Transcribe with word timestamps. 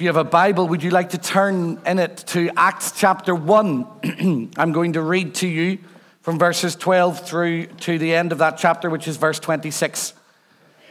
If 0.00 0.04
you 0.04 0.08
have 0.08 0.16
a 0.16 0.24
Bible, 0.24 0.66
would 0.68 0.82
you 0.82 0.88
like 0.88 1.10
to 1.10 1.18
turn 1.18 1.78
in 1.84 1.98
it 1.98 2.16
to 2.28 2.50
Acts 2.56 2.92
chapter 2.92 3.34
1? 3.34 4.50
I'm 4.56 4.72
going 4.72 4.94
to 4.94 5.02
read 5.02 5.34
to 5.34 5.46
you 5.46 5.76
from 6.22 6.38
verses 6.38 6.74
12 6.74 7.28
through 7.28 7.66
to 7.66 7.98
the 7.98 8.14
end 8.14 8.32
of 8.32 8.38
that 8.38 8.56
chapter, 8.56 8.88
which 8.88 9.06
is 9.06 9.18
verse 9.18 9.38
26. 9.38 10.14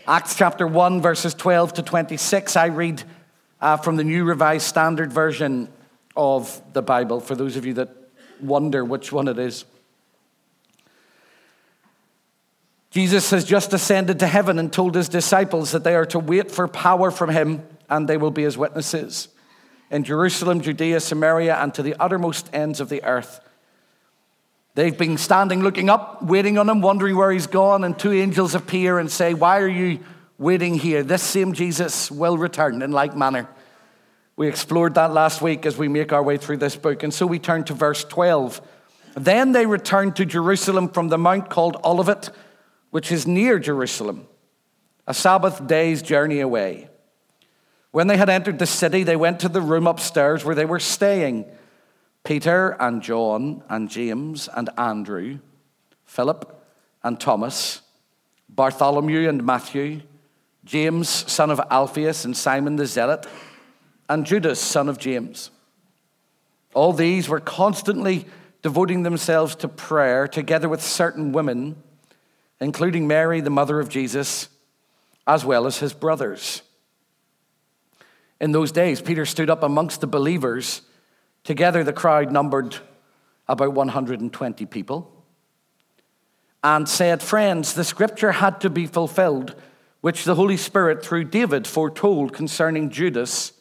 Acts 0.08 0.36
chapter 0.36 0.68
1, 0.68 1.02
verses 1.02 1.34
12 1.34 1.74
to 1.74 1.82
26. 1.82 2.56
I 2.56 2.68
read 2.68 3.02
uh, 3.60 3.78
from 3.78 3.96
the 3.96 4.04
New 4.04 4.26
Revised 4.26 4.68
Standard 4.68 5.12
Version 5.12 5.70
of 6.16 6.62
the 6.74 6.84
Bible 6.84 7.20
for 7.20 7.34
those 7.34 7.56
of 7.56 7.66
you 7.66 7.74
that 7.74 7.90
wonder 8.40 8.86
which 8.86 9.12
one 9.12 9.28
it 9.28 9.40
is. 9.40 9.66
Jesus 12.92 13.32
has 13.32 13.44
just 13.44 13.74
ascended 13.74 14.20
to 14.20 14.28
heaven 14.28 14.60
and 14.60 14.72
told 14.72 14.94
his 14.94 15.10
disciples 15.10 15.72
that 15.72 15.84
they 15.84 15.96
are 15.96 16.06
to 16.06 16.20
wait 16.20 16.52
for 16.52 16.68
power 16.68 17.10
from 17.10 17.32
him 17.32 17.64
and 17.90 18.08
they 18.08 18.18
will 18.18 18.32
be 18.32 18.44
his 18.44 18.58
witnesses 18.58 19.30
in 19.92 20.04
Jerusalem, 20.04 20.62
Judea, 20.62 21.00
Samaria, 21.00 21.56
and 21.56 21.74
to 21.74 21.82
the 21.82 21.96
uttermost 22.00 22.50
ends 22.54 22.80
of 22.80 22.90
the 22.90 23.04
earth. 23.04 23.40
They've 24.76 24.98
been 24.98 25.18
standing 25.18 25.62
looking 25.64 25.90
up, 25.90 26.22
waiting 26.22 26.58
on 26.58 26.70
him, 26.70 26.82
wondering 26.82 27.18
where 27.18 27.32
he's 27.32 27.48
gone, 27.48 27.84
and 27.84 27.98
two 27.98 28.14
angels 28.14 28.56
appear 28.56 29.00
and 29.00 29.12
say, 29.12 29.34
Why 29.34 29.60
are 29.60 29.68
you 29.68 30.00
waiting 30.38 30.76
here? 30.76 31.04
This 31.04 31.24
same 31.24 31.54
Jesus 31.54 32.12
will 32.12 32.38
return 32.38 32.82
in 32.82 32.92
like 32.92 33.16
manner. 33.16 33.50
We 34.36 34.48
explored 34.48 34.96
that 34.96 35.12
last 35.12 35.42
week 35.42 35.66
as 35.66 35.78
we 35.78 35.88
make 35.88 36.14
our 36.14 36.24
way 36.24 36.38
through 36.38 36.58
this 36.58 36.76
book. 36.76 37.04
And 37.04 37.14
so 37.14 37.26
we 37.26 37.40
turn 37.40 37.66
to 37.66 37.74
verse 37.74 38.06
12. 38.06 38.62
Then 39.16 39.52
they 39.52 39.66
returned 39.66 40.16
to 40.16 40.26
Jerusalem 40.26 40.88
from 40.88 41.10
the 41.10 41.18
mount 41.18 41.50
called 41.50 41.76
Olivet 41.84 42.30
which 42.92 43.12
is 43.12 43.28
near 43.28 43.60
Jerusalem, 43.60 44.28
a 45.06 45.14
Sabbath 45.14 45.66
day's 45.68 46.02
journey 46.02 46.40
away. 46.40 46.90
When 47.92 48.08
they 48.08 48.18
had 48.18 48.30
entered 48.30 48.60
the 48.60 48.66
city, 48.66 49.04
they 49.04 49.16
went 49.16 49.40
to 49.42 49.50
the 49.50 49.62
room 49.62 49.88
upstairs 49.88 50.46
where 50.46 50.56
they 50.56 50.66
were 50.66 50.80
staying 50.80 51.46
Peter 52.24 52.76
and 52.80 53.02
John 53.02 53.64
and 53.70 53.90
James 53.90 54.50
and 54.54 54.70
Andrew, 54.78 55.40
Philip 56.06 56.64
and 57.04 57.20
Thomas, 57.20 57.82
Bartholomew 58.50 59.28
and 59.28 59.44
Matthew, 59.44 60.02
James, 60.66 61.10
son 61.10 61.50
of 61.50 61.62
Alphaeus, 61.72 62.26
and 62.26 62.36
Simon 62.36 62.76
the 62.76 62.86
Zealot, 62.86 63.26
and 64.08 64.26
Judas, 64.26 64.60
son 64.60 64.90
of 64.90 64.98
James. 65.00 65.50
All 66.74 66.94
these 66.94 67.30
were 67.30 67.40
constantly 67.40 68.26
devoting 68.62 69.04
themselves 69.04 69.56
to 69.56 69.68
prayer 69.68 70.28
together 70.28 70.70
with 70.70 70.82
certain 70.82 71.32
women 71.32 71.82
including 72.60 73.08
Mary, 73.08 73.42
the 73.42 73.50
mother 73.50 73.80
of 73.80 73.90
Jesus, 73.90 74.50
as 75.26 75.46
well 75.46 75.66
as 75.66 75.80
his 75.80 75.94
brothers. 75.94 76.62
In 78.40 78.52
those 78.52 78.72
days, 78.72 79.02
Peter 79.02 79.26
stood 79.26 79.50
up 79.50 79.64
amongst 79.64 80.02
the 80.02 80.08
believers. 80.08 80.82
Together, 81.44 81.84
the 81.84 81.94
crowd 81.94 82.32
numbered 82.32 82.78
about 83.48 83.74
120 83.74 84.66
people 84.66 85.12
and 86.64 86.88
said, 86.88 87.22
Friends, 87.22 87.74
the 87.74 87.84
scripture 87.84 88.34
had 88.34 88.62
to 88.62 88.70
be 88.70 88.86
fulfilled, 88.86 89.56
which 90.02 90.24
the 90.24 90.36
Holy 90.36 90.58
Spirit, 90.58 91.04
through 91.04 91.26
David, 91.26 91.68
foretold 91.68 92.34
concerning 92.34 92.90
Judas, 92.90 93.54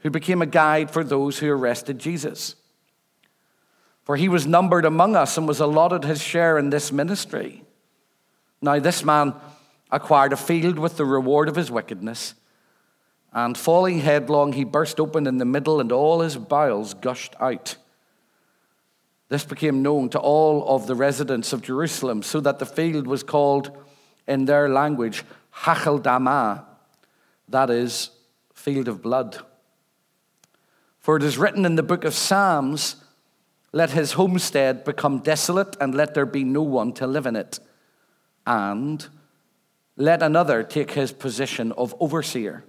who 0.00 0.10
became 0.10 0.42
a 0.42 0.46
guide 0.46 0.90
for 0.90 1.02
those 1.02 1.38
who 1.38 1.50
arrested 1.50 1.98
Jesus. 1.98 2.56
For 4.04 4.16
he 4.16 4.28
was 4.28 4.46
numbered 4.46 4.84
among 4.84 5.16
us 5.16 5.38
and 5.38 5.48
was 5.48 5.60
allotted 5.60 6.04
his 6.04 6.22
share 6.22 6.58
in 6.58 6.70
this 6.70 6.92
ministry. 6.92 7.64
Now, 8.60 8.78
this 8.78 9.02
man 9.02 9.34
acquired 9.90 10.32
a 10.32 10.36
field 10.36 10.78
with 10.78 10.96
the 10.96 11.04
reward 11.04 11.48
of 11.48 11.56
his 11.56 11.70
wickedness, 11.70 12.34
and 13.34 13.58
falling 13.58 13.98
headlong, 13.98 14.52
he 14.52 14.64
burst 14.64 15.00
open 15.00 15.26
in 15.26 15.38
the 15.38 15.44
middle, 15.44 15.80
and 15.80 15.90
all 15.90 16.20
his 16.20 16.36
bowels 16.36 16.94
gushed 16.94 17.34
out. 17.40 17.76
This 19.28 19.44
became 19.44 19.82
known 19.82 20.08
to 20.10 20.18
all 20.18 20.66
of 20.68 20.86
the 20.86 20.94
residents 20.94 21.52
of 21.52 21.62
Jerusalem, 21.62 22.22
so 22.22 22.40
that 22.40 22.58
the 22.58 22.66
field 22.66 23.06
was 23.06 23.22
called 23.22 23.76
in 24.26 24.44
their 24.44 24.68
language 24.68 25.24
Hakeldama, 25.52 26.64
that 27.48 27.70
is, 27.70 28.10
field 28.54 28.88
of 28.88 29.02
blood. 29.02 29.38
For 31.00 31.16
it 31.16 31.22
is 31.22 31.36
written 31.36 31.66
in 31.66 31.74
the 31.74 31.82
book 31.82 32.04
of 32.04 32.14
Psalms, 32.14 32.96
Let 33.72 33.90
his 33.90 34.12
homestead 34.12 34.84
become 34.84 35.18
desolate, 35.18 35.76
and 35.80 35.94
let 35.94 36.14
there 36.14 36.26
be 36.26 36.44
no 36.44 36.62
one 36.62 36.92
to 36.94 37.06
live 37.06 37.26
in 37.26 37.36
it 37.36 37.58
and 38.46 39.06
let 39.96 40.22
another 40.22 40.62
take 40.62 40.92
his 40.92 41.12
position 41.12 41.72
of 41.72 41.94
overseer. 42.00 42.64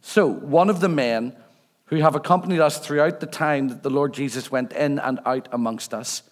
So, 0.00 0.26
one 0.26 0.70
of 0.70 0.80
the 0.80 0.88
men 0.88 1.36
who 1.86 1.96
have 1.96 2.14
accompanied 2.14 2.60
us 2.60 2.78
throughout 2.78 3.20
the 3.20 3.26
time 3.26 3.68
that 3.68 3.82
the 3.82 3.90
Lord 3.90 4.14
Jesus 4.14 4.50
went 4.50 4.72
in 4.72 4.98
and 4.98 5.20
out 5.26 5.48
amongst 5.52 5.92
us, 5.92 6.22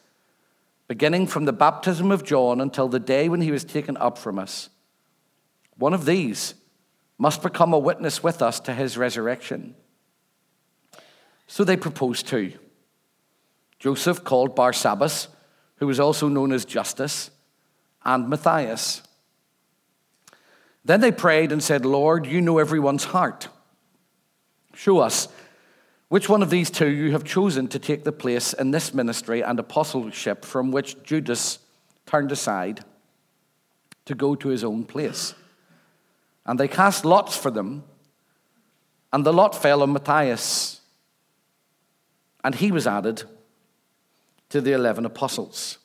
beginning 0.86 1.26
from 1.26 1.44
the 1.44 1.52
baptism 1.52 2.10
of 2.10 2.24
John 2.24 2.60
until 2.60 2.88
the 2.88 3.00
day 3.00 3.28
when 3.28 3.40
he 3.40 3.50
was 3.50 3.64
taken 3.64 3.96
up 3.96 4.16
from 4.18 4.38
us, 4.38 4.70
one 5.76 5.94
of 5.94 6.04
these 6.04 6.54
must 7.18 7.42
become 7.42 7.72
a 7.72 7.78
witness 7.78 8.22
with 8.22 8.40
us 8.40 8.60
to 8.60 8.72
his 8.72 8.96
resurrection. 8.96 9.74
So 11.46 11.64
they 11.64 11.76
proposed 11.76 12.26
two 12.26 12.52
Joseph, 13.78 14.24
called 14.24 14.56
Barsabbas, 14.56 15.28
who 15.76 15.86
was 15.86 16.00
also 16.00 16.28
known 16.28 16.52
as 16.52 16.64
Justus 16.64 17.30
and 18.04 18.28
Matthias. 18.28 19.02
Then 20.84 21.00
they 21.00 21.12
prayed 21.12 21.52
and 21.52 21.62
said, 21.62 21.84
Lord, 21.84 22.26
you 22.26 22.40
know 22.40 22.58
everyone's 22.58 23.04
heart. 23.04 23.48
Show 24.78 25.00
us 25.00 25.26
which 26.08 26.28
one 26.28 26.40
of 26.40 26.50
these 26.50 26.70
two 26.70 26.86
you 26.86 27.10
have 27.10 27.24
chosen 27.24 27.66
to 27.66 27.80
take 27.80 28.04
the 28.04 28.12
place 28.12 28.52
in 28.52 28.70
this 28.70 28.94
ministry 28.94 29.42
and 29.42 29.58
apostleship 29.58 30.44
from 30.44 30.70
which 30.70 31.02
Judas 31.02 31.58
turned 32.06 32.30
aside 32.30 32.84
to 34.04 34.14
go 34.14 34.36
to 34.36 34.50
his 34.50 34.62
own 34.62 34.84
place. 34.84 35.34
And 36.46 36.60
they 36.60 36.68
cast 36.68 37.04
lots 37.04 37.36
for 37.36 37.50
them, 37.50 37.82
and 39.12 39.26
the 39.26 39.32
lot 39.32 39.60
fell 39.60 39.82
on 39.82 39.92
Matthias, 39.92 40.80
and 42.44 42.54
he 42.54 42.70
was 42.70 42.86
added 42.86 43.24
to 44.50 44.60
the 44.60 44.74
eleven 44.74 45.04
apostles. 45.04 45.78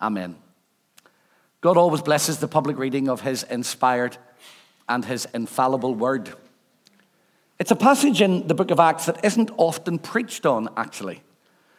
Amen. 0.00 0.36
God 1.60 1.76
always 1.76 2.00
blesses 2.00 2.38
the 2.38 2.48
public 2.48 2.78
reading 2.78 3.10
of 3.10 3.20
his 3.20 3.42
inspired 3.42 4.16
and 4.88 5.04
his 5.04 5.28
infallible 5.34 5.94
word. 5.94 6.34
It's 7.58 7.70
a 7.70 7.76
passage 7.76 8.20
in 8.20 8.48
the 8.48 8.54
book 8.54 8.70
of 8.70 8.80
Acts 8.80 9.06
that 9.06 9.24
isn't 9.24 9.50
often 9.56 9.98
preached 9.98 10.44
on, 10.44 10.68
actually, 10.76 11.22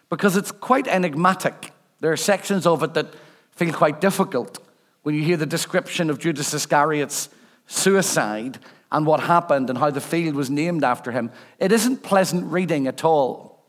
because 0.09 0.37
it's 0.37 0.51
quite 0.51 0.87
enigmatic. 0.87 1.73
There 1.99 2.11
are 2.11 2.17
sections 2.17 2.65
of 2.65 2.81
it 2.83 2.93
that 2.93 3.13
feel 3.51 3.73
quite 3.73 3.99
difficult 3.99 4.59
when 5.03 5.15
you 5.15 5.23
hear 5.23 5.37
the 5.37 5.45
description 5.45 6.09
of 6.09 6.19
Judas 6.19 6.53
Iscariot's 6.53 7.29
suicide 7.67 8.59
and 8.91 9.05
what 9.05 9.19
happened 9.19 9.69
and 9.69 9.77
how 9.77 9.89
the 9.89 10.01
field 10.01 10.35
was 10.35 10.49
named 10.49 10.83
after 10.83 11.11
him. 11.11 11.29
It 11.59 11.71
isn't 11.71 12.03
pleasant 12.03 12.51
reading 12.51 12.87
at 12.87 13.03
all. 13.03 13.63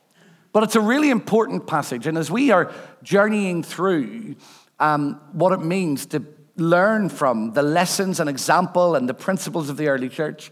But 0.53 0.63
it's 0.63 0.77
a 0.77 0.81
really 0.81 1.11
important 1.11 1.67
passage. 1.67 2.07
And 2.07 2.17
as 2.17 2.31
we 2.31 2.51
are 2.51 2.73
journeying 3.03 3.63
through 3.63 4.37
um, 4.79 5.21
what 5.33 5.53
it 5.53 5.61
means 5.61 6.07
to 6.07 6.25
learn 6.57 7.09
from 7.09 7.53
the 7.53 7.63
lessons 7.63 8.21
and 8.21 8.31
example 8.31 8.95
and 8.95 9.09
the 9.09 9.15
principles 9.15 9.69
of 9.69 9.77
the 9.77 9.89
early 9.89 10.09
church, 10.09 10.51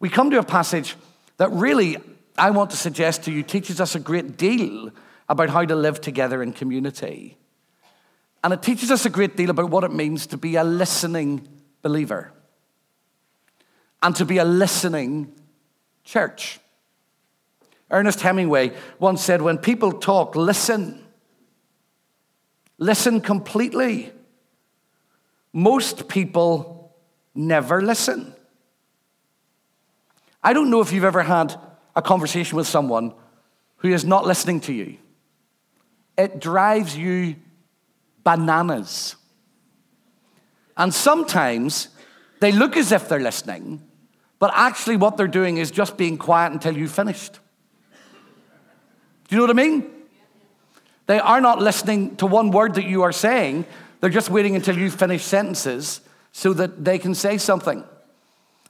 we 0.00 0.08
come 0.08 0.30
to 0.30 0.38
a 0.38 0.42
passage 0.42 0.96
that 1.36 1.50
really, 1.52 1.98
I 2.36 2.50
want 2.50 2.70
to 2.70 2.76
suggest 2.76 3.24
to 3.24 3.32
you, 3.32 3.42
teaches 3.42 3.80
us 3.80 3.94
a 3.94 4.00
great 4.00 4.36
deal 4.36 4.90
about 5.28 5.50
how 5.50 5.64
to 5.64 5.76
live 5.76 6.00
together 6.00 6.42
in 6.42 6.52
community. 6.52 7.36
And 8.42 8.52
it 8.52 8.62
teaches 8.62 8.90
us 8.90 9.04
a 9.04 9.10
great 9.10 9.36
deal 9.36 9.50
about 9.50 9.70
what 9.70 9.84
it 9.84 9.92
means 9.92 10.26
to 10.28 10.38
be 10.38 10.56
a 10.56 10.64
listening 10.64 11.46
believer 11.82 12.32
and 14.02 14.16
to 14.16 14.24
be 14.24 14.38
a 14.38 14.44
listening 14.44 15.32
church. 16.04 16.58
Ernest 17.90 18.20
Hemingway 18.22 18.72
once 18.98 19.22
said, 19.22 19.42
When 19.42 19.58
people 19.58 19.92
talk, 19.92 20.34
listen. 20.34 21.04
Listen 22.78 23.20
completely. 23.20 24.10
Most 25.52 26.08
people 26.08 26.96
never 27.34 27.82
listen. 27.82 28.34
I 30.42 30.52
don't 30.52 30.70
know 30.70 30.80
if 30.80 30.92
you've 30.92 31.04
ever 31.04 31.22
had 31.22 31.54
a 31.94 32.02
conversation 32.02 32.56
with 32.56 32.66
someone 32.66 33.12
who 33.78 33.88
is 33.88 34.04
not 34.04 34.26
listening 34.26 34.60
to 34.62 34.72
you. 34.72 34.96
It 36.16 36.40
drives 36.40 36.96
you 36.96 37.36
bananas. 38.24 39.16
And 40.76 40.94
sometimes 40.94 41.88
they 42.40 42.52
look 42.52 42.76
as 42.76 42.92
if 42.92 43.08
they're 43.08 43.20
listening, 43.20 43.82
but 44.38 44.50
actually 44.54 44.96
what 44.96 45.16
they're 45.16 45.28
doing 45.28 45.58
is 45.58 45.70
just 45.70 45.96
being 45.96 46.16
quiet 46.16 46.52
until 46.52 46.76
you've 46.76 46.92
finished. 46.92 47.38
Do 49.28 49.36
you 49.36 49.36
know 49.36 49.42
what 49.42 49.50
I 49.50 49.68
mean? 49.68 49.90
They 51.06 51.18
are 51.18 51.40
not 51.40 51.60
listening 51.60 52.16
to 52.16 52.26
one 52.26 52.50
word 52.50 52.74
that 52.74 52.84
you 52.84 53.02
are 53.02 53.12
saying. 53.12 53.66
They're 54.00 54.10
just 54.10 54.30
waiting 54.30 54.56
until 54.56 54.78
you 54.78 54.90
finish 54.90 55.22
sentences 55.22 56.00
so 56.32 56.52
that 56.54 56.84
they 56.84 56.98
can 56.98 57.14
say 57.14 57.36
something. 57.36 57.84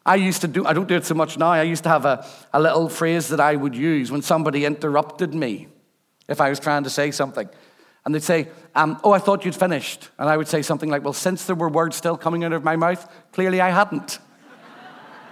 I 0.04 0.16
used 0.16 0.40
to 0.40 0.48
do, 0.48 0.64
I 0.64 0.72
don't 0.72 0.88
do 0.88 0.96
it 0.96 1.04
so 1.04 1.14
much 1.14 1.38
now. 1.38 1.50
I 1.50 1.62
used 1.62 1.82
to 1.82 1.90
have 1.90 2.04
a, 2.04 2.26
a 2.52 2.60
little 2.60 2.88
phrase 2.88 3.28
that 3.28 3.40
I 3.40 3.54
would 3.54 3.76
use 3.76 4.10
when 4.10 4.22
somebody 4.22 4.64
interrupted 4.64 5.34
me 5.34 5.68
if 6.28 6.40
I 6.40 6.48
was 6.48 6.58
trying 6.58 6.84
to 6.84 6.90
say 6.90 7.10
something. 7.10 7.48
And 8.04 8.14
they'd 8.14 8.22
say, 8.22 8.48
um, 8.74 8.98
Oh, 9.04 9.12
I 9.12 9.18
thought 9.18 9.44
you'd 9.44 9.54
finished. 9.54 10.08
And 10.18 10.28
I 10.28 10.36
would 10.36 10.48
say 10.48 10.62
something 10.62 10.88
like, 10.88 11.04
Well, 11.04 11.12
since 11.12 11.44
there 11.44 11.56
were 11.56 11.68
words 11.68 11.96
still 11.96 12.16
coming 12.16 12.44
out 12.44 12.52
of 12.52 12.64
my 12.64 12.76
mouth, 12.76 13.06
clearly 13.32 13.60
I 13.60 13.70
hadn't. 13.70 14.18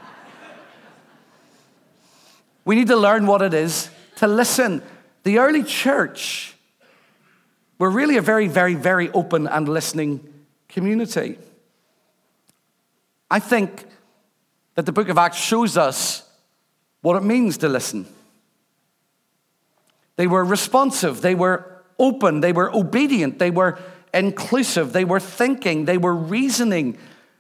we 2.65 2.75
need 2.75 2.89
to 2.89 2.97
learn 2.97 3.27
what 3.27 3.41
it 3.41 3.55
is 3.55 3.89
to 4.17 4.27
listen. 4.27 4.83
The 5.23 5.39
early 5.39 5.63
church 5.63 6.55
were 7.79 7.91
really 7.91 8.19
a 8.19 8.23
very, 8.23 8.49
very, 8.49 8.75
very 8.75 9.11
open 9.13 9.47
and 9.47 9.69
listening 9.69 10.29
community. 10.69 11.39
I 13.31 13.39
think 13.39 13.87
that 14.79 14.87
the 14.87 14.93
book 14.93 15.09
of 15.09 15.19
Acts 15.19 15.39
shows 15.39 15.77
us 15.77 16.23
what 17.01 17.17
it 17.17 17.25
means 17.25 17.59
to 17.59 17.69
listen. 17.69 18.07
They 20.15 20.29
were 20.29 20.45
responsive, 20.45 21.21
they 21.21 21.35
were 21.35 21.83
open, 21.99 22.43
they 22.43 22.53
were 22.53 22.73
obedient, 22.73 23.41
they 23.41 23.51
were 23.51 23.77
inclusive, 24.15 24.93
they 24.93 25.05
were 25.05 25.19
thinking, 25.19 25.87
they 25.87 25.99
were 25.99 26.15
reasoning, 26.15 26.97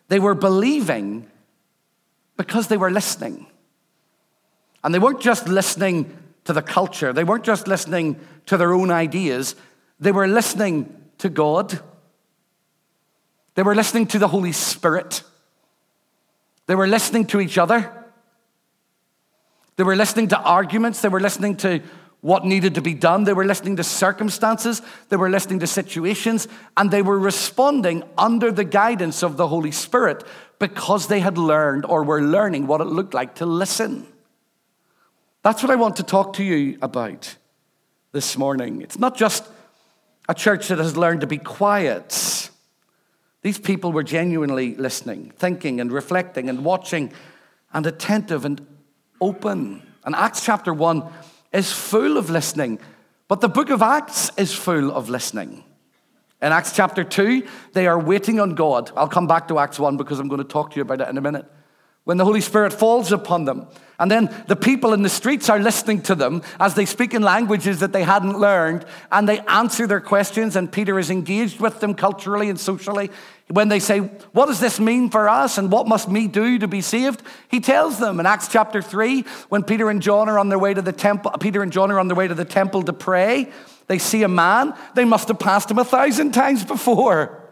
they 0.08 0.19
were 0.19 0.35
believing 0.35 1.31
because 2.37 2.67
they 2.67 2.76
were 2.76 2.90
listening. 2.90 3.46
And 4.82 4.93
they 4.93 4.99
weren't 4.99 5.20
just 5.20 5.46
listening 5.46 6.19
to 6.43 6.52
the 6.52 6.61
culture, 6.61 7.12
they 7.12 7.23
weren't 7.23 7.44
just 7.44 7.69
listening 7.69 8.19
to 8.46 8.56
their 8.56 8.73
own 8.73 8.90
ideas, 8.90 9.55
they 10.00 10.11
were 10.11 10.26
listening 10.26 10.93
to 11.19 11.29
God. 11.29 11.79
They 13.55 13.62
were 13.62 13.76
listening 13.76 14.08
to 14.08 14.19
the 14.19 14.26
Holy 14.26 14.50
Spirit. 14.50 15.23
They 16.69 16.76
were 16.76 16.87
listening 16.87 17.26
to 17.29 17.41
each 17.41 17.59
other. 17.59 17.93
They 19.76 19.82
were 19.82 19.97
listening 19.97 20.29
to 20.29 20.38
arguments. 20.38 21.00
They 21.00 21.09
were 21.09 21.20
listening 21.20 21.56
to 21.59 21.82
what 22.20 22.44
needed 22.44 22.75
to 22.75 22.82
be 22.82 22.94
done. 22.94 23.25
They 23.25 23.32
were 23.32 23.44
listening 23.44 23.76
to 23.76 23.85
circumstances, 23.85 24.82
they 25.09 25.17
were 25.17 25.31
listening 25.31 25.61
to 25.61 25.67
situations, 25.67 26.49
and 26.76 26.91
they 26.91 27.03
were 27.03 27.19
responding 27.19 28.03
under 28.17 28.50
the 28.50 28.65
guidance 28.65 29.23
of 29.23 29.37
the 29.37 29.49
Holy 29.49 29.70
Spirit 29.70 30.25
because 30.59 31.06
they 31.06 31.20
had 31.20 31.38
learned 31.38 31.85
or 31.85 32.03
were 32.03 32.20
learning 32.20 32.67
what 32.67 32.81
it 32.81 32.87
looked 32.87 33.14
like 33.14 33.37
to 33.37 33.47
listen. 33.47 34.06
That's 35.43 35.62
what 35.62 35.71
I 35.71 35.76
want 35.76 35.97
to 35.97 36.03
talk 36.03 36.35
to 36.35 36.44
you 36.44 36.76
about 36.82 37.37
this 38.12 38.37
morning. 38.37 38.82
It's 38.82 38.99
not 38.99 39.17
just 39.17 39.49
a 40.29 40.35
church 40.35 40.69
that 40.69 40.79
has 40.79 40.97
learned 40.97 41.21
to 41.21 41.26
be 41.26 41.38
quiet. 41.38 42.38
These 43.49 43.61
people 43.61 43.93
were 43.93 44.03
genuinely 44.03 44.75
listening, 44.75 45.33
thinking, 45.39 45.81
and 45.81 45.91
reflecting, 45.91 46.50
and 46.50 46.67
watching, 46.67 47.11
and 47.73 47.87
attentive 47.87 48.45
and 48.45 48.61
open. 49.23 49.83
And 50.05 50.15
Acts 50.15 50.45
chapter 50.45 50.75
1 50.75 51.03
is 51.55 51.73
full 51.73 52.19
of 52.19 52.29
listening, 52.29 52.79
but 53.27 53.41
the 53.41 53.49
book 53.49 53.71
of 53.71 53.81
Acts 53.81 54.31
is 54.37 54.53
full 54.53 54.91
of 54.93 55.09
listening. 55.09 55.65
In 56.43 56.53
Acts 56.53 56.77
chapter 56.77 57.05
2, 57.05 57.49
they 57.73 57.87
are 57.87 57.99
waiting 57.99 58.39
on 58.39 58.55
God. 58.55 58.91
I'll 58.95 59.09
come 59.09 59.27
back 59.27 59.49
to 59.49 59.59
Acts 59.59 59.79
1 59.79 59.97
because 59.97 60.21
I'm 60.21 60.29
going 60.29 60.43
to 60.43 60.45
talk 60.45 60.73
to 60.73 60.77
you 60.77 60.83
about 60.83 61.00
it 61.00 61.09
in 61.09 61.17
a 61.17 61.23
minute. 61.23 61.47
When 62.05 62.17
the 62.17 62.25
Holy 62.25 62.41
Spirit 62.41 62.73
falls 62.73 63.12
upon 63.12 63.45
them, 63.45 63.67
and 63.99 64.11
then 64.11 64.35
the 64.47 64.56
people 64.56 64.95
in 64.95 65.03
the 65.03 65.11
streets 65.11 65.50
are 65.50 65.59
listening 65.59 66.00
to 66.03 66.15
them 66.15 66.43
as 66.59 66.75
they 66.75 66.87
speak 66.87 67.12
in 67.12 67.21
languages 67.21 67.81
that 67.81 67.93
they 67.93 68.03
hadn't 68.03 68.39
learned, 68.39 68.87
and 69.12 69.29
they 69.29 69.41
answer 69.41 69.87
their 69.87 70.00
questions, 70.00 70.56
and 70.56 70.73
Peter 70.73 70.99
is 70.99 71.11
engaged 71.11 71.61
with 71.61 71.81
them 71.81 71.95
culturally 71.95 72.49
and 72.49 72.59
socially. 72.59 73.11
When 73.50 73.69
they 73.69 73.81
say, 73.81 74.00
What 74.33 74.47
does 74.47 74.61
this 74.61 74.79
mean 74.79 75.11
for 75.11 75.29
us, 75.29 75.56
and 75.59 75.73
what 75.73 75.89
must 75.89 76.11
me 76.11 76.29
do 76.29 76.59
to 76.59 76.69
be 76.69 76.81
saved? 76.81 77.23
He 77.50 77.61
tells 77.61 77.99
them 77.99 78.21
in 78.21 78.27
Acts 78.27 78.49
chapter 78.49 78.83
3, 78.83 79.23
when 79.49 79.62
Peter 79.62 79.89
and 79.89 80.03
John 80.03 80.29
are 80.29 80.39
on 80.39 80.50
their 80.50 80.59
way 80.59 80.75
to 80.75 80.83
the 80.83 80.93
temple, 80.93 81.31
Peter 81.41 81.62
and 81.62 81.73
John 81.73 81.91
are 81.91 81.99
on 81.99 82.09
their 82.09 82.17
way 82.17 82.29
to 82.29 82.35
the 82.35 82.45
temple 82.45 82.83
to 82.83 82.93
pray, 82.93 83.50
they 83.87 83.99
see 83.99 84.23
a 84.23 84.29
man, 84.29 84.75
they 84.95 85.06
must 85.06 85.29
have 85.29 85.39
passed 85.39 85.71
him 85.71 85.79
a 85.79 85.85
thousand 85.85 86.33
times 86.33 86.62
before. 86.62 87.43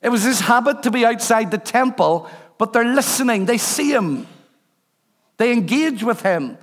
It 0.00 0.08
was 0.08 0.22
his 0.22 0.40
habit 0.40 0.84
to 0.84 0.90
be 0.90 1.04
outside 1.04 1.50
the 1.50 1.58
temple, 1.58 2.30
but 2.58 2.72
they're 2.72 2.94
listening, 2.94 3.46
they 3.46 3.58
see 3.58 3.92
him. 3.92 4.26
They 5.36 5.52
engage 5.52 6.04
with 6.04 6.22
him. 6.22 6.58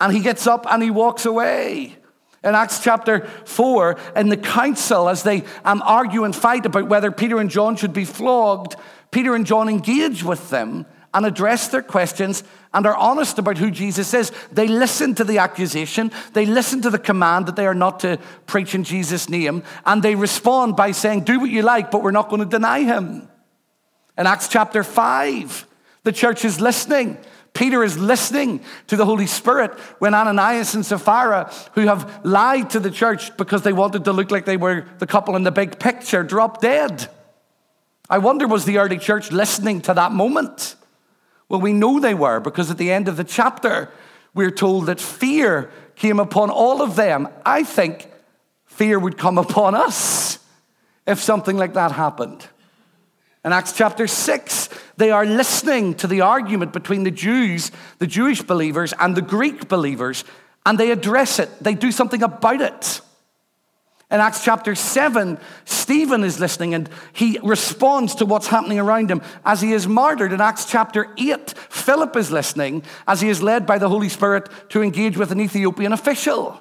And 0.00 0.12
he 0.12 0.20
gets 0.20 0.46
up 0.46 0.66
and 0.70 0.82
he 0.82 0.90
walks 0.90 1.26
away. 1.26 1.96
In 2.46 2.54
Acts 2.54 2.78
chapter 2.78 3.26
4, 3.44 3.98
in 4.14 4.28
the 4.28 4.36
council, 4.36 5.08
as 5.08 5.24
they 5.24 5.42
um, 5.64 5.82
argue 5.84 6.22
and 6.22 6.34
fight 6.34 6.64
about 6.64 6.88
whether 6.88 7.10
Peter 7.10 7.40
and 7.40 7.50
John 7.50 7.74
should 7.74 7.92
be 7.92 8.04
flogged, 8.04 8.76
Peter 9.10 9.34
and 9.34 9.44
John 9.44 9.68
engage 9.68 10.22
with 10.22 10.48
them 10.48 10.86
and 11.12 11.26
address 11.26 11.66
their 11.68 11.82
questions 11.82 12.44
and 12.72 12.86
are 12.86 12.94
honest 12.94 13.40
about 13.40 13.58
who 13.58 13.72
Jesus 13.72 14.14
is. 14.14 14.30
They 14.52 14.68
listen 14.68 15.16
to 15.16 15.24
the 15.24 15.38
accusation, 15.38 16.12
they 16.34 16.46
listen 16.46 16.82
to 16.82 16.90
the 16.90 17.00
command 17.00 17.46
that 17.46 17.56
they 17.56 17.66
are 17.66 17.74
not 17.74 17.98
to 18.00 18.18
preach 18.46 18.76
in 18.76 18.84
Jesus' 18.84 19.28
name, 19.28 19.64
and 19.84 20.00
they 20.02 20.14
respond 20.14 20.76
by 20.76 20.92
saying, 20.92 21.22
Do 21.24 21.40
what 21.40 21.50
you 21.50 21.62
like, 21.62 21.90
but 21.90 22.02
we're 22.04 22.12
not 22.12 22.28
going 22.28 22.42
to 22.42 22.48
deny 22.48 22.84
him. 22.84 23.28
In 24.16 24.26
Acts 24.28 24.46
chapter 24.46 24.84
5, 24.84 25.66
the 26.04 26.12
church 26.12 26.44
is 26.44 26.60
listening. 26.60 27.18
Peter 27.56 27.82
is 27.82 27.96
listening 27.96 28.60
to 28.86 28.96
the 28.96 29.06
Holy 29.06 29.26
Spirit 29.26 29.72
when 29.98 30.12
Ananias 30.12 30.74
and 30.74 30.84
Sapphira, 30.84 31.50
who 31.72 31.82
have 31.82 32.20
lied 32.24 32.70
to 32.70 32.80
the 32.80 32.90
church 32.90 33.34
because 33.38 33.62
they 33.62 33.72
wanted 33.72 34.04
to 34.04 34.12
look 34.12 34.30
like 34.30 34.44
they 34.44 34.58
were 34.58 34.86
the 34.98 35.06
couple 35.06 35.34
in 35.36 35.42
the 35.42 35.50
big 35.50 35.78
picture, 35.78 36.22
drop 36.22 36.60
dead. 36.60 37.08
I 38.10 38.18
wonder, 38.18 38.46
was 38.46 38.66
the 38.66 38.78
early 38.78 38.98
church 38.98 39.32
listening 39.32 39.80
to 39.82 39.94
that 39.94 40.12
moment? 40.12 40.76
Well, 41.48 41.60
we 41.60 41.72
know 41.72 41.98
they 41.98 42.14
were 42.14 42.40
because 42.40 42.70
at 42.70 42.76
the 42.76 42.92
end 42.92 43.08
of 43.08 43.16
the 43.16 43.24
chapter, 43.24 43.90
we're 44.34 44.50
told 44.50 44.86
that 44.86 45.00
fear 45.00 45.70
came 45.94 46.20
upon 46.20 46.50
all 46.50 46.82
of 46.82 46.94
them. 46.94 47.26
I 47.44 47.64
think 47.64 48.10
fear 48.66 48.98
would 48.98 49.16
come 49.16 49.38
upon 49.38 49.74
us 49.74 50.38
if 51.06 51.22
something 51.22 51.56
like 51.56 51.72
that 51.72 51.92
happened. 51.92 52.46
In 53.46 53.52
Acts 53.52 53.74
chapter 53.74 54.08
6, 54.08 54.68
they 54.96 55.12
are 55.12 55.24
listening 55.24 55.94
to 55.94 56.08
the 56.08 56.20
argument 56.22 56.72
between 56.72 57.04
the 57.04 57.12
Jews, 57.12 57.70
the 58.00 58.06
Jewish 58.08 58.42
believers, 58.42 58.92
and 58.98 59.16
the 59.16 59.22
Greek 59.22 59.68
believers, 59.68 60.24
and 60.66 60.76
they 60.76 60.90
address 60.90 61.38
it. 61.38 61.48
They 61.60 61.74
do 61.74 61.92
something 61.92 62.24
about 62.24 62.60
it. 62.60 63.00
In 64.10 64.18
Acts 64.20 64.44
chapter 64.44 64.74
7, 64.74 65.38
Stephen 65.64 66.24
is 66.24 66.40
listening 66.40 66.74
and 66.74 66.88
he 67.12 67.38
responds 67.42 68.16
to 68.16 68.26
what's 68.26 68.48
happening 68.48 68.80
around 68.80 69.10
him 69.10 69.22
as 69.44 69.60
he 69.60 69.72
is 69.72 69.86
martyred. 69.86 70.32
In 70.32 70.40
Acts 70.40 70.64
chapter 70.64 71.12
8, 71.16 71.50
Philip 71.50 72.16
is 72.16 72.32
listening 72.32 72.82
as 73.06 73.20
he 73.20 73.28
is 73.28 73.42
led 73.42 73.64
by 73.64 73.78
the 73.78 73.88
Holy 73.88 74.08
Spirit 74.08 74.48
to 74.70 74.82
engage 74.82 75.16
with 75.16 75.30
an 75.30 75.40
Ethiopian 75.40 75.92
official. 75.92 76.60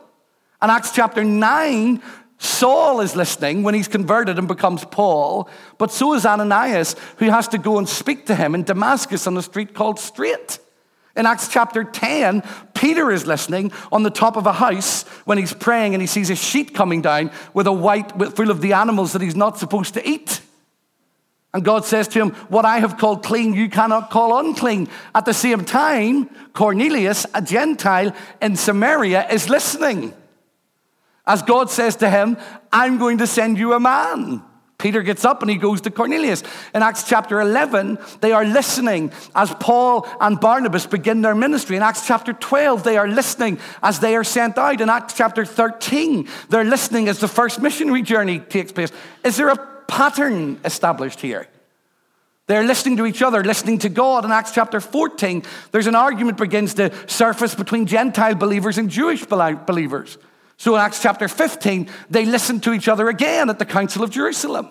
In 0.61 0.69
Acts 0.69 0.91
chapter 0.91 1.23
9, 1.23 2.01
Saul 2.37 3.01
is 3.01 3.15
listening 3.15 3.63
when 3.63 3.73
he's 3.73 3.87
converted 3.87 4.37
and 4.37 4.47
becomes 4.47 4.83
Paul, 4.85 5.49
but 5.77 5.91
so 5.91 6.13
is 6.13 6.25
Ananias, 6.25 6.95
who 7.17 7.29
has 7.29 7.47
to 7.49 7.57
go 7.57 7.77
and 7.77 7.87
speak 7.87 8.25
to 8.25 8.35
him 8.35 8.55
in 8.55 8.63
Damascus 8.63 9.25
on 9.25 9.37
a 9.37 9.41
street 9.41 9.73
called 9.73 9.99
Straight. 9.99 10.59
In 11.15 11.25
Acts 11.25 11.47
chapter 11.47 11.85
10, 11.85 12.43
Peter 12.73 13.09
is 13.09 13.25
listening 13.25 13.71
on 13.89 14.03
the 14.03 14.09
top 14.09 14.35
of 14.35 14.47
a 14.47 14.51
house 14.51 15.03
when 15.23 15.37
he's 15.37 15.53
praying 15.53 15.93
and 15.93 16.01
he 16.01 16.07
sees 16.07 16.29
a 16.29 16.35
sheet 16.35 16.75
coming 16.75 17.01
down 17.01 17.31
with 17.53 17.67
a 17.67 17.71
white 17.71 18.11
full 18.35 18.51
of 18.51 18.59
the 18.59 18.73
animals 18.73 19.13
that 19.13 19.21
he's 19.21 19.35
not 19.35 19.57
supposed 19.57 19.93
to 19.93 20.07
eat. 20.07 20.41
And 21.53 21.63
God 21.63 21.85
says 21.85 22.09
to 22.09 22.19
him, 22.19 22.31
What 22.49 22.65
I 22.65 22.79
have 22.79 22.97
called 22.97 23.23
clean, 23.23 23.53
you 23.53 23.69
cannot 23.69 24.09
call 24.09 24.37
unclean. 24.39 24.89
At 25.15 25.23
the 25.23 25.33
same 25.33 25.63
time, 25.63 26.29
Cornelius, 26.51 27.25
a 27.33 27.41
Gentile 27.41 28.13
in 28.41 28.57
Samaria, 28.57 29.29
is 29.29 29.49
listening. 29.49 30.13
As 31.27 31.41
God 31.41 31.69
says 31.69 31.95
to 31.97 32.09
him, 32.09 32.37
I'm 32.71 32.97
going 32.97 33.19
to 33.19 33.27
send 33.27 33.57
you 33.57 33.73
a 33.73 33.79
man. 33.79 34.43
Peter 34.77 35.01
gets 35.01 35.23
up 35.23 35.41
and 35.41 35.49
he 35.49 35.55
goes 35.57 35.81
to 35.81 35.89
Cornelius. 35.89 36.43
In 36.73 36.83
Acts 36.83 37.07
chapter 37.07 37.39
11, 37.39 37.97
they 38.19 38.33
are 38.33 38.43
listening 38.43 39.11
as 39.33 39.53
Paul 39.55 40.07
and 40.19 40.39
Barnabas 40.39 40.85
begin 40.85 41.21
their 41.21 41.33
ministry. 41.33 41.77
In 41.77 41.81
Acts 41.81 42.05
chapter 42.05 42.33
12, 42.33 42.83
they 42.83 42.97
are 42.97 43.07
listening 43.07 43.57
as 43.81 43.99
they 43.99 44.15
are 44.15 44.23
sent 44.23 44.57
out. 44.57 44.81
In 44.81 44.89
Acts 44.89 45.13
chapter 45.13 45.45
13, 45.45 46.27
they're 46.49 46.65
listening 46.65 47.07
as 47.07 47.19
the 47.19 47.27
first 47.27 47.61
missionary 47.61 48.01
journey 48.01 48.39
takes 48.39 48.73
place. 48.73 48.91
Is 49.23 49.37
there 49.37 49.49
a 49.49 49.57
pattern 49.87 50.59
established 50.65 51.21
here? 51.21 51.47
They're 52.47 52.63
listening 52.65 52.97
to 52.97 53.05
each 53.05 53.21
other, 53.21 53.43
listening 53.43 53.79
to 53.79 53.89
God. 53.89 54.25
In 54.25 54.31
Acts 54.31 54.51
chapter 54.51 54.79
14, 54.79 55.41
there's 55.71 55.87
an 55.87 55.95
argument 55.95 56.37
begins 56.37 56.75
to 56.75 56.93
surface 57.07 57.55
between 57.55 57.87
Gentile 57.87 58.35
believers 58.35 58.77
and 58.77 58.89
Jewish 58.89 59.25
believers. 59.25 60.17
So 60.57 60.75
in 60.75 60.81
Acts 60.81 61.01
chapter 61.01 61.27
15, 61.27 61.89
they 62.09 62.25
listen 62.25 62.59
to 62.61 62.73
each 62.73 62.87
other 62.87 63.09
again 63.09 63.49
at 63.49 63.59
the 63.59 63.65
Council 63.65 64.03
of 64.03 64.09
Jerusalem. 64.09 64.69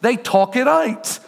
They 0.00 0.16
talk 0.16 0.56
it 0.56 0.68
out 0.68 1.18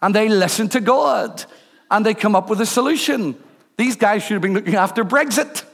and 0.00 0.14
they 0.14 0.28
listen 0.28 0.68
to 0.70 0.80
God 0.80 1.44
and 1.90 2.06
they 2.06 2.14
come 2.14 2.34
up 2.34 2.48
with 2.48 2.60
a 2.60 2.66
solution. 2.66 3.36
These 3.76 3.96
guys 3.96 4.22
should 4.22 4.34
have 4.34 4.42
been 4.42 4.54
looking 4.54 4.76
after 4.76 5.04
Brexit. 5.04 5.64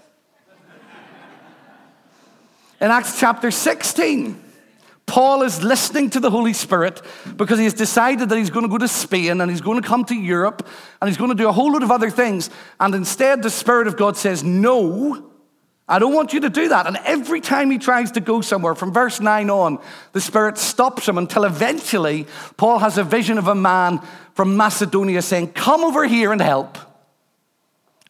In 2.80 2.90
Acts 2.90 3.18
chapter 3.18 3.50
16, 3.50 4.44
Paul 5.06 5.42
is 5.42 5.64
listening 5.64 6.10
to 6.10 6.20
the 6.20 6.30
Holy 6.30 6.52
Spirit 6.52 7.02
because 7.36 7.58
he 7.58 7.64
has 7.64 7.74
decided 7.74 8.28
that 8.28 8.36
he's 8.36 8.50
going 8.50 8.64
to 8.64 8.68
go 8.68 8.78
to 8.78 8.86
Spain 8.86 9.40
and 9.40 9.50
he's 9.50 9.62
going 9.62 9.80
to 9.80 9.86
come 9.88 10.04
to 10.04 10.14
Europe 10.14 10.68
and 11.00 11.08
he's 11.08 11.16
going 11.16 11.30
to 11.30 11.36
do 11.36 11.48
a 11.48 11.52
whole 11.52 11.72
lot 11.72 11.82
of 11.82 11.90
other 11.90 12.10
things. 12.10 12.50
And 12.78 12.94
instead, 12.94 13.42
the 13.42 13.50
Spirit 13.50 13.88
of 13.88 13.96
God 13.96 14.16
says, 14.16 14.44
No, 14.44 15.27
I 15.88 15.98
don't 15.98 16.12
want 16.12 16.32
you 16.32 16.40
to 16.40 16.50
do 16.50 16.68
that. 16.68 16.86
And 16.86 16.98
every 17.04 17.40
time 17.40 17.70
he 17.70 17.78
tries 17.78 18.10
to 18.12 18.20
go 18.20 18.40
somewhere, 18.40 18.74
from 18.74 18.92
verse 18.92 19.20
9 19.20 19.48
on, 19.48 19.78
the 20.12 20.20
Spirit 20.20 20.58
stops 20.58 21.08
him 21.08 21.16
until 21.16 21.44
eventually 21.44 22.26
Paul 22.56 22.78
has 22.80 22.98
a 22.98 23.04
vision 23.04 23.38
of 23.38 23.48
a 23.48 23.54
man 23.54 24.00
from 24.34 24.56
Macedonia 24.56 25.22
saying, 25.22 25.52
Come 25.52 25.84
over 25.84 26.06
here 26.06 26.32
and 26.32 26.40
help. 26.40 26.76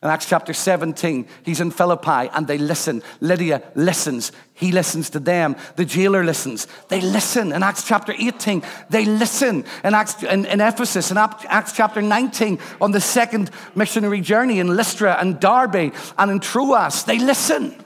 In 0.01 0.09
Acts 0.09 0.27
chapter 0.27 0.53
17, 0.53 1.27
he's 1.43 1.61
in 1.61 1.73
Philippi 1.73 2.31
and 2.33 2.47
they 2.47 2.57
listen. 2.57 3.03
Lydia 3.21 3.63
listens. 3.75 4.31
He 4.55 4.71
listens 4.71 5.11
to 5.11 5.19
them. 5.19 5.57
The 5.75 5.85
jailer 5.85 6.23
listens. 6.23 6.69
They 6.89 7.01
listen. 7.01 7.53
In 7.53 7.65
Acts 7.65 7.83
chapter 7.83 8.15
18, 8.17 8.63
they 8.91 9.05
listen. 9.05 9.65
In, 9.83 9.95
Acts, 9.95 10.23
in, 10.23 10.47
in 10.47 10.61
Ephesus, 10.61 11.11
in 11.11 11.17
Acts 11.17 11.73
chapter 11.73 12.01
19, 12.01 12.61
on 12.81 12.93
the 12.93 13.01
second 13.01 13.51
missionary 13.75 14.21
journey 14.21 14.61
in 14.61 14.77
Lystra 14.77 15.17
and 15.21 15.41
Derbe 15.41 15.93
and 16.17 16.31
in 16.31 16.39
Troas, 16.39 17.03
they 17.03 17.19
listen. 17.19 17.85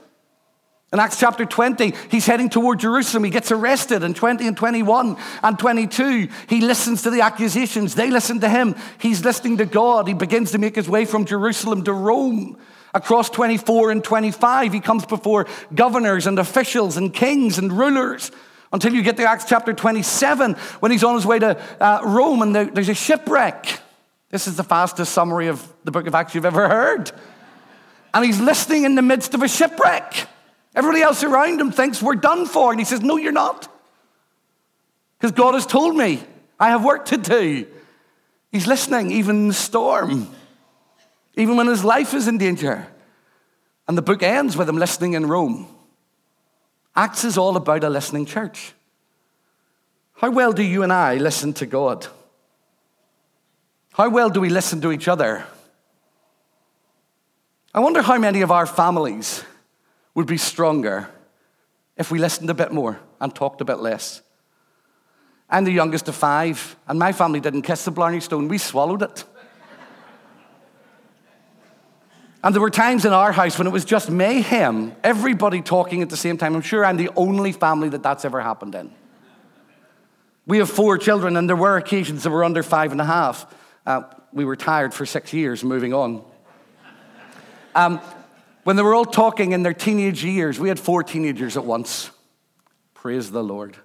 In 0.93 0.99
Acts 0.99 1.19
chapter 1.19 1.43
20, 1.43 1.95
he's 2.11 2.27
heading 2.27 2.49
toward 2.49 2.79
Jerusalem. 2.79 3.23
He 3.23 3.31
gets 3.31 3.51
arrested 3.51 4.03
in 4.03 4.13
20 4.13 4.45
and 4.47 4.55
21 4.55 5.17
and 5.41 5.57
22. 5.57 6.29
He 6.47 6.61
listens 6.61 7.01
to 7.01 7.09
the 7.09 7.21
accusations. 7.21 7.95
They 7.95 8.11
listen 8.11 8.41
to 8.41 8.47
him. 8.47 8.75
He's 8.99 9.25
listening 9.25 9.57
to 9.57 9.65
God. 9.65 10.07
He 10.07 10.13
begins 10.13 10.51
to 10.51 10.59
make 10.59 10.75
his 10.75 10.87
way 10.87 11.05
from 11.05 11.25
Jerusalem 11.25 11.83
to 11.85 11.93
Rome. 11.93 12.57
Across 12.93 13.31
24 13.31 13.89
and 13.89 14.03
25, 14.03 14.71
he 14.71 14.79
comes 14.79 15.03
before 15.07 15.47
governors 15.73 16.27
and 16.27 16.37
officials 16.37 16.95
and 16.95 17.11
kings 17.11 17.57
and 17.57 17.73
rulers 17.73 18.29
until 18.71 18.93
you 18.93 19.01
get 19.01 19.17
to 19.17 19.23
Acts 19.23 19.45
chapter 19.45 19.73
27 19.73 20.53
when 20.79 20.91
he's 20.91 21.03
on 21.03 21.15
his 21.15 21.25
way 21.25 21.39
to 21.39 21.59
uh, 21.79 22.01
Rome 22.05 22.43
and 22.43 22.55
there's 22.55 22.89
a 22.89 22.93
shipwreck. 22.93 23.79
This 24.29 24.45
is 24.45 24.57
the 24.57 24.63
fastest 24.63 25.11
summary 25.11 25.47
of 25.47 25.67
the 25.85 25.91
book 25.91 26.05
of 26.05 26.13
Acts 26.13 26.35
you've 26.35 26.45
ever 26.45 26.69
heard. 26.69 27.11
And 28.13 28.23
he's 28.23 28.39
listening 28.39 28.83
in 28.83 28.93
the 28.93 29.01
midst 29.01 29.33
of 29.33 29.41
a 29.41 29.47
shipwreck. 29.47 30.27
Everybody 30.75 31.03
else 31.03 31.23
around 31.23 31.61
him 31.61 31.71
thinks 31.71 32.01
we're 32.01 32.15
done 32.15 32.45
for. 32.45 32.71
And 32.71 32.79
he 32.79 32.85
says, 32.85 33.01
No, 33.01 33.17
you're 33.17 33.31
not. 33.31 33.67
Because 35.17 35.31
God 35.31 35.53
has 35.53 35.65
told 35.65 35.95
me 35.95 36.21
I 36.59 36.69
have 36.69 36.83
work 36.83 37.05
to 37.05 37.17
do. 37.17 37.67
He's 38.51 38.67
listening, 38.67 39.11
even 39.11 39.35
in 39.37 39.47
the 39.47 39.53
storm, 39.53 40.27
even 41.35 41.57
when 41.57 41.67
his 41.67 41.83
life 41.83 42.13
is 42.13 42.27
in 42.27 42.37
danger. 42.37 42.87
And 43.87 43.97
the 43.97 44.01
book 44.01 44.23
ends 44.23 44.55
with 44.55 44.69
him 44.69 44.77
listening 44.77 45.13
in 45.13 45.25
Rome. 45.25 45.67
Acts 46.95 47.23
is 47.23 47.37
all 47.37 47.57
about 47.57 47.83
a 47.83 47.89
listening 47.89 48.25
church. 48.25 48.73
How 50.13 50.29
well 50.29 50.53
do 50.53 50.63
you 50.63 50.83
and 50.83 50.93
I 50.93 51.15
listen 51.15 51.53
to 51.53 51.65
God? 51.65 52.07
How 53.93 54.09
well 54.09 54.29
do 54.29 54.39
we 54.39 54.49
listen 54.49 54.81
to 54.81 54.91
each 54.91 55.07
other? 55.07 55.45
I 57.73 57.79
wonder 57.79 58.01
how 58.01 58.17
many 58.17 58.41
of 58.41 58.51
our 58.51 58.65
families 58.65 59.43
would 60.15 60.27
be 60.27 60.37
stronger 60.37 61.09
if 61.97 62.11
we 62.11 62.19
listened 62.19 62.49
a 62.49 62.53
bit 62.53 62.71
more 62.71 62.99
and 63.19 63.33
talked 63.33 63.61
a 63.61 63.65
bit 63.65 63.79
less. 63.79 64.21
I'm 65.49 65.63
the 65.63 65.71
youngest 65.71 66.07
of 66.07 66.15
five, 66.15 66.75
and 66.87 66.97
my 66.97 67.11
family 67.11 67.39
didn't 67.39 67.61
kiss 67.63 67.85
the 67.85 67.91
Blarney 67.91 68.19
Stone, 68.19 68.47
we 68.47 68.57
swallowed 68.57 69.03
it. 69.03 69.23
and 72.43 72.55
there 72.55 72.61
were 72.61 72.71
times 72.71 73.05
in 73.05 73.13
our 73.13 73.31
house 73.31 73.57
when 73.57 73.67
it 73.67 73.71
was 73.71 73.85
just 73.85 74.09
mayhem, 74.09 74.95
everybody 75.03 75.61
talking 75.61 76.01
at 76.01 76.09
the 76.09 76.17
same 76.17 76.37
time. 76.37 76.55
I'm 76.55 76.61
sure 76.61 76.83
I'm 76.83 76.97
the 76.97 77.11
only 77.15 77.51
family 77.51 77.89
that 77.89 78.01
that's 78.01 78.25
ever 78.25 78.41
happened 78.41 78.73
in. 78.75 78.91
We 80.45 80.57
have 80.57 80.69
four 80.69 80.97
children, 80.97 81.37
and 81.37 81.47
there 81.47 81.55
were 81.55 81.77
occasions 81.77 82.23
that 82.23 82.31
were 82.31 82.43
under 82.43 82.63
five 82.63 82.91
and 82.91 82.99
a 82.99 83.05
half. 83.05 83.45
Uh, 83.85 84.03
we 84.33 84.45
were 84.45 84.55
tired 84.55 84.93
for 84.93 85.05
six 85.05 85.33
years, 85.33 85.63
moving 85.63 85.93
on. 85.93 86.23
Um, 87.75 88.01
when 88.63 88.75
they 88.75 88.81
were 88.81 88.93
all 88.93 89.05
talking 89.05 89.51
in 89.51 89.63
their 89.63 89.73
teenage 89.73 90.23
years, 90.23 90.59
we 90.59 90.69
had 90.69 90.79
four 90.79 91.03
teenagers 91.03 91.57
at 91.57 91.65
once. 91.65 92.11
Praise 92.93 93.31
the 93.31 93.43
Lord. 93.43 93.77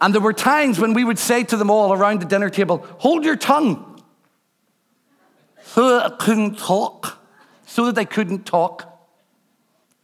And 0.00 0.14
there 0.14 0.20
were 0.20 0.32
times 0.32 0.78
when 0.78 0.94
we 0.94 1.04
would 1.04 1.18
say 1.18 1.44
to 1.44 1.56
them 1.56 1.70
all 1.70 1.92
around 1.92 2.20
the 2.20 2.26
dinner 2.26 2.50
table, 2.50 2.86
Hold 2.98 3.24
your 3.24 3.36
tongue. 3.36 4.02
So 5.62 5.90
that 5.90 6.12
I 6.12 6.16
couldn't 6.16 6.58
talk. 6.58 7.18
So 7.66 7.86
that 7.86 7.94
they 7.94 8.04
couldn't 8.04 8.46
talk. 8.46 8.84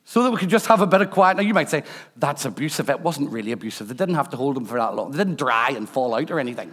So 0.05 0.23
that 0.25 0.31
we 0.31 0.37
could 0.37 0.51
just 0.51 0.67
have 0.67 0.83
a 0.83 0.87
bit 0.87 1.01
of 1.01 1.11
quiet. 1.11 1.37
Now, 1.37 1.43
you 1.43 1.55
might 1.55 1.71
say, 1.71 1.85
That's 2.17 2.45
abusive. 2.45 2.91
It 2.91 3.01
wasn't 3.01 3.31
really 3.31 3.53
abusive. 3.53 3.89
They 3.89 3.95
didn't 3.95 4.17
have 4.17 4.31
to 4.31 4.37
hold 4.37 4.57
them 4.57 4.67
for 4.67 4.79
that 4.79 4.95
long, 4.95 5.13
they 5.13 5.19
didn't 5.19 5.39
dry 5.39 5.71
and 5.71 5.89
fall 5.89 6.15
out 6.15 6.31
or 6.31 6.41
anything. 6.41 6.73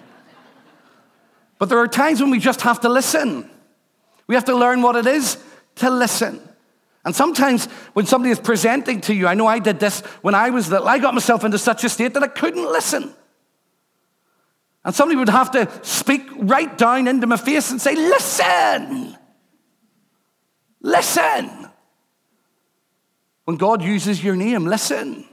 But 1.59 1.69
there 1.69 1.77
are 1.77 1.87
times 1.87 2.19
when 2.21 2.31
we 2.31 2.39
just 2.39 2.61
have 2.61 2.81
to 2.81 2.89
listen. 2.89 3.49
We 4.25 4.33
have 4.33 4.45
to 4.45 4.55
learn 4.55 4.81
what 4.81 4.95
it 4.95 5.05
is 5.05 5.37
to 5.75 5.91
listen. 5.91 6.41
And 7.03 7.15
sometimes 7.15 7.65
when 7.93 8.05
somebody 8.05 8.31
is 8.31 8.39
presenting 8.39 9.01
to 9.01 9.13
you, 9.13 9.27
I 9.27 9.33
know 9.33 9.47
I 9.47 9.59
did 9.59 9.79
this 9.79 10.01
when 10.21 10.35
I 10.35 10.51
was 10.51 10.69
little, 10.69 10.87
I 10.87 10.99
got 10.99 11.13
myself 11.13 11.43
into 11.43 11.57
such 11.57 11.83
a 11.83 11.89
state 11.89 12.13
that 12.13 12.23
I 12.23 12.27
couldn't 12.27 12.63
listen. 12.63 13.13
And 14.83 14.93
somebody 14.93 15.17
would 15.17 15.29
have 15.29 15.51
to 15.51 15.69
speak 15.83 16.27
right 16.37 16.75
down 16.77 17.07
into 17.07 17.27
my 17.27 17.37
face 17.37 17.71
and 17.71 17.81
say, 17.81 17.95
Listen! 17.95 19.17
Listen! 20.81 21.69
When 23.45 23.57
God 23.57 23.83
uses 23.83 24.23
your 24.23 24.35
name, 24.35 24.65
listen. 24.65 25.25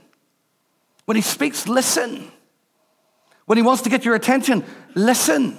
When 1.05 1.15
He 1.15 1.21
speaks, 1.21 1.67
listen. 1.67 2.31
When 3.45 3.57
He 3.57 3.61
wants 3.61 3.83
to 3.83 3.89
get 3.89 4.05
your 4.05 4.15
attention, 4.15 4.63
listen. 4.93 5.57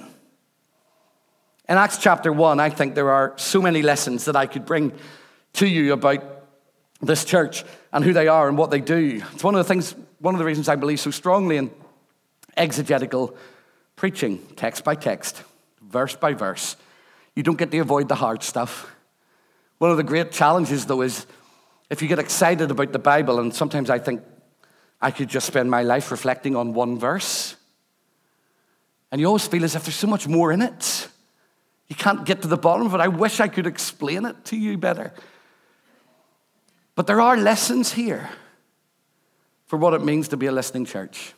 In 1.67 1.77
Acts 1.77 1.97
chapter 1.97 2.31
1, 2.31 2.59
I 2.59 2.69
think 2.69 2.95
there 2.95 3.11
are 3.11 3.33
so 3.37 3.61
many 3.61 3.81
lessons 3.81 4.25
that 4.25 4.35
I 4.35 4.45
could 4.45 4.65
bring 4.65 4.93
to 5.53 5.67
you 5.67 5.93
about 5.93 6.23
this 7.01 7.25
church 7.25 7.63
and 7.91 8.03
who 8.03 8.13
they 8.13 8.27
are 8.27 8.47
and 8.47 8.57
what 8.57 8.71
they 8.71 8.79
do. 8.79 9.21
It's 9.33 9.43
one 9.43 9.55
of 9.55 9.59
the 9.59 9.67
things, 9.67 9.95
one 10.19 10.35
of 10.35 10.39
the 10.39 10.45
reasons 10.45 10.69
I 10.69 10.75
believe 10.75 10.99
so 10.99 11.11
strongly 11.11 11.57
in 11.57 11.71
exegetical 12.55 13.35
preaching, 13.95 14.39
text 14.55 14.83
by 14.83 14.95
text, 14.95 15.43
verse 15.81 16.15
by 16.15 16.33
verse. 16.33 16.75
You 17.35 17.43
don't 17.43 17.57
get 17.57 17.71
to 17.71 17.79
avoid 17.79 18.07
the 18.07 18.15
hard 18.15 18.43
stuff. 18.43 18.93
One 19.77 19.91
of 19.91 19.97
the 19.97 20.03
great 20.03 20.31
challenges, 20.31 20.85
though, 20.85 21.01
is 21.01 21.25
if 21.89 22.01
you 22.01 22.07
get 22.07 22.19
excited 22.19 22.71
about 22.71 22.91
the 22.91 22.99
Bible, 22.99 23.39
and 23.39 23.53
sometimes 23.53 23.89
I 23.89 23.99
think 23.99 24.21
I 25.01 25.11
could 25.11 25.29
just 25.29 25.47
spend 25.47 25.71
my 25.71 25.83
life 25.83 26.11
reflecting 26.11 26.55
on 26.55 26.73
one 26.73 26.99
verse, 26.99 27.55
and 29.11 29.19
you 29.19 29.27
always 29.27 29.47
feel 29.47 29.63
as 29.63 29.75
if 29.75 29.83
there's 29.83 29.95
so 29.95 30.07
much 30.07 30.27
more 30.27 30.51
in 30.51 30.61
it. 30.61 31.07
You 31.87 31.95
can't 31.95 32.25
get 32.25 32.43
to 32.43 32.47
the 32.47 32.57
bottom 32.57 32.85
of 32.85 32.93
it. 32.93 33.01
I 33.01 33.09
wish 33.09 33.39
I 33.41 33.49
could 33.49 33.67
explain 33.67 34.25
it 34.25 34.45
to 34.45 34.55
you 34.55 34.77
better. 34.77 35.13
But 36.95 37.07
there 37.07 37.21
are 37.21 37.37
lessons 37.37 37.93
here 37.93 38.29
for 39.67 39.77
what 39.77 39.93
it 39.93 40.03
means 40.03 40.27
to 40.29 40.37
be 40.37 40.47
a 40.47 40.51
listening 40.51 40.85
church. 40.85 41.33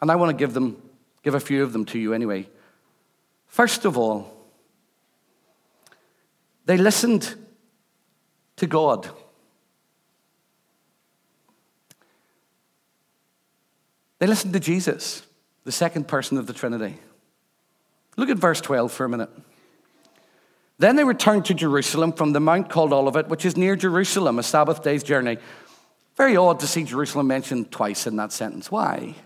And 0.00 0.10
I 0.10 0.16
want 0.16 0.30
to 0.30 0.36
give 0.36 0.54
them, 0.54 0.82
give 1.22 1.34
a 1.34 1.40
few 1.40 1.62
of 1.62 1.72
them 1.72 1.84
to 1.86 1.98
you 1.98 2.12
anyway. 2.12 2.48
First 3.46 3.84
of 3.84 3.96
all, 3.96 4.34
they 6.66 6.76
listened 6.76 7.34
to 8.56 8.66
God. 8.66 9.08
They 14.18 14.26
listened 14.26 14.52
to 14.54 14.60
Jesus, 14.60 15.22
the 15.64 15.72
second 15.72 16.08
person 16.08 16.38
of 16.38 16.46
the 16.46 16.52
Trinity. 16.52 16.98
Look 18.16 18.28
at 18.30 18.36
verse 18.36 18.60
12 18.60 18.90
for 18.90 19.04
a 19.04 19.08
minute. 19.08 19.30
Then 20.78 20.94
they 20.94 21.04
returned 21.04 21.44
to 21.46 21.54
Jerusalem 21.54 22.12
from 22.12 22.32
the 22.32 22.40
mount 22.40 22.70
called 22.70 22.92
Olivet, 22.92 23.28
which 23.28 23.44
is 23.44 23.56
near 23.56 23.74
Jerusalem, 23.74 24.38
a 24.38 24.42
Sabbath 24.42 24.82
day's 24.82 25.02
journey. 25.02 25.38
Very 26.16 26.36
odd 26.36 26.60
to 26.60 26.66
see 26.66 26.84
Jerusalem 26.84 27.26
mentioned 27.26 27.72
twice 27.72 28.06
in 28.06 28.16
that 28.16 28.32
sentence. 28.32 28.70
Why? 28.70 29.16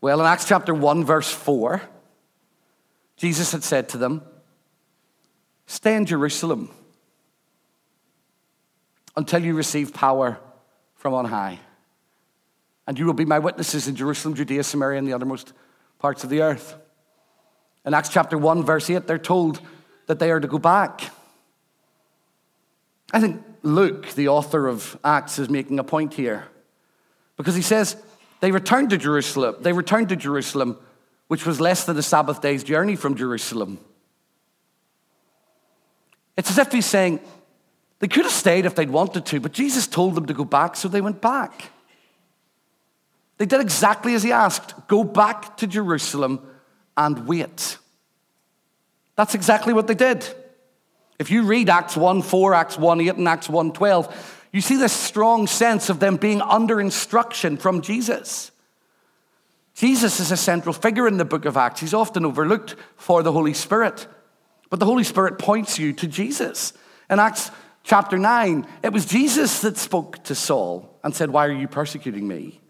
Well, 0.00 0.20
in 0.20 0.26
Acts 0.26 0.46
chapter 0.46 0.74
1, 0.74 1.04
verse 1.04 1.30
4, 1.30 1.80
Jesus 3.16 3.52
had 3.52 3.62
said 3.62 3.88
to 3.90 3.98
them, 3.98 4.22
Stay 5.66 5.96
in 5.96 6.06
Jerusalem 6.06 6.70
until 9.16 9.42
you 9.42 9.54
receive 9.54 9.92
power 9.92 10.38
from 10.94 11.14
on 11.14 11.24
high. 11.24 11.58
And 12.86 12.98
you 12.98 13.06
will 13.06 13.14
be 13.14 13.24
my 13.24 13.38
witnesses 13.38 13.88
in 13.88 13.96
Jerusalem, 13.96 14.34
Judea, 14.34 14.62
Samaria, 14.62 14.98
and 14.98 15.08
the 15.08 15.12
uttermost 15.12 15.52
parts 15.98 16.22
of 16.22 16.30
the 16.30 16.42
earth. 16.42 16.76
In 17.86 17.94
Acts 17.94 18.08
chapter 18.08 18.36
1, 18.36 18.64
verse 18.64 18.90
8, 18.90 19.06
they're 19.06 19.16
told 19.16 19.60
that 20.06 20.18
they 20.18 20.30
are 20.32 20.40
to 20.40 20.48
go 20.48 20.58
back. 20.58 21.02
I 23.12 23.20
think 23.20 23.42
Luke, 23.62 24.12
the 24.14 24.28
author 24.28 24.66
of 24.66 24.98
Acts, 25.04 25.38
is 25.38 25.48
making 25.48 25.78
a 25.78 25.84
point 25.84 26.12
here 26.14 26.48
because 27.36 27.54
he 27.54 27.62
says 27.62 27.96
they 28.40 28.50
returned 28.50 28.90
to 28.90 28.98
Jerusalem. 28.98 29.56
They 29.60 29.72
returned 29.72 30.08
to 30.08 30.16
Jerusalem, 30.16 30.78
which 31.28 31.46
was 31.46 31.60
less 31.60 31.84
than 31.84 31.96
a 31.96 32.02
Sabbath 32.02 32.40
day's 32.40 32.64
journey 32.64 32.96
from 32.96 33.14
Jerusalem. 33.14 33.78
It's 36.36 36.50
as 36.50 36.58
if 36.58 36.72
he's 36.72 36.86
saying 36.86 37.20
they 38.00 38.08
could 38.08 38.24
have 38.24 38.32
stayed 38.32 38.66
if 38.66 38.74
they'd 38.74 38.90
wanted 38.90 39.24
to, 39.26 39.40
but 39.40 39.52
Jesus 39.52 39.86
told 39.86 40.16
them 40.16 40.26
to 40.26 40.34
go 40.34 40.44
back, 40.44 40.74
so 40.74 40.88
they 40.88 41.00
went 41.00 41.20
back. 41.20 41.70
They 43.38 43.46
did 43.46 43.60
exactly 43.60 44.14
as 44.14 44.24
he 44.24 44.32
asked 44.32 44.74
go 44.88 45.04
back 45.04 45.56
to 45.58 45.66
Jerusalem 45.68 46.40
and 46.96 47.26
wait. 47.26 47.78
That's 49.16 49.34
exactly 49.34 49.72
what 49.72 49.86
they 49.86 49.94
did. 49.94 50.26
If 51.18 51.30
you 51.30 51.42
read 51.44 51.70
Acts 51.70 51.96
1 51.96 52.22
4, 52.22 52.54
Acts 52.54 52.78
1 52.78 53.00
8, 53.00 53.16
and 53.16 53.28
Acts 53.28 53.48
1 53.48 53.72
12, 53.72 54.48
you 54.52 54.60
see 54.60 54.76
this 54.76 54.92
strong 54.92 55.46
sense 55.46 55.88
of 55.88 56.00
them 56.00 56.16
being 56.16 56.40
under 56.42 56.80
instruction 56.80 57.56
from 57.56 57.82
Jesus. 57.82 58.50
Jesus 59.74 60.20
is 60.20 60.32
a 60.32 60.36
central 60.36 60.72
figure 60.72 61.06
in 61.06 61.18
the 61.18 61.24
book 61.24 61.44
of 61.44 61.56
Acts. 61.56 61.80
He's 61.80 61.92
often 61.92 62.24
overlooked 62.24 62.76
for 62.96 63.22
the 63.22 63.32
Holy 63.32 63.52
Spirit. 63.52 64.06
But 64.70 64.80
the 64.80 64.86
Holy 64.86 65.04
Spirit 65.04 65.38
points 65.38 65.78
you 65.78 65.92
to 65.94 66.06
Jesus. 66.06 66.72
In 67.10 67.18
Acts 67.18 67.50
chapter 67.84 68.18
9, 68.18 68.66
it 68.82 68.92
was 68.92 69.06
Jesus 69.06 69.60
that 69.60 69.76
spoke 69.76 70.24
to 70.24 70.34
Saul 70.34 70.98
and 71.04 71.14
said, 71.14 71.30
Why 71.30 71.46
are 71.46 71.52
you 71.52 71.68
persecuting 71.68 72.26
me? 72.26 72.60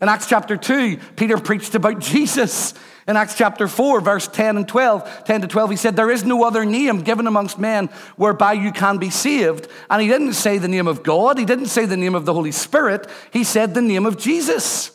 In 0.00 0.08
Acts 0.08 0.26
chapter 0.26 0.56
2, 0.56 0.98
Peter 1.16 1.38
preached 1.38 1.74
about 1.74 2.00
Jesus. 2.00 2.74
In 3.08 3.16
Acts 3.16 3.36
chapter 3.36 3.66
4, 3.66 4.00
verse 4.00 4.28
10 4.28 4.56
and 4.56 4.68
12, 4.68 5.24
10 5.24 5.40
to 5.42 5.46
12, 5.46 5.70
he 5.70 5.76
said, 5.76 5.96
There 5.96 6.10
is 6.10 6.24
no 6.24 6.44
other 6.44 6.64
name 6.64 7.02
given 7.02 7.26
amongst 7.26 7.58
men 7.58 7.86
whereby 8.16 8.54
you 8.54 8.72
can 8.72 8.98
be 8.98 9.10
saved. 9.10 9.68
And 9.88 10.02
he 10.02 10.08
didn't 10.08 10.34
say 10.34 10.58
the 10.58 10.68
name 10.68 10.86
of 10.86 11.02
God, 11.02 11.38
he 11.38 11.44
didn't 11.44 11.66
say 11.66 11.86
the 11.86 11.96
name 11.96 12.14
of 12.14 12.26
the 12.26 12.34
Holy 12.34 12.52
Spirit, 12.52 13.06
he 13.32 13.44
said 13.44 13.74
the 13.74 13.82
name 13.82 14.04
of 14.04 14.18
Jesus. 14.18 14.90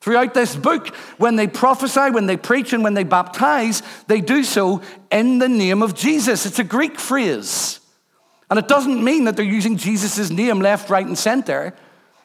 Throughout 0.00 0.32
this 0.32 0.56
book, 0.56 0.94
when 1.18 1.36
they 1.36 1.46
prophesy, 1.46 2.10
when 2.10 2.26
they 2.26 2.38
preach, 2.38 2.72
and 2.72 2.82
when 2.82 2.94
they 2.94 3.04
baptize, 3.04 3.82
they 4.06 4.22
do 4.22 4.42
so 4.42 4.80
in 5.10 5.38
the 5.38 5.48
name 5.48 5.82
of 5.82 5.94
Jesus. 5.94 6.46
It's 6.46 6.58
a 6.58 6.64
Greek 6.64 6.98
phrase. 6.98 7.80
And 8.48 8.58
it 8.58 8.66
doesn't 8.66 9.04
mean 9.04 9.24
that 9.24 9.36
they're 9.36 9.44
using 9.44 9.76
Jesus' 9.76 10.30
name 10.30 10.60
left, 10.60 10.88
right, 10.88 11.06
and 11.06 11.18
center. 11.18 11.74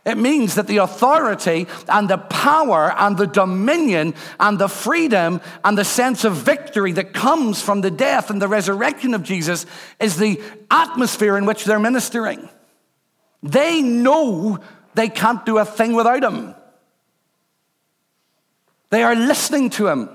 It 0.06 0.20
means 0.20 0.54
that 0.56 0.68
the 0.68 0.78
authority 0.78 1.66
and 1.90 2.08
the 2.08 2.20
power 2.20 2.94
and 2.96 3.18
the 3.18 3.26
dominion 3.26 4.14
and 4.40 4.60
the 4.60 4.68
freedom 4.68 5.42
and 5.64 5.76
the 5.76 5.84
sense 5.84 6.24
of 6.24 6.36
victory 6.36 6.92
that 6.92 7.14
comes 7.14 7.60
from 7.60 7.82
the 7.82 7.90
death 7.90 8.30
and 8.30 8.40
the 8.40 8.48
resurrection 8.48 9.16
of 9.16 9.24
Jesus 9.24 9.66
is 10.00 10.18
the 10.18 10.40
atmosphere 10.70 11.38
in 11.38 11.48
which 11.48 11.66
they're 11.66 11.80
ministering. 11.80 12.48
They 13.42 13.82
know 13.82 14.60
they 14.94 15.10
can't 15.10 15.44
do 15.44 15.58
a 15.58 15.66
thing 15.66 15.94
without 15.94 16.24
him. 16.24 16.54
They 18.92 19.02
are 19.02 19.16
listening 19.16 19.72
to 19.72 19.88
him. 19.88 20.10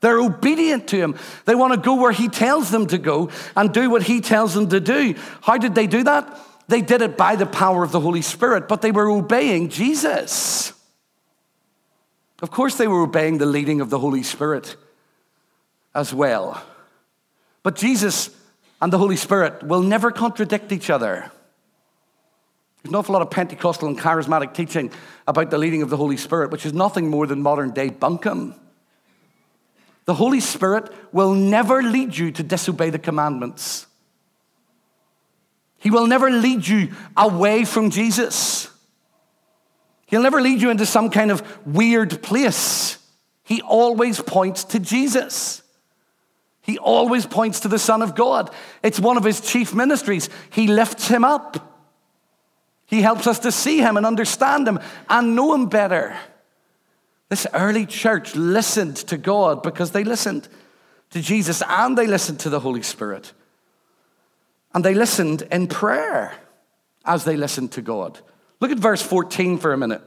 They're 0.00 0.20
obedient 0.20 0.88
to 0.88 0.96
him. 0.96 1.18
They 1.44 1.54
want 1.54 1.74
to 1.74 1.78
go 1.78 1.94
where 1.94 2.12
he 2.12 2.28
tells 2.28 2.70
them 2.70 2.86
to 2.88 2.98
go 2.98 3.30
and 3.56 3.72
do 3.72 3.90
what 3.90 4.02
he 4.02 4.22
tells 4.22 4.54
them 4.54 4.70
to 4.70 4.80
do. 4.80 5.14
How 5.42 5.58
did 5.58 5.74
they 5.74 5.86
do 5.86 6.02
that? 6.04 6.40
They 6.68 6.80
did 6.80 7.02
it 7.02 7.16
by 7.16 7.36
the 7.36 7.46
power 7.46 7.82
of 7.82 7.92
the 7.92 8.00
Holy 8.00 8.22
Spirit, 8.22 8.68
but 8.68 8.82
they 8.82 8.90
were 8.90 9.10
obeying 9.10 9.68
Jesus. 9.68 10.72
Of 12.40 12.50
course, 12.50 12.76
they 12.76 12.88
were 12.88 13.02
obeying 13.02 13.38
the 13.38 13.46
leading 13.46 13.80
of 13.80 13.90
the 13.90 13.98
Holy 13.98 14.22
Spirit 14.22 14.76
as 15.94 16.12
well. 16.12 16.62
But 17.62 17.76
Jesus 17.76 18.30
and 18.82 18.92
the 18.92 18.98
Holy 18.98 19.16
Spirit 19.16 19.62
will 19.62 19.82
never 19.82 20.10
contradict 20.10 20.72
each 20.72 20.90
other. 20.90 21.30
There's 22.82 22.92
an 22.92 22.96
awful 22.96 23.14
lot 23.14 23.22
of 23.22 23.30
Pentecostal 23.30 23.88
and 23.88 23.98
charismatic 23.98 24.52
teaching 24.52 24.90
about 25.26 25.50
the 25.50 25.56
leading 25.56 25.80
of 25.80 25.88
the 25.88 25.96
Holy 25.96 26.18
Spirit, 26.18 26.50
which 26.50 26.66
is 26.66 26.74
nothing 26.74 27.08
more 27.08 27.26
than 27.26 27.40
modern 27.40 27.70
day 27.70 27.88
bunkum. 27.88 28.54
The 30.04 30.14
Holy 30.14 30.40
Spirit 30.40 30.92
will 31.12 31.32
never 31.32 31.82
lead 31.82 32.16
you 32.16 32.30
to 32.32 32.42
disobey 32.42 32.90
the 32.90 32.98
commandments. 32.98 33.86
He 35.84 35.90
will 35.90 36.06
never 36.06 36.30
lead 36.30 36.66
you 36.66 36.92
away 37.14 37.66
from 37.66 37.90
Jesus. 37.90 38.70
He'll 40.06 40.22
never 40.22 40.40
lead 40.40 40.62
you 40.62 40.70
into 40.70 40.86
some 40.86 41.10
kind 41.10 41.30
of 41.30 41.42
weird 41.66 42.22
place. 42.22 42.96
He 43.44 43.60
always 43.60 44.18
points 44.18 44.64
to 44.64 44.78
Jesus. 44.80 45.62
He 46.62 46.78
always 46.78 47.26
points 47.26 47.60
to 47.60 47.68
the 47.68 47.78
Son 47.78 48.00
of 48.00 48.14
God. 48.14 48.50
It's 48.82 48.98
one 48.98 49.18
of 49.18 49.24
his 49.24 49.42
chief 49.42 49.74
ministries. 49.74 50.30
He 50.50 50.68
lifts 50.68 51.08
him 51.08 51.22
up. 51.22 51.78
He 52.86 53.02
helps 53.02 53.26
us 53.26 53.40
to 53.40 53.52
see 53.52 53.76
him 53.80 53.98
and 53.98 54.06
understand 54.06 54.66
him 54.66 54.78
and 55.10 55.36
know 55.36 55.52
him 55.52 55.66
better. 55.66 56.16
This 57.28 57.46
early 57.52 57.84
church 57.84 58.34
listened 58.34 58.96
to 58.96 59.18
God 59.18 59.62
because 59.62 59.90
they 59.90 60.04
listened 60.04 60.48
to 61.10 61.20
Jesus 61.20 61.62
and 61.68 61.98
they 61.98 62.06
listened 62.06 62.40
to 62.40 62.48
the 62.48 62.60
Holy 62.60 62.82
Spirit. 62.82 63.34
And 64.74 64.84
they 64.84 64.94
listened 64.94 65.42
in 65.52 65.68
prayer 65.68 66.34
as 67.04 67.24
they 67.24 67.36
listened 67.36 67.72
to 67.72 67.82
God. 67.82 68.18
Look 68.60 68.70
at 68.70 68.78
verse 68.78 69.00
14 69.00 69.58
for 69.58 69.72
a 69.72 69.78
minute. 69.78 70.02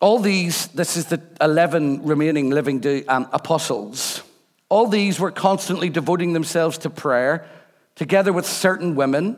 All 0.00 0.18
these, 0.18 0.66
this 0.68 0.96
is 0.96 1.06
the 1.06 1.22
11 1.40 2.04
remaining 2.04 2.50
living 2.50 2.84
um, 3.08 3.28
apostles, 3.32 4.22
all 4.68 4.88
these 4.88 5.20
were 5.20 5.30
constantly 5.30 5.88
devoting 5.88 6.32
themselves 6.32 6.78
to 6.78 6.90
prayer 6.90 7.46
together 7.94 8.32
with 8.32 8.44
certain 8.44 8.96
women, 8.96 9.36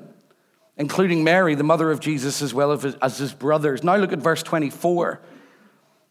including 0.77 1.25
Mary, 1.25 1.55
the 1.55 1.63
mother 1.63 1.91
of 1.91 2.01
Jesus, 2.01 2.43
as 2.43 2.55
well 2.55 2.73
as 2.73 3.19
his 3.19 3.35
brothers. 3.35 3.85
Now 3.85 3.97
look 3.97 4.13
at 4.13 4.19
verse 4.19 4.43
24. 4.43 5.21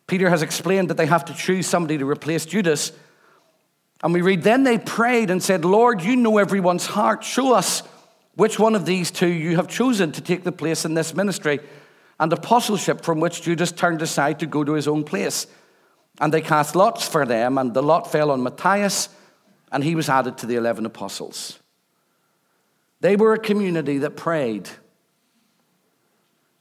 Peter 0.08 0.30
has 0.30 0.42
explained 0.42 0.90
that 0.90 0.98
they 0.98 1.08
have 1.08 1.26
to 1.26 1.34
choose 1.34 1.66
somebody 1.66 1.98
to 1.98 2.08
replace 2.08 2.46
Judas. 2.46 2.92
And 4.04 4.14
we 4.14 4.22
read, 4.22 4.44
Then 4.44 4.64
they 4.64 4.78
prayed 4.78 5.30
and 5.30 5.42
said, 5.42 5.66
Lord, 5.66 6.02
you 6.02 6.16
know 6.16 6.38
everyone's 6.38 6.86
heart. 6.86 7.24
Show 7.24 7.54
us 7.54 7.84
which 8.36 8.60
one 8.60 8.76
of 8.76 8.86
these 8.86 9.12
two 9.12 9.28
you 9.28 9.56
have 9.56 9.68
chosen 9.68 10.12
to 10.12 10.22
take 10.22 10.44
the 10.44 10.52
place 10.52 10.86
in 10.86 10.94
this 10.94 11.14
ministry 11.14 11.60
and 12.20 12.32
apostleship 12.32 13.02
from 13.02 13.20
which 13.20 13.42
Judas 13.42 13.72
turned 13.72 14.02
aside 14.02 14.40
to 14.40 14.46
go 14.46 14.64
to 14.64 14.74
his 14.74 14.88
own 14.88 15.04
place. 15.04 15.48
And 16.20 16.34
they 16.34 16.42
cast 16.42 16.76
lots 16.76 17.08
for 17.08 17.26
them, 17.26 17.58
and 17.58 17.74
the 17.74 17.84
lot 17.84 18.12
fell 18.12 18.32
on 18.32 18.44
Matthias, 18.44 19.10
and 19.72 19.84
he 19.84 19.96
was 19.96 20.08
added 20.08 20.38
to 20.40 20.46
the 20.46 20.56
11 20.56 20.86
apostles. 20.86 21.60
They 23.02 23.16
were 23.16 23.34
a 23.34 23.40
community 23.40 23.98
that 24.00 24.16
prayed. 24.16 24.70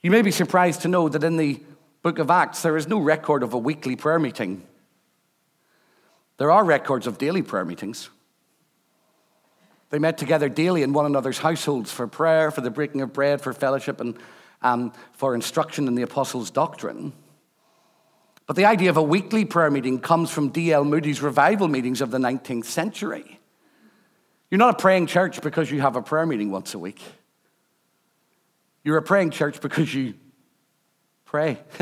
You 0.03 0.11
may 0.11 0.23
be 0.23 0.33
surprised 0.33 0.83
to 0.83 0.89
know 0.89 1.09
that 1.09 1.23
in 1.23 1.37
the 1.37 1.61
book 2.03 2.19
of 2.19 2.31
Acts, 2.31 2.63
there 2.63 2.77
is 2.77 2.89
no 2.89 2.99
record 2.99 3.43
of 3.43 3.55
a 3.55 3.59
weekly 3.59 3.97
prayer 3.97 4.19
meeting. 4.19 4.67
There 6.37 6.51
are 6.51 6.65
records 6.65 7.07
of 7.07 7.19
daily 7.19 7.43
prayer 7.43 7.65
meetings. 7.65 8.11
They 9.91 9.99
met 9.99 10.19
together 10.19 10.49
daily 10.49 10.83
in 10.83 10.93
one 10.93 11.07
another's 11.07 11.39
households 11.39 11.93
for 11.93 12.09
prayer, 12.09 12.51
for 12.51 12.61
the 12.61 12.71
breaking 12.71 13.01
of 13.01 13.13
bread, 13.13 13.41
for 13.41 13.53
fellowship, 13.53 14.01
and 14.01 14.19
um, 14.63 14.93
for 15.13 15.35
instruction 15.35 15.87
in 15.87 15.95
the 15.95 16.03
apostles' 16.03 16.51
doctrine. 16.51 17.13
But 18.47 18.57
the 18.57 18.65
idea 18.65 18.91
of 18.91 18.97
a 18.97 19.03
weekly 19.03 19.45
prayer 19.45 19.71
meeting 19.71 20.01
comes 20.01 20.31
from 20.31 20.49
D.L. 20.49 20.85
Moody's 20.85 21.23
revival 21.23 21.69
meetings 21.69 22.01
of 22.01 22.11
the 22.11 22.19
19th 22.19 22.65
century. 22.65 23.39
You're 24.51 24.59
not 24.59 24.75
a 24.75 24.79
praying 24.79 25.07
church 25.07 25.41
because 25.41 25.71
you 25.71 25.81
have 25.81 25.97
a 25.97 26.03
prayer 26.03 26.27
meeting 26.27 26.51
once 26.51 26.75
a 26.75 26.79
week. 26.79 27.01
You're 28.83 28.99
a 28.99 29.03
praying 29.03 29.31
church 29.31 29.61
because 29.61 29.95
you 29.95 30.15
pray. 31.25 31.59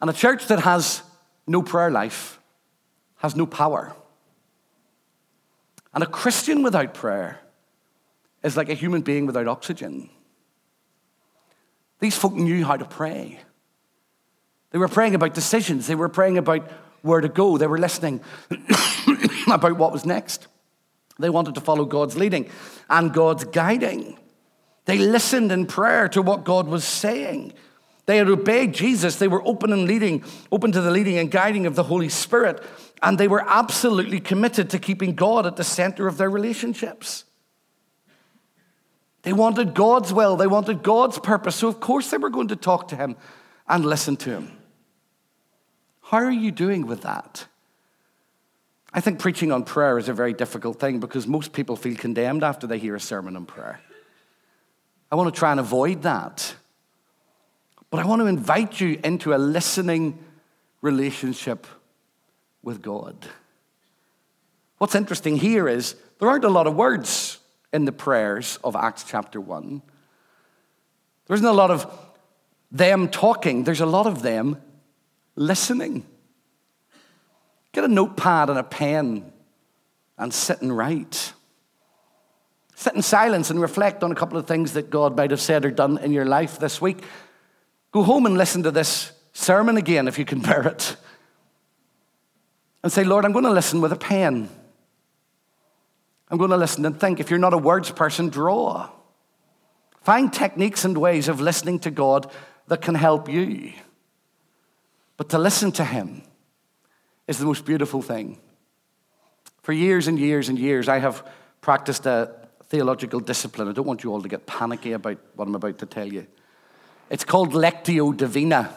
and 0.00 0.10
a 0.10 0.12
church 0.12 0.46
that 0.48 0.60
has 0.60 1.02
no 1.46 1.62
prayer 1.62 1.90
life 1.90 2.40
has 3.16 3.36
no 3.36 3.46
power. 3.46 3.94
And 5.92 6.02
a 6.02 6.06
Christian 6.06 6.62
without 6.62 6.94
prayer 6.94 7.40
is 8.42 8.56
like 8.56 8.68
a 8.68 8.74
human 8.74 9.02
being 9.02 9.26
without 9.26 9.48
oxygen. 9.48 10.10
These 12.00 12.16
folk 12.16 12.34
knew 12.34 12.64
how 12.64 12.76
to 12.76 12.84
pray. 12.84 13.40
They 14.70 14.78
were 14.78 14.88
praying 14.88 15.14
about 15.14 15.34
decisions, 15.34 15.86
they 15.86 15.94
were 15.94 16.08
praying 16.08 16.36
about 16.36 16.68
where 17.02 17.20
to 17.20 17.28
go, 17.28 17.58
they 17.58 17.66
were 17.66 17.78
listening 17.78 18.20
about 19.46 19.78
what 19.78 19.92
was 19.92 20.04
next. 20.04 20.48
They 21.18 21.30
wanted 21.30 21.54
to 21.54 21.60
follow 21.60 21.84
God's 21.84 22.16
leading 22.16 22.50
and 22.90 23.12
God's 23.12 23.44
guiding. 23.44 24.18
They 24.84 24.98
listened 24.98 25.52
in 25.52 25.66
prayer 25.66 26.08
to 26.08 26.22
what 26.22 26.44
God 26.44 26.66
was 26.66 26.84
saying. 26.84 27.52
They 28.06 28.18
had 28.18 28.28
obeyed 28.28 28.74
Jesus. 28.74 29.16
They 29.16 29.28
were 29.28 29.46
open 29.46 29.72
and 29.72 29.84
leading, 29.84 30.24
open 30.52 30.72
to 30.72 30.80
the 30.80 30.90
leading 30.90 31.18
and 31.18 31.30
guiding 31.30 31.66
of 31.66 31.74
the 31.74 31.84
Holy 31.84 32.08
Spirit. 32.08 32.62
And 33.02 33.18
they 33.18 33.28
were 33.28 33.44
absolutely 33.46 34.20
committed 34.20 34.70
to 34.70 34.78
keeping 34.78 35.14
God 35.14 35.46
at 35.46 35.56
the 35.56 35.64
center 35.64 36.06
of 36.06 36.18
their 36.18 36.30
relationships. 36.30 37.24
They 39.22 39.32
wanted 39.32 39.74
God's 39.74 40.12
will, 40.12 40.36
they 40.36 40.46
wanted 40.46 40.82
God's 40.82 41.18
purpose. 41.18 41.56
So, 41.56 41.68
of 41.68 41.80
course, 41.80 42.10
they 42.10 42.18
were 42.18 42.30
going 42.30 42.48
to 42.48 42.56
talk 42.56 42.88
to 42.88 42.96
Him 42.96 43.16
and 43.66 43.84
listen 43.84 44.16
to 44.18 44.30
Him. 44.30 44.52
How 46.02 46.18
are 46.18 46.30
you 46.30 46.50
doing 46.50 46.86
with 46.86 47.02
that? 47.02 47.46
I 48.92 49.00
think 49.00 49.18
preaching 49.18 49.50
on 49.50 49.64
prayer 49.64 49.98
is 49.98 50.10
a 50.10 50.12
very 50.12 50.34
difficult 50.34 50.78
thing 50.78 51.00
because 51.00 51.26
most 51.26 51.52
people 51.52 51.74
feel 51.74 51.96
condemned 51.96 52.44
after 52.44 52.66
they 52.66 52.78
hear 52.78 52.94
a 52.94 53.00
sermon 53.00 53.34
on 53.34 53.46
prayer. 53.46 53.80
I 55.10 55.16
want 55.16 55.34
to 55.34 55.38
try 55.38 55.50
and 55.50 55.58
avoid 55.58 56.02
that. 56.02 56.54
But 57.94 58.04
I 58.04 58.08
want 58.08 58.22
to 58.22 58.26
invite 58.26 58.80
you 58.80 58.98
into 59.04 59.34
a 59.34 59.38
listening 59.38 60.18
relationship 60.80 61.64
with 62.60 62.82
God. 62.82 63.14
What's 64.78 64.96
interesting 64.96 65.36
here 65.36 65.68
is 65.68 65.94
there 66.18 66.28
aren't 66.28 66.42
a 66.42 66.48
lot 66.48 66.66
of 66.66 66.74
words 66.74 67.38
in 67.72 67.84
the 67.84 67.92
prayers 67.92 68.58
of 68.64 68.74
Acts 68.74 69.04
chapter 69.04 69.40
1. 69.40 69.80
There 71.28 71.34
isn't 71.36 71.46
a 71.46 71.52
lot 71.52 71.70
of 71.70 71.88
them 72.72 73.06
talking, 73.06 73.62
there's 73.62 73.80
a 73.80 73.86
lot 73.86 74.08
of 74.08 74.22
them 74.22 74.60
listening. 75.36 76.04
Get 77.70 77.84
a 77.84 77.88
notepad 77.88 78.50
and 78.50 78.58
a 78.58 78.64
pen 78.64 79.30
and 80.18 80.34
sit 80.34 80.62
and 80.62 80.76
write. 80.76 81.32
Sit 82.74 82.94
in 82.94 83.02
silence 83.02 83.50
and 83.50 83.60
reflect 83.60 84.02
on 84.02 84.10
a 84.10 84.16
couple 84.16 84.36
of 84.36 84.48
things 84.48 84.72
that 84.72 84.90
God 84.90 85.16
might 85.16 85.30
have 85.30 85.40
said 85.40 85.64
or 85.64 85.70
done 85.70 85.98
in 85.98 86.10
your 86.10 86.24
life 86.24 86.58
this 86.58 86.80
week. 86.80 87.04
Go 87.94 88.02
home 88.02 88.26
and 88.26 88.36
listen 88.36 88.64
to 88.64 88.72
this 88.72 89.12
sermon 89.32 89.76
again 89.76 90.08
if 90.08 90.18
you 90.18 90.24
can 90.24 90.40
bear 90.42 90.66
it. 90.66 90.96
And 92.82 92.92
say, 92.92 93.04
Lord, 93.04 93.24
I'm 93.24 93.30
going 93.30 93.44
to 93.44 93.52
listen 93.52 93.80
with 93.80 93.92
a 93.92 93.96
pen. 93.96 94.50
I'm 96.28 96.36
going 96.36 96.50
to 96.50 96.56
listen 96.56 96.84
and 96.84 96.98
think. 96.98 97.20
If 97.20 97.30
you're 97.30 97.38
not 97.38 97.54
a 97.54 97.58
words 97.58 97.92
person, 97.92 98.30
draw. 98.30 98.90
Find 100.02 100.32
techniques 100.32 100.84
and 100.84 100.98
ways 100.98 101.28
of 101.28 101.40
listening 101.40 101.78
to 101.80 101.92
God 101.92 102.28
that 102.66 102.82
can 102.82 102.96
help 102.96 103.28
you. 103.28 103.72
But 105.16 105.28
to 105.28 105.38
listen 105.38 105.70
to 105.72 105.84
Him 105.84 106.22
is 107.28 107.38
the 107.38 107.46
most 107.46 107.64
beautiful 107.64 108.02
thing. 108.02 108.40
For 109.62 109.72
years 109.72 110.08
and 110.08 110.18
years 110.18 110.48
and 110.48 110.58
years, 110.58 110.88
I 110.88 110.98
have 110.98 111.24
practiced 111.60 112.06
a 112.06 112.34
theological 112.64 113.20
discipline. 113.20 113.68
I 113.68 113.72
don't 113.72 113.86
want 113.86 114.02
you 114.02 114.12
all 114.12 114.20
to 114.20 114.28
get 114.28 114.46
panicky 114.46 114.92
about 114.92 115.18
what 115.36 115.46
I'm 115.46 115.54
about 115.54 115.78
to 115.78 115.86
tell 115.86 116.12
you. 116.12 116.26
It's 117.10 117.24
called 117.24 117.52
Lectio 117.52 118.16
Divina, 118.16 118.74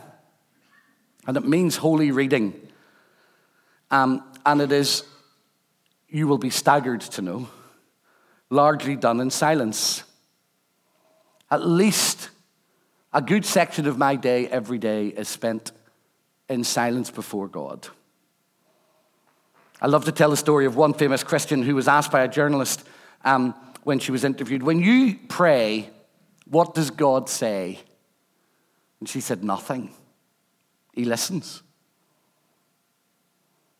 and 1.25 1.37
it 1.37 1.45
means 1.45 1.77
holy 1.77 2.11
reading. 2.11 2.53
Um, 3.89 4.23
and 4.45 4.61
it 4.61 4.71
is, 4.71 5.03
you 6.09 6.27
will 6.27 6.37
be 6.37 6.49
staggered 6.49 7.01
to 7.01 7.21
know, 7.21 7.49
largely 8.49 8.95
done 8.95 9.19
in 9.21 9.29
silence. 9.29 10.03
At 11.49 11.65
least 11.65 12.29
a 13.13 13.21
good 13.21 13.45
section 13.45 13.87
of 13.87 13.97
my 13.97 14.15
day 14.15 14.47
every 14.47 14.77
day 14.77 15.07
is 15.07 15.29
spent 15.29 15.71
in 16.49 16.63
silence 16.63 17.09
before 17.09 17.47
God. 17.47 17.87
I 19.81 19.87
love 19.87 20.05
to 20.05 20.11
tell 20.11 20.31
the 20.31 20.37
story 20.37 20.65
of 20.65 20.75
one 20.75 20.93
famous 20.93 21.23
Christian 21.23 21.61
who 21.61 21.75
was 21.75 21.87
asked 21.87 22.11
by 22.11 22.23
a 22.23 22.27
journalist 22.27 22.83
um, 23.23 23.53
when 23.83 23.99
she 23.99 24.11
was 24.11 24.23
interviewed, 24.23 24.63
When 24.63 24.79
you 24.79 25.17
pray, 25.29 25.89
what 26.45 26.73
does 26.73 26.89
God 26.89 27.29
say? 27.29 27.79
And 28.99 29.07
she 29.07 29.21
said, 29.21 29.43
Nothing. 29.43 29.93
He 30.93 31.05
listens. 31.05 31.61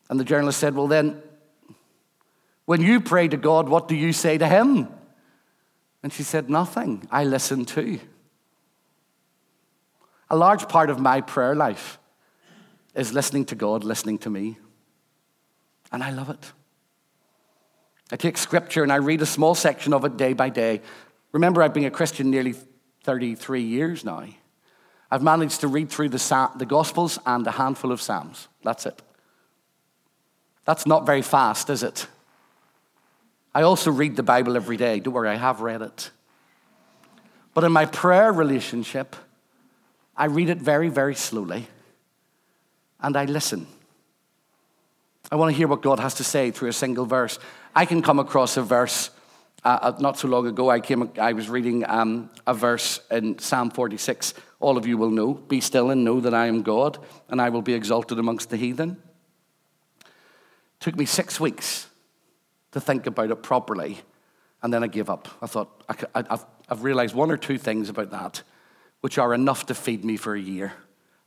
And 0.08 0.18
the 0.18 0.24
journalist 0.24 0.58
said, 0.58 0.74
Well, 0.74 0.88
then, 0.88 1.22
when 2.64 2.80
you 2.80 3.00
pray 3.00 3.28
to 3.28 3.36
God, 3.36 3.68
what 3.68 3.88
do 3.88 3.96
you 3.96 4.12
say 4.12 4.38
to 4.38 4.48
Him? 4.48 4.88
And 6.02 6.12
she 6.12 6.22
said, 6.22 6.48
Nothing. 6.48 7.06
I 7.10 7.24
listen 7.24 7.64
too. 7.64 8.00
A 10.30 10.36
large 10.36 10.68
part 10.68 10.90
of 10.90 11.00
my 11.00 11.20
prayer 11.20 11.54
life 11.54 11.98
is 12.94 13.12
listening 13.12 13.46
to 13.46 13.54
God, 13.54 13.84
listening 13.84 14.18
to 14.18 14.30
me. 14.30 14.58
And 15.90 16.02
I 16.02 16.10
love 16.10 16.30
it. 16.30 16.52
I 18.10 18.16
take 18.16 18.36
scripture 18.36 18.82
and 18.82 18.92
I 18.92 18.96
read 18.96 19.22
a 19.22 19.26
small 19.26 19.54
section 19.54 19.92
of 19.92 20.04
it 20.04 20.16
day 20.16 20.32
by 20.32 20.48
day. 20.48 20.82
Remember, 21.32 21.62
I've 21.62 21.74
been 21.74 21.84
a 21.84 21.90
Christian 21.90 22.30
nearly 22.30 22.54
33 23.04 23.62
years 23.62 24.04
now. 24.04 24.24
I've 25.10 25.22
managed 25.22 25.60
to 25.60 25.68
read 25.68 25.90
through 25.90 26.10
the, 26.10 26.50
the 26.56 26.66
Gospels 26.66 27.18
and 27.24 27.46
a 27.46 27.50
handful 27.50 27.92
of 27.92 28.02
Psalms. 28.02 28.48
That's 28.62 28.86
it. 28.86 29.00
That's 30.64 30.86
not 30.86 31.06
very 31.06 31.22
fast, 31.22 31.70
is 31.70 31.82
it? 31.82 32.06
I 33.54 33.62
also 33.62 33.90
read 33.90 34.16
the 34.16 34.22
Bible 34.22 34.56
every 34.56 34.76
day. 34.76 35.00
Don't 35.00 35.14
worry, 35.14 35.30
I 35.30 35.36
have 35.36 35.60
read 35.60 35.80
it. 35.80 36.10
But 37.54 37.64
in 37.64 37.72
my 37.72 37.86
prayer 37.86 38.32
relationship, 38.32 39.16
I 40.16 40.26
read 40.26 40.50
it 40.50 40.58
very, 40.58 40.88
very 40.88 41.14
slowly 41.14 41.68
and 43.00 43.16
I 43.16 43.24
listen. 43.24 43.66
I 45.30 45.36
want 45.36 45.52
to 45.52 45.56
hear 45.56 45.68
what 45.68 45.82
God 45.82 46.00
has 46.00 46.14
to 46.14 46.24
say 46.24 46.50
through 46.50 46.68
a 46.68 46.72
single 46.72 47.04
verse. 47.04 47.38
I 47.74 47.84
can 47.84 48.02
come 48.02 48.18
across 48.18 48.56
a 48.56 48.62
verse. 48.62 49.10
Uh, 49.64 49.78
uh, 49.82 49.96
not 50.00 50.18
so 50.18 50.28
long 50.28 50.46
ago, 50.46 50.70
I 50.70 50.80
came. 50.80 51.10
I 51.20 51.32
was 51.32 51.48
reading 51.48 51.84
um, 51.88 52.30
a 52.46 52.54
verse 52.54 53.00
in 53.10 53.38
Psalm 53.38 53.70
46. 53.70 54.34
All 54.60 54.76
of 54.76 54.86
you 54.86 54.96
will 54.98 55.10
know: 55.10 55.34
"Be 55.34 55.60
still 55.60 55.90
and 55.90 56.04
know 56.04 56.20
that 56.20 56.34
I 56.34 56.46
am 56.46 56.62
God, 56.62 56.98
and 57.28 57.40
I 57.40 57.48
will 57.48 57.62
be 57.62 57.74
exalted 57.74 58.18
amongst 58.18 58.50
the 58.50 58.56
heathen." 58.56 59.02
Took 60.80 60.96
me 60.96 61.04
six 61.04 61.40
weeks 61.40 61.88
to 62.72 62.80
think 62.80 63.06
about 63.06 63.30
it 63.30 63.42
properly, 63.42 63.98
and 64.62 64.72
then 64.72 64.82
I 64.82 64.88
gave 64.88 65.10
up. 65.10 65.28
I 65.40 65.46
thought 65.46 65.84
I, 65.88 66.24
have 66.28 66.46
I've 66.68 66.82
realized 66.82 67.14
one 67.14 67.30
or 67.30 67.36
two 67.36 67.58
things 67.58 67.88
about 67.88 68.10
that, 68.10 68.42
which 69.00 69.18
are 69.18 69.34
enough 69.34 69.66
to 69.66 69.74
feed 69.74 70.04
me 70.04 70.16
for 70.16 70.34
a 70.34 70.40
year. 70.40 70.72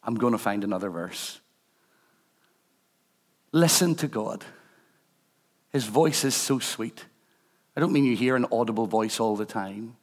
I'm 0.03 0.15
going 0.15 0.33
to 0.33 0.37
find 0.37 0.63
another 0.63 0.89
verse. 0.89 1.39
Listen 3.51 3.95
to 3.95 4.07
God. 4.07 4.45
His 5.71 5.85
voice 5.85 6.23
is 6.23 6.35
so 6.35 6.59
sweet. 6.59 7.05
I 7.75 7.79
don't 7.79 7.93
mean 7.93 8.05
you 8.05 8.15
hear 8.15 8.35
an 8.35 8.45
audible 8.51 8.87
voice 8.87 9.19
all 9.19 9.35
the 9.35 9.45
time, 9.45 9.95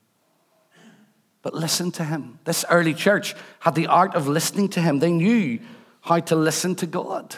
but 1.42 1.54
listen 1.54 1.90
to 1.92 2.04
him. 2.04 2.38
This 2.44 2.64
early 2.70 2.94
church 2.94 3.34
had 3.60 3.74
the 3.74 3.86
art 3.86 4.14
of 4.14 4.28
listening 4.28 4.68
to 4.70 4.80
him. 4.80 4.98
They 4.98 5.12
knew 5.12 5.60
how 6.02 6.20
to 6.20 6.36
listen 6.36 6.74
to 6.76 6.86
God. 6.86 7.36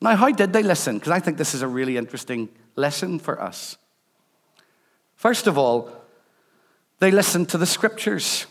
Now, 0.00 0.16
how 0.16 0.30
did 0.30 0.52
they 0.52 0.62
listen? 0.62 0.98
Because 0.98 1.12
I 1.12 1.20
think 1.20 1.38
this 1.38 1.54
is 1.54 1.62
a 1.62 1.68
really 1.68 1.96
interesting 1.96 2.48
lesson 2.76 3.18
for 3.18 3.40
us. 3.40 3.76
First 5.14 5.46
of 5.46 5.56
all, 5.56 5.90
they 6.98 7.10
listened 7.10 7.48
to 7.50 7.58
the 7.58 7.66
scriptures. 7.66 8.46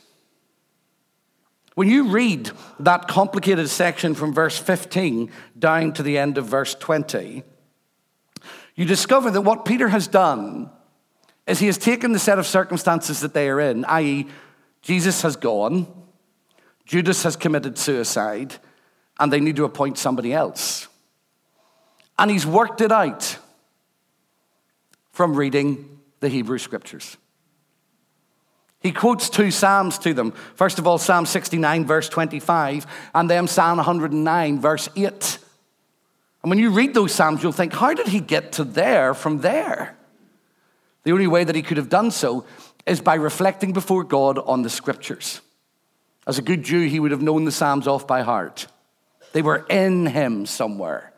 When 1.75 1.89
you 1.89 2.07
read 2.07 2.51
that 2.79 3.07
complicated 3.07 3.69
section 3.69 4.15
from 4.15 4.33
verse 4.33 4.57
15 4.57 5.29
down 5.57 5.93
to 5.93 6.03
the 6.03 6.17
end 6.17 6.37
of 6.37 6.45
verse 6.45 6.73
20, 6.73 7.43
you 8.75 8.85
discover 8.85 9.29
that 9.31 9.41
what 9.41 9.65
Peter 9.65 9.89
has 9.89 10.07
done 10.07 10.69
is 11.47 11.59
he 11.59 11.67
has 11.67 11.77
taken 11.77 12.11
the 12.11 12.19
set 12.19 12.39
of 12.39 12.47
circumstances 12.47 13.19
that 13.21 13.33
they 13.33 13.49
are 13.49 13.59
in, 13.59 13.85
i.e., 13.85 14.27
Jesus 14.81 15.21
has 15.23 15.35
gone, 15.35 15.87
Judas 16.85 17.23
has 17.23 17.35
committed 17.35 17.77
suicide, 17.77 18.55
and 19.19 19.31
they 19.31 19.39
need 19.39 19.55
to 19.55 19.65
appoint 19.65 19.97
somebody 19.97 20.33
else. 20.33 20.87
And 22.17 22.29
he's 22.29 22.45
worked 22.45 22.81
it 22.81 22.91
out 22.91 23.37
from 25.11 25.35
reading 25.35 25.99
the 26.19 26.29
Hebrew 26.29 26.57
scriptures. 26.57 27.17
He 28.79 28.91
quotes 28.91 29.29
two 29.29 29.49
Psalms 29.49 29.97
to 29.99 30.13
them. 30.13 30.31
First 30.53 30.77
of 30.77 30.85
all, 30.85 30.99
Psalm 30.99 31.25
69, 31.25 31.85
verse 31.85 32.07
25, 32.07 32.85
and 33.15 33.27
then 33.27 33.47
Psalm 33.47 33.77
109, 33.77 34.59
verse 34.59 34.89
8. 34.95 35.39
And 36.43 36.49
when 36.51 36.59
you 36.59 36.69
read 36.69 36.93
those 36.93 37.11
Psalms, 37.11 37.41
you'll 37.41 37.51
think, 37.51 37.73
how 37.73 37.95
did 37.95 38.07
he 38.07 38.19
get 38.19 38.51
to 38.53 38.63
there 38.63 39.15
from 39.15 39.41
there? 39.41 39.97
The 41.05 41.11
only 41.11 41.27
way 41.27 41.43
that 41.43 41.55
he 41.55 41.61
could 41.61 41.77
have 41.77 41.89
done 41.89 42.11
so 42.11 42.45
is 42.85 42.99
by 42.99 43.15
reflecting 43.15 43.73
before 43.73 44.03
God 44.03 44.37
on 44.39 44.63
the 44.63 44.69
scriptures. 44.69 45.39
As 46.27 46.37
a 46.37 46.41
good 46.41 46.63
Jew, 46.63 46.87
he 46.87 46.99
would 46.99 47.11
have 47.11 47.21
known 47.21 47.45
the 47.45 47.51
Psalms 47.51 47.87
off 47.87 48.07
by 48.07 48.23
heart. 48.23 48.67
They 49.31 49.43
were 49.43 49.65
in 49.69 50.07
him 50.07 50.45
somewhere. 50.45 51.13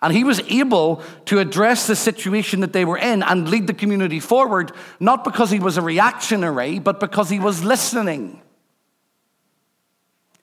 And 0.00 0.12
he 0.12 0.24
was 0.24 0.40
able 0.48 1.02
to 1.26 1.38
address 1.38 1.86
the 1.86 1.94
situation 1.94 2.60
that 2.60 2.72
they 2.72 2.84
were 2.84 2.98
in 2.98 3.22
and 3.22 3.48
lead 3.48 3.66
the 3.66 3.74
community 3.74 4.18
forward, 4.18 4.72
not 4.98 5.24
because 5.24 5.50
he 5.50 5.60
was 5.60 5.76
a 5.76 5.82
reactionary, 5.82 6.78
but 6.78 6.98
because 6.98 7.28
he 7.28 7.38
was 7.38 7.62
listening. 7.62 8.40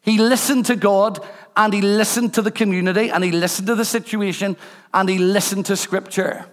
He 0.02 0.18
listened 0.18 0.68
to 0.68 0.76
God 0.76 1.20
and 1.58 1.74
he 1.74 1.82
listened 1.82 2.36
to 2.36 2.42
the 2.42 2.52
community 2.52 3.10
and 3.10 3.24
he 3.24 3.32
listened 3.32 3.68
to 3.68 3.76
the 3.76 3.84
situation 3.84 4.56
and 4.94 5.10
he 5.10 5.18
listened 5.18 5.66
to 5.66 5.76
Scripture. 5.76 6.46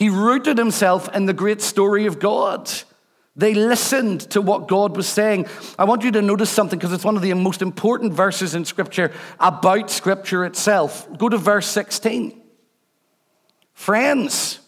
He 0.00 0.08
rooted 0.08 0.56
himself 0.56 1.14
in 1.14 1.26
the 1.26 1.34
great 1.34 1.60
story 1.60 2.06
of 2.06 2.18
God. 2.18 2.72
They 3.36 3.52
listened 3.52 4.22
to 4.30 4.40
what 4.40 4.66
God 4.66 4.96
was 4.96 5.06
saying. 5.06 5.46
I 5.78 5.84
want 5.84 6.04
you 6.04 6.10
to 6.12 6.22
notice 6.22 6.48
something 6.48 6.78
because 6.78 6.94
it's 6.94 7.04
one 7.04 7.16
of 7.16 7.22
the 7.22 7.34
most 7.34 7.60
important 7.60 8.14
verses 8.14 8.54
in 8.54 8.64
Scripture 8.64 9.12
about 9.38 9.90
Scripture 9.90 10.46
itself. 10.46 11.06
Go 11.18 11.28
to 11.28 11.36
verse 11.36 11.66
16. 11.66 12.40
Friends, 13.74 14.60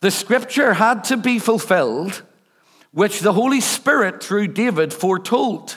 the 0.00 0.10
Scripture 0.10 0.72
had 0.72 1.04
to 1.04 1.18
be 1.18 1.38
fulfilled, 1.38 2.22
which 2.90 3.20
the 3.20 3.34
Holy 3.34 3.60
Spirit 3.60 4.22
through 4.22 4.48
David 4.48 4.94
foretold. 4.94 5.76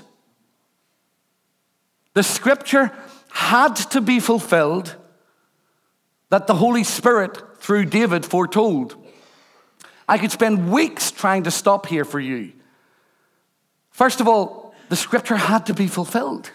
The 2.14 2.24
Scripture 2.24 2.94
had 3.32 3.76
to 3.76 4.00
be 4.00 4.22
fulfilled 4.22 4.96
that 6.30 6.48
the 6.48 6.56
Holy 6.56 6.86
Spirit 6.86 7.38
through 7.62 7.86
David 7.86 8.26
foretold. 8.26 8.96
I 10.10 10.18
could 10.18 10.32
spend 10.32 10.72
weeks 10.72 11.12
trying 11.12 11.44
to 11.44 11.52
stop 11.52 11.86
here 11.86 12.04
for 12.04 12.20
you. 12.20 12.52
First 13.92 14.20
of 14.20 14.28
all, 14.28 14.74
the 14.90 14.96
scripture 14.96 15.38
had 15.38 15.68
to 15.68 15.74
be 15.74 15.88
fulfilled. 15.88 16.52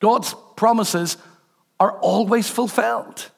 God's 0.00 0.34
promises 0.56 1.16
are 1.80 1.92
always 1.92 2.50
fulfilled. 2.50 3.30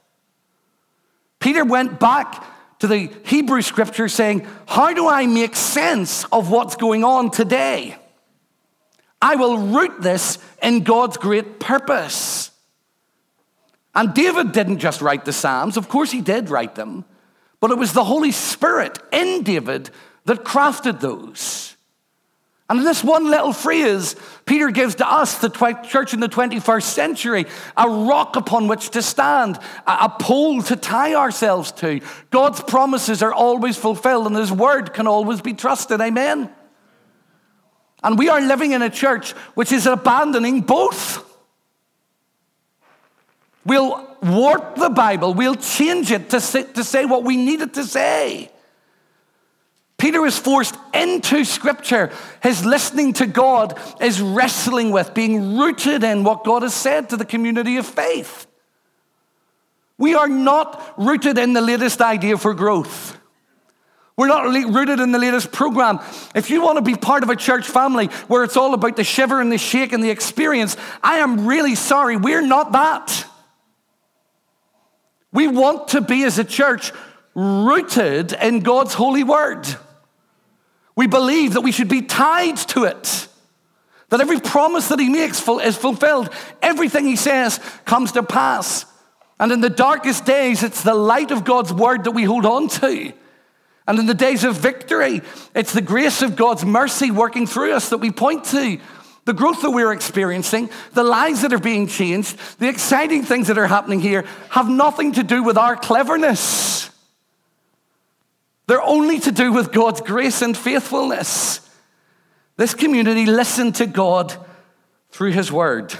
Peter 1.38 1.64
went 1.64 2.00
back 2.00 2.44
to 2.80 2.86
the 2.86 3.12
Hebrew 3.24 3.62
scripture 3.62 4.08
saying, 4.08 4.46
How 4.66 4.92
do 4.92 5.08
I 5.08 5.26
make 5.26 5.54
sense 5.54 6.24
of 6.32 6.50
what's 6.50 6.76
going 6.76 7.04
on 7.04 7.30
today? 7.30 7.96
I 9.20 9.36
will 9.36 9.58
root 9.58 10.00
this 10.00 10.38
in 10.62 10.82
God's 10.82 11.18
great 11.18 11.60
purpose. 11.60 12.50
And 13.94 14.14
David 14.14 14.52
didn't 14.52 14.78
just 14.78 15.00
write 15.00 15.24
the 15.24 15.32
Psalms, 15.32 15.76
of 15.76 15.88
course, 15.88 16.10
he 16.10 16.20
did 16.20 16.50
write 16.50 16.74
them, 16.74 17.04
but 17.60 17.70
it 17.70 17.78
was 17.78 17.92
the 17.92 18.04
Holy 18.04 18.32
Spirit 18.32 18.98
in 19.12 19.42
David 19.42 19.90
that 20.26 20.44
crafted 20.44 21.00
those. 21.00 21.76
And 22.70 22.80
in 22.80 22.84
this 22.84 23.02
one 23.02 23.30
little 23.30 23.54
phrase, 23.54 24.14
Peter 24.44 24.70
gives 24.70 24.96
to 24.96 25.10
us, 25.10 25.38
the 25.38 25.48
church 25.88 26.12
in 26.12 26.20
the 26.20 26.28
21st 26.28 26.82
century, 26.82 27.46
a 27.78 27.88
rock 27.88 28.36
upon 28.36 28.68
which 28.68 28.90
to 28.90 29.00
stand, 29.00 29.58
a 29.86 30.10
pole 30.10 30.60
to 30.64 30.76
tie 30.76 31.14
ourselves 31.14 31.72
to. 31.72 32.00
God's 32.30 32.60
promises 32.60 33.22
are 33.22 33.32
always 33.32 33.78
fulfilled, 33.78 34.26
and 34.26 34.36
His 34.36 34.52
word 34.52 34.92
can 34.92 35.06
always 35.06 35.40
be 35.40 35.54
trusted. 35.54 35.98
Amen. 36.02 36.50
And 38.02 38.18
we 38.18 38.28
are 38.28 38.40
living 38.40 38.72
in 38.72 38.82
a 38.82 38.90
church 38.90 39.32
which 39.54 39.72
is 39.72 39.86
abandoning 39.86 40.60
both. 40.60 41.24
We'll 43.68 44.02
warp 44.22 44.76
the 44.76 44.88
Bible, 44.88 45.34
we'll 45.34 45.54
change 45.54 46.10
it 46.10 46.30
to 46.30 46.40
say, 46.40 46.64
to 46.64 46.82
say 46.82 47.04
what 47.04 47.22
we 47.22 47.36
need 47.36 47.60
it 47.60 47.74
to 47.74 47.84
say. 47.84 48.50
Peter 49.98 50.24
is 50.24 50.38
forced 50.38 50.74
into 50.94 51.44
Scripture. 51.44 52.10
His 52.42 52.64
listening 52.64 53.12
to 53.14 53.26
God 53.26 53.78
is 54.00 54.22
wrestling 54.22 54.90
with, 54.90 55.12
being 55.12 55.58
rooted 55.58 56.02
in 56.02 56.24
what 56.24 56.44
God 56.44 56.62
has 56.62 56.72
said 56.72 57.10
to 57.10 57.18
the 57.18 57.26
community 57.26 57.76
of 57.76 57.86
faith. 57.86 58.46
We 59.98 60.14
are 60.14 60.28
not 60.28 60.94
rooted 60.96 61.36
in 61.36 61.52
the 61.52 61.60
latest 61.60 62.00
idea 62.00 62.38
for 62.38 62.54
growth. 62.54 63.18
We're 64.16 64.28
not 64.28 64.46
rooted 64.72 64.98
in 64.98 65.12
the 65.12 65.18
latest 65.18 65.52
program. 65.52 66.00
If 66.34 66.48
you 66.48 66.62
want 66.62 66.76
to 66.76 66.82
be 66.82 66.94
part 66.94 67.22
of 67.22 67.28
a 67.28 67.36
church 67.36 67.66
family 67.66 68.06
where 68.28 68.44
it's 68.44 68.56
all 68.56 68.72
about 68.72 68.96
the 68.96 69.04
shiver 69.04 69.40
and 69.40 69.52
the 69.52 69.58
shake 69.58 69.92
and 69.92 70.02
the 70.02 70.10
experience, 70.10 70.76
I 71.02 71.18
am 71.18 71.46
really 71.46 71.74
sorry. 71.74 72.16
We're 72.16 72.40
not 72.40 72.72
that. 72.72 73.26
We 75.38 75.46
want 75.46 75.86
to 75.90 76.00
be, 76.00 76.24
as 76.24 76.40
a 76.40 76.44
church, 76.44 76.90
rooted 77.32 78.32
in 78.32 78.58
God's 78.58 78.92
holy 78.92 79.22
word. 79.22 79.68
We 80.96 81.06
believe 81.06 81.52
that 81.52 81.60
we 81.60 81.70
should 81.70 81.86
be 81.86 82.02
tied 82.02 82.56
to 82.56 82.82
it. 82.82 83.28
That 84.08 84.20
every 84.20 84.40
promise 84.40 84.88
that 84.88 84.98
he 84.98 85.08
makes 85.08 85.46
is 85.46 85.76
fulfilled. 85.76 86.30
Everything 86.60 87.04
he 87.04 87.14
says 87.14 87.60
comes 87.84 88.10
to 88.12 88.24
pass. 88.24 88.84
And 89.38 89.52
in 89.52 89.60
the 89.60 89.70
darkest 89.70 90.24
days, 90.24 90.64
it's 90.64 90.82
the 90.82 90.92
light 90.92 91.30
of 91.30 91.44
God's 91.44 91.72
word 91.72 92.02
that 92.02 92.10
we 92.10 92.24
hold 92.24 92.44
on 92.44 92.66
to. 92.80 93.12
And 93.86 93.98
in 94.00 94.06
the 94.06 94.14
days 94.14 94.42
of 94.42 94.56
victory, 94.56 95.22
it's 95.54 95.72
the 95.72 95.80
grace 95.80 96.20
of 96.20 96.34
God's 96.34 96.64
mercy 96.64 97.12
working 97.12 97.46
through 97.46 97.74
us 97.74 97.90
that 97.90 97.98
we 97.98 98.10
point 98.10 98.42
to. 98.46 98.80
The 99.28 99.34
growth 99.34 99.60
that 99.60 99.72
we're 99.72 99.92
experiencing, 99.92 100.70
the 100.94 101.04
lives 101.04 101.42
that 101.42 101.52
are 101.52 101.58
being 101.58 101.86
changed, 101.86 102.38
the 102.58 102.68
exciting 102.70 103.22
things 103.22 103.48
that 103.48 103.58
are 103.58 103.66
happening 103.66 104.00
here 104.00 104.24
have 104.48 104.70
nothing 104.70 105.12
to 105.12 105.22
do 105.22 105.42
with 105.42 105.58
our 105.58 105.76
cleverness. 105.76 106.88
They're 108.68 108.80
only 108.80 109.20
to 109.20 109.30
do 109.30 109.52
with 109.52 109.70
God's 109.70 110.00
grace 110.00 110.40
and 110.40 110.56
faithfulness. 110.56 111.60
This 112.56 112.72
community 112.72 113.26
listened 113.26 113.74
to 113.74 113.86
God 113.86 114.34
through 115.10 115.32
His 115.32 115.52
Word. 115.52 115.92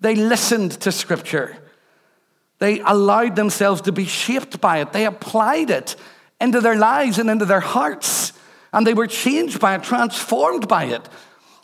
They 0.00 0.14
listened 0.14 0.70
to 0.82 0.92
Scripture. 0.92 1.56
They 2.60 2.78
allowed 2.78 3.34
themselves 3.34 3.80
to 3.80 3.92
be 3.92 4.04
shaped 4.04 4.60
by 4.60 4.78
it. 4.78 4.92
They 4.92 5.06
applied 5.06 5.70
it 5.70 5.96
into 6.40 6.60
their 6.60 6.76
lives 6.76 7.18
and 7.18 7.28
into 7.28 7.44
their 7.44 7.58
hearts. 7.58 8.32
And 8.72 8.86
they 8.86 8.94
were 8.94 9.08
changed 9.08 9.58
by 9.58 9.74
it, 9.74 9.82
transformed 9.82 10.68
by 10.68 10.84
it. 10.84 11.08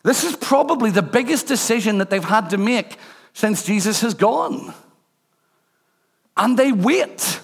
This 0.02 0.24
is 0.24 0.36
probably 0.36 0.90
the 0.90 1.02
biggest 1.02 1.46
decision 1.46 1.98
that 1.98 2.10
they've 2.10 2.24
had 2.24 2.50
to 2.50 2.58
make 2.58 2.96
since 3.32 3.64
Jesus 3.64 4.00
has 4.00 4.14
gone. 4.14 4.72
And 6.36 6.58
they 6.58 6.72
wait 6.72 7.40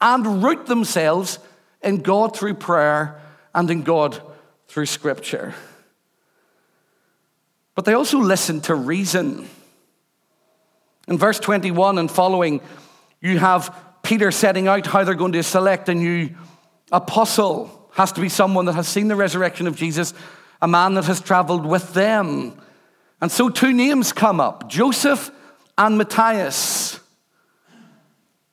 and 0.00 0.42
root 0.42 0.66
themselves 0.66 1.38
in 1.82 1.98
God 1.98 2.36
through 2.36 2.54
prayer 2.54 3.20
and 3.54 3.70
in 3.70 3.82
God 3.82 4.20
through 4.68 4.86
Scripture. 4.86 5.54
But 7.74 7.84
they 7.84 7.94
also 7.94 8.18
listen 8.18 8.60
to 8.62 8.74
reason. 8.74 9.48
In 11.08 11.18
verse 11.18 11.40
21 11.40 11.98
and 11.98 12.10
following, 12.10 12.60
you 13.20 13.38
have 13.38 13.74
Peter 14.02 14.30
setting 14.30 14.68
out 14.68 14.86
how 14.86 15.04
they're 15.04 15.14
going 15.14 15.32
to 15.32 15.42
select 15.42 15.88
a 15.88 15.94
new 15.94 16.30
apostle. 16.92 17.88
Has 17.94 18.12
to 18.12 18.20
be 18.20 18.28
someone 18.28 18.66
that 18.66 18.74
has 18.74 18.86
seen 18.86 19.08
the 19.08 19.16
resurrection 19.16 19.66
of 19.66 19.76
Jesus, 19.76 20.14
a 20.62 20.68
man 20.68 20.94
that 20.94 21.04
has 21.04 21.20
traveled 21.20 21.66
with 21.66 21.94
them. 21.94 22.60
And 23.20 23.30
so 23.30 23.48
two 23.48 23.72
names 23.72 24.12
come 24.12 24.40
up 24.40 24.68
Joseph 24.68 25.30
and 25.76 25.98
Matthias. 25.98 27.00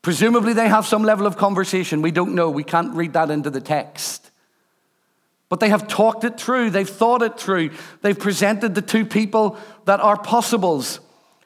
Presumably, 0.01 0.53
they 0.53 0.69
have 0.69 0.85
some 0.85 1.03
level 1.03 1.27
of 1.27 1.35
conversation. 1.35 2.01
We 2.01 2.11
don't 2.11 2.33
know. 2.33 2.49
We 2.49 2.63
can't 2.63 2.95
read 2.95 3.13
that 3.13 3.29
into 3.29 3.49
the 3.49 3.59
text. 3.59 4.31
But 5.49 5.59
they 5.59 5.69
have 5.69 5.87
talked 5.87 6.23
it 6.23 6.39
through, 6.39 6.71
they've 6.71 6.89
thought 6.89 7.21
it 7.21 7.39
through, 7.39 7.71
they've 8.01 8.17
presented 8.17 8.75
the 8.75 8.81
two 8.81 9.05
people 9.05 9.57
that 9.85 9.99
are 10.01 10.17
possibles. 10.17 10.99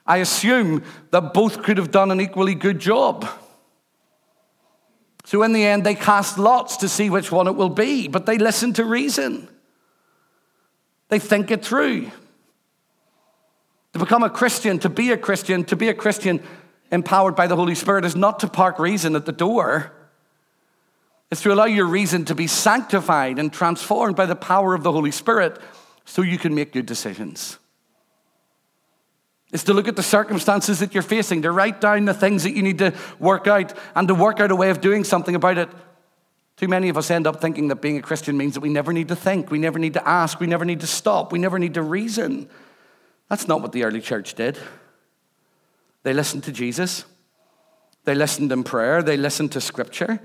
I 0.07 0.17
assume 0.17 0.83
that 1.11 1.33
both 1.33 1.61
could 1.61 1.77
have 1.77 1.91
done 1.91 2.09
an 2.09 2.19
equally 2.19 2.55
good 2.55 2.79
job. 2.79 3.27
So, 5.25 5.43
in 5.43 5.53
the 5.53 5.63
end, 5.63 5.83
they 5.83 5.93
cast 5.93 6.39
lots 6.39 6.77
to 6.77 6.89
see 6.89 7.11
which 7.11 7.31
one 7.31 7.47
it 7.47 7.55
will 7.55 7.69
be, 7.69 8.07
but 8.07 8.25
they 8.25 8.39
listen 8.39 8.73
to 8.73 8.85
reason. 8.85 9.47
They 11.11 11.19
think 11.19 11.51
it 11.51 11.63
through. 11.63 12.09
To 13.93 13.99
become 13.99 14.23
a 14.23 14.29
Christian, 14.29 14.79
to 14.79 14.89
be 14.89 15.11
a 15.11 15.17
Christian, 15.17 15.65
to 15.65 15.75
be 15.75 15.89
a 15.89 15.93
Christian 15.93 16.41
empowered 16.89 17.35
by 17.35 17.47
the 17.47 17.55
Holy 17.57 17.75
Spirit 17.75 18.05
is 18.05 18.15
not 18.15 18.39
to 18.39 18.47
park 18.47 18.79
reason 18.79 19.15
at 19.17 19.25
the 19.25 19.33
door. 19.33 19.91
It's 21.29 21.41
to 21.41 21.53
allow 21.53 21.65
your 21.65 21.85
reason 21.85 22.23
to 22.25 22.35
be 22.35 22.47
sanctified 22.47 23.39
and 23.39 23.51
transformed 23.51 24.15
by 24.15 24.25
the 24.25 24.37
power 24.37 24.73
of 24.73 24.83
the 24.83 24.91
Holy 24.93 25.11
Spirit 25.11 25.59
so 26.05 26.21
you 26.21 26.37
can 26.37 26.55
make 26.55 26.71
good 26.71 26.85
decisions. 26.85 27.59
It's 29.51 29.65
to 29.65 29.73
look 29.73 29.89
at 29.89 29.97
the 29.97 30.03
circumstances 30.03 30.79
that 30.79 30.93
you're 30.93 31.03
facing, 31.03 31.41
to 31.41 31.51
write 31.51 31.81
down 31.81 32.05
the 32.05 32.13
things 32.13 32.43
that 32.43 32.55
you 32.55 32.63
need 32.63 32.77
to 32.77 32.93
work 33.19 33.47
out, 33.47 33.73
and 33.95 34.07
to 34.07 34.15
work 34.15 34.39
out 34.39 34.51
a 34.51 34.55
way 34.55 34.69
of 34.69 34.79
doing 34.79 35.03
something 35.03 35.35
about 35.35 35.57
it. 35.57 35.69
Too 36.61 36.67
many 36.67 36.89
of 36.89 36.97
us 36.97 37.09
end 37.09 37.25
up 37.25 37.41
thinking 37.41 37.69
that 37.69 37.81
being 37.81 37.97
a 37.97 38.03
Christian 38.03 38.37
means 38.37 38.53
that 38.53 38.59
we 38.59 38.69
never 38.69 38.93
need 38.93 39.07
to 39.07 39.15
think, 39.15 39.49
we 39.49 39.57
never 39.57 39.79
need 39.79 39.95
to 39.95 40.07
ask, 40.07 40.39
we 40.39 40.45
never 40.45 40.63
need 40.63 40.81
to 40.81 40.87
stop, 40.87 41.31
we 41.31 41.39
never 41.39 41.57
need 41.57 41.73
to 41.73 41.81
reason. 41.81 42.47
That's 43.29 43.47
not 43.47 43.63
what 43.63 43.71
the 43.71 43.83
early 43.83 43.99
church 43.99 44.35
did. 44.35 44.59
They 46.03 46.13
listened 46.13 46.43
to 46.43 46.51
Jesus. 46.51 47.05
They 48.03 48.13
listened 48.13 48.51
in 48.51 48.63
prayer. 48.63 49.01
They 49.01 49.17
listened 49.17 49.53
to 49.53 49.61
scripture. 49.61 50.19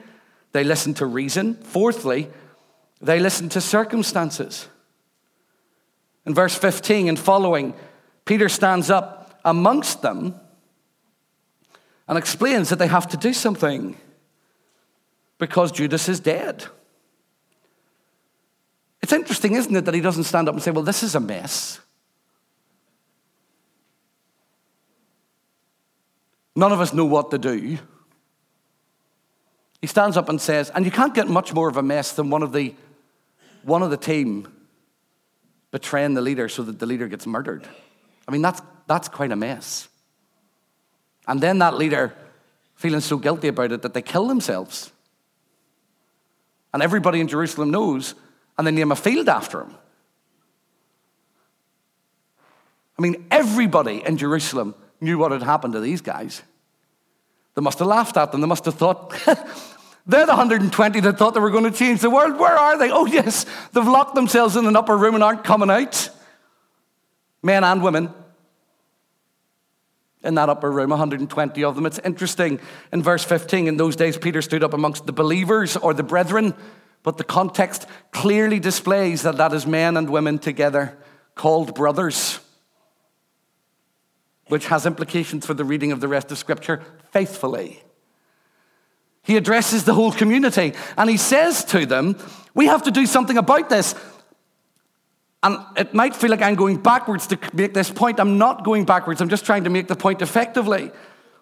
They 0.53 0.63
listened 0.63 0.99
to 0.99 1.07
reason. 1.07 1.55
Fourthly, 1.55 2.29
they 3.01 3.19
listened 3.19 3.53
to 3.53 3.63
circumstances. 3.63 4.69
In 6.27 6.35
verse 6.35 6.55
15 6.55 7.09
and 7.09 7.19
following, 7.19 7.73
Peter 8.27 8.51
stands 8.51 8.91
up 8.91 9.41
amongst 9.43 10.03
them 10.03 10.35
and 12.07 12.19
explains 12.19 12.69
that 12.69 12.79
they 12.79 12.89
have 12.89 13.09
to 13.09 13.17
do 13.17 13.33
something 13.33 13.97
because 15.39 15.73
Judas 15.73 16.09
is 16.09 16.21
dead. 16.21 16.65
It's 19.03 19.13
interesting, 19.13 19.55
isn't 19.55 19.75
it, 19.75 19.85
that 19.85 19.95
he 19.95 20.01
doesn't 20.01 20.25
stand 20.25 20.49
up 20.49 20.55
and 20.55 20.63
say, 20.63 20.71
Well, 20.71 20.83
this 20.83 21.03
is 21.03 21.15
a 21.15 21.21
mess. 21.21 21.81
None 26.57 26.73
of 26.73 26.81
us 26.81 26.95
know 26.95 27.05
what 27.05 27.31
to 27.31 27.39
do. 27.39 27.79
He 29.83 29.87
stands 29.87 30.17
up 30.17 30.31
and 30.31 30.41
says, 30.41 30.71
and 30.71 30.87
you 30.87 30.91
can't 30.91 31.15
get 31.15 31.29
much 31.29 31.53
more 31.53 31.69
of 31.69 31.77
a 31.77 31.83
mess 31.83 32.13
than 32.13 32.31
one 32.31 32.43
of 32.43 32.53
the, 32.53 32.75
one 33.63 33.83
of 33.83 33.91
the 33.91 33.97
team 33.99 34.49
betraying 35.71 36.15
the 36.15 36.23
leader 36.23 36.49
so 36.49 36.63
that 36.63 36.79
the 36.79 36.87
leader 36.87 37.09
gets 37.09 37.27
murdered. 37.27 37.69
I 38.27 38.33
mean, 38.33 38.41
that's, 38.41 38.63
that's 38.87 39.09
quite 39.09 39.33
a 39.33 39.37
mess. 39.37 39.89
And 41.29 41.41
then 41.41 41.59
that 41.59 41.77
leader 41.77 42.15
feeling 42.75 43.01
so 43.01 43.19
guilty 43.19 43.49
about 43.49 43.73
it 43.73 43.83
that 43.83 43.93
they 43.93 44.03
kill 44.03 44.27
themselves. 44.27 44.93
And 46.73 46.83
everybody 46.83 47.21
in 47.21 47.29
Jerusalem 47.29 47.71
knows, 47.71 48.15
and 48.59 48.67
they 48.67 48.71
name 48.71 48.93
a 48.93 48.97
field 48.97 49.29
after 49.29 49.63
him. 49.63 49.75
I 52.99 53.03
mean, 53.03 53.27
everybody 53.31 54.03
in 54.05 54.17
Jerusalem 54.17 54.75
knew 55.01 55.19
what 55.19 55.33
had 55.33 55.43
happened 55.43 55.75
to 55.75 55.81
these 55.81 56.01
guys. 56.01 56.43
They 57.55 57.63
must 57.63 57.79
have 57.79 57.89
laughed 57.89 58.17
at 58.17 58.33
them. 58.33 58.41
They 58.41 58.47
must 58.47 58.65
have 58.65 58.75
thought, 58.75 59.11
they're 60.07 60.27
the 60.27 60.35
120 60.35 61.01
that 61.01 61.19
thought 61.19 61.35
they 61.35 61.41
were 61.41 61.51
going 61.51 61.71
to 61.71 61.77
change 61.77 62.01
the 62.01 62.11
world. 62.11 62.39
Where 62.39 62.57
are 62.57 62.79
they? 62.79 62.91
Oh, 62.91 63.07
yes, 63.07 63.47
they've 63.73 63.87
locked 63.87 64.15
themselves 64.15 64.57
in 64.57 64.67
an 64.67 64.77
upper 64.77 64.97
room 64.97 65.15
and 65.15 65.25
aren't 65.25 65.45
coming 65.45 65.71
out. 65.71 66.11
Men 67.43 67.65
and 67.65 67.83
women. 67.83 68.13
In 70.27 70.35
that 70.35 70.49
upper 70.49 70.71
room, 70.71 70.91
120 70.91 71.65
of 71.65 71.75
them. 71.75 71.87
It's 71.87 71.99
interesting 72.01 72.61
in 72.93 73.03
verse 73.03 73.25
15, 73.25 73.69
in 73.69 73.77
those 73.77 73.97
days, 73.97 74.19
Peter 74.19 74.43
stood 74.43 74.63
up 74.63 74.75
amongst 74.75 75.07
the 75.07 75.13
believers 75.13 75.77
or 75.77 75.95
the 75.95 76.03
brethren, 76.03 76.55
but 77.03 77.17
the 77.17 77.25
context 77.25 77.87
clearly 78.11 78.59
displays 78.59 79.23
that 79.23 79.37
that 79.37 79.53
is 79.53 79.67
men 79.67 79.97
and 79.97 80.11
women 80.11 80.39
together 80.39 80.99
called 81.35 81.75
brothers, 81.75 82.41
which 84.49 84.67
has 84.67 84.87
implications 84.87 85.47
for 85.47 85.55
the 85.55 85.65
reading 85.65 85.93
of 85.93 86.01
the 86.01 86.09
rest 86.09 86.33
of 86.33 86.39
Scripture 86.39 86.83
faithfully. 87.13 87.83
He 89.23 89.37
addresses 89.37 89.85
the 89.85 89.95
whole 89.95 90.13
community 90.13 90.73
and 90.97 91.11
he 91.11 91.17
says 91.17 91.65
to 91.67 91.85
them, 91.85 92.17
We 92.55 92.67
have 92.67 92.85
to 92.85 92.91
do 92.91 93.07
something 93.07 93.37
about 93.37 93.69
this. 93.69 93.95
And 95.47 95.65
it 95.77 95.95
might 95.95 96.17
feel 96.17 96.31
like 96.31 96.43
I'm 96.43 96.57
going 96.57 96.79
backwards 96.79 97.29
to 97.29 97.39
make 97.53 97.73
this 97.73 97.89
point. 97.89 98.19
I'm 98.19 98.37
not 98.37 98.65
going 98.65 98.85
backwards, 98.85 99.21
I'm 99.21 99.29
just 99.29 99.47
trying 99.47 99.63
to 99.63 99.71
make 99.71 99.87
the 99.87 99.95
point 99.95 100.21
effectively. 100.21 100.91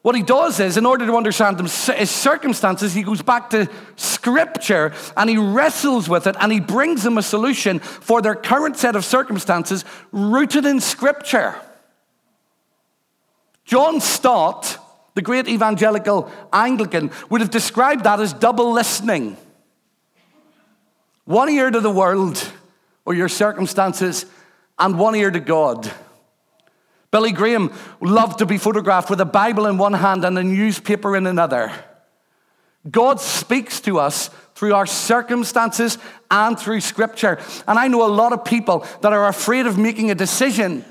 What 0.02 0.14
he 0.14 0.22
does 0.22 0.60
is, 0.60 0.76
in 0.76 0.84
order 0.84 1.06
to 1.06 1.16
understand 1.16 1.58
his 1.58 2.10
circumstances, 2.10 2.92
he 2.92 3.02
goes 3.02 3.22
back 3.22 3.48
to 3.50 3.66
scripture 3.96 4.92
and 5.16 5.30
he 5.30 5.38
wrestles 5.38 6.06
with 6.06 6.26
it 6.26 6.36
and 6.38 6.52
he 6.52 6.60
brings 6.60 7.02
them 7.02 7.16
a 7.16 7.22
solution 7.22 7.78
for 7.78 8.20
their 8.20 8.34
current 8.34 8.76
set 8.76 8.94
of 8.94 9.06
circumstances 9.06 9.86
rooted 10.12 10.66
in 10.66 10.82
scripture. 10.82 11.54
John 13.64 14.02
Stott, 14.02 14.76
the 15.14 15.22
great 15.22 15.48
evangelical 15.48 16.30
Anglican, 16.52 17.10
would 17.30 17.40
have 17.40 17.48
described 17.48 18.04
that 18.04 18.20
as 18.20 18.34
double 18.34 18.70
listening. 18.70 19.38
One 21.24 21.48
ear 21.48 21.70
to 21.70 21.80
the 21.80 21.90
world 21.90 22.52
or 23.04 23.14
your 23.14 23.28
circumstances, 23.28 24.26
and 24.78 24.98
one 24.98 25.14
ear 25.14 25.30
to 25.30 25.40
God. 25.40 25.90
Billy 27.10 27.32
Graham 27.32 27.72
loved 28.00 28.38
to 28.38 28.46
be 28.46 28.58
photographed 28.58 29.08
with 29.08 29.20
a 29.20 29.24
Bible 29.24 29.66
in 29.66 29.78
one 29.78 29.92
hand 29.92 30.24
and 30.24 30.36
a 30.36 30.42
newspaper 30.42 31.16
in 31.16 31.26
another. 31.26 31.70
God 32.90 33.20
speaks 33.20 33.80
to 33.82 33.98
us 33.98 34.30
through 34.54 34.74
our 34.74 34.86
circumstances 34.86 35.96
and 36.30 36.58
through 36.58 36.80
Scripture. 36.80 37.38
And 37.66 37.78
I 37.78 37.88
know 37.88 38.04
a 38.04 38.08
lot 38.08 38.32
of 38.32 38.44
people 38.44 38.86
that 39.00 39.12
are 39.12 39.28
afraid 39.28 39.66
of 39.66 39.78
making 39.78 40.10
a 40.10 40.14
decision 40.14 40.84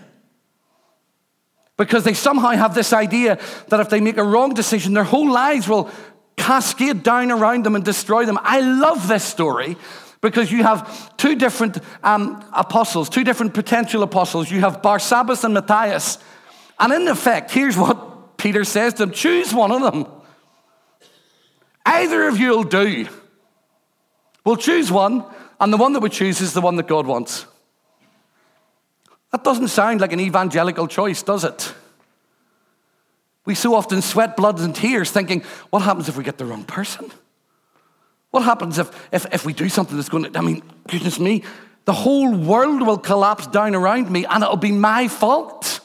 because 1.77 2.03
they 2.03 2.13
somehow 2.13 2.51
have 2.51 2.75
this 2.75 2.93
idea 2.93 3.39
that 3.67 3.79
if 3.79 3.89
they 3.89 3.99
make 3.99 4.17
a 4.17 4.23
wrong 4.23 4.53
decision, 4.53 4.93
their 4.93 5.03
whole 5.03 5.29
lives 5.29 5.67
will 5.67 5.89
cascade 6.37 7.03
down 7.03 7.31
around 7.31 7.65
them 7.65 7.75
and 7.75 7.83
destroy 7.83 8.25
them. 8.25 8.39
I 8.41 8.61
love 8.61 9.07
this 9.07 9.23
story 9.23 9.77
because 10.23 10.49
you 10.49 10.63
have 10.63 11.15
two 11.17 11.35
different 11.35 11.77
um, 12.01 12.43
apostles, 12.53 13.09
two 13.09 13.25
different 13.25 13.53
potential 13.53 14.03
apostles. 14.03 14.49
You 14.49 14.61
have 14.61 14.81
Barsabbas 14.81 15.43
and 15.43 15.53
Matthias. 15.53 16.17
And 16.79 16.93
in 16.93 17.07
effect, 17.09 17.51
here's 17.51 17.77
what 17.77 18.37
Peter 18.37 18.63
says 18.63 18.93
to 18.93 19.05
them 19.05 19.11
choose 19.11 19.53
one 19.53 19.71
of 19.71 19.81
them. 19.81 20.07
Either 21.85 22.29
of 22.29 22.39
you 22.39 22.51
will 22.51 22.63
do. 22.63 23.07
We'll 24.45 24.55
choose 24.55 24.89
one, 24.89 25.25
and 25.59 25.71
the 25.71 25.77
one 25.77 25.91
that 25.91 25.99
we 25.99 26.09
choose 26.09 26.39
is 26.39 26.53
the 26.53 26.61
one 26.61 26.77
that 26.77 26.87
God 26.87 27.05
wants. 27.05 27.45
That 29.31 29.43
doesn't 29.43 29.67
sound 29.67 29.99
like 29.99 30.13
an 30.13 30.21
evangelical 30.21 30.87
choice, 30.87 31.21
does 31.21 31.43
it? 31.43 31.73
We 33.45 33.55
so 33.55 33.75
often 33.75 34.01
sweat 34.01 34.37
blood 34.37 34.59
and 34.61 34.73
tears 34.73 35.11
thinking, 35.11 35.43
what 35.69 35.81
happens 35.81 36.07
if 36.07 36.15
we 36.15 36.23
get 36.23 36.37
the 36.37 36.45
wrong 36.45 36.63
person? 36.63 37.11
What 38.33 38.45
happens 38.45 38.79
if, 38.79 39.09
if, 39.11 39.27
if 39.31 39.45
we 39.45 39.53
do 39.53 39.69
something 39.69 39.95
that's 39.95 40.09
going 40.09 40.23
to, 40.23 40.39
I 40.39 40.41
mean, 40.41 40.63
goodness 40.87 41.19
me, 41.19 41.43
the 41.85 41.93
whole 41.93 42.33
world 42.33 42.81
will 42.81 42.97
collapse 42.97 43.45
down 43.45 43.75
around 43.75 44.09
me 44.09 44.25
and 44.25 44.43
it'll 44.43 44.57
be 44.57 44.71
my 44.71 45.07
fault. 45.07 45.81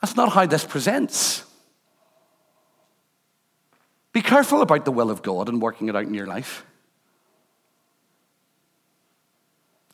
That's 0.00 0.14
not 0.14 0.30
how 0.30 0.46
this 0.46 0.64
presents. 0.64 1.42
Be 4.12 4.22
careful 4.22 4.62
about 4.62 4.84
the 4.84 4.92
will 4.92 5.10
of 5.10 5.20
God 5.20 5.48
and 5.48 5.60
working 5.60 5.88
it 5.88 5.96
out 5.96 6.04
in 6.04 6.14
your 6.14 6.28
life. 6.28 6.64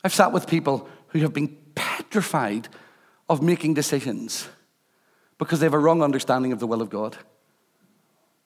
I've 0.03 0.13
sat 0.13 0.31
with 0.31 0.45
people 0.45 0.87
who 1.07 1.19
have 1.21 1.33
been 1.33 1.57
petrified 1.73 2.67
of 3.27 3.41
making 3.41 3.73
decisions 3.73 4.47
because 5.39 5.61
they 5.61 5.65
have 5.65 5.73
a 5.73 5.79
wrong 5.79 6.03
understanding 6.03 6.51
of 6.51 6.59
the 6.59 6.67
will 6.67 6.83
of 6.83 6.91
God. 6.91 7.17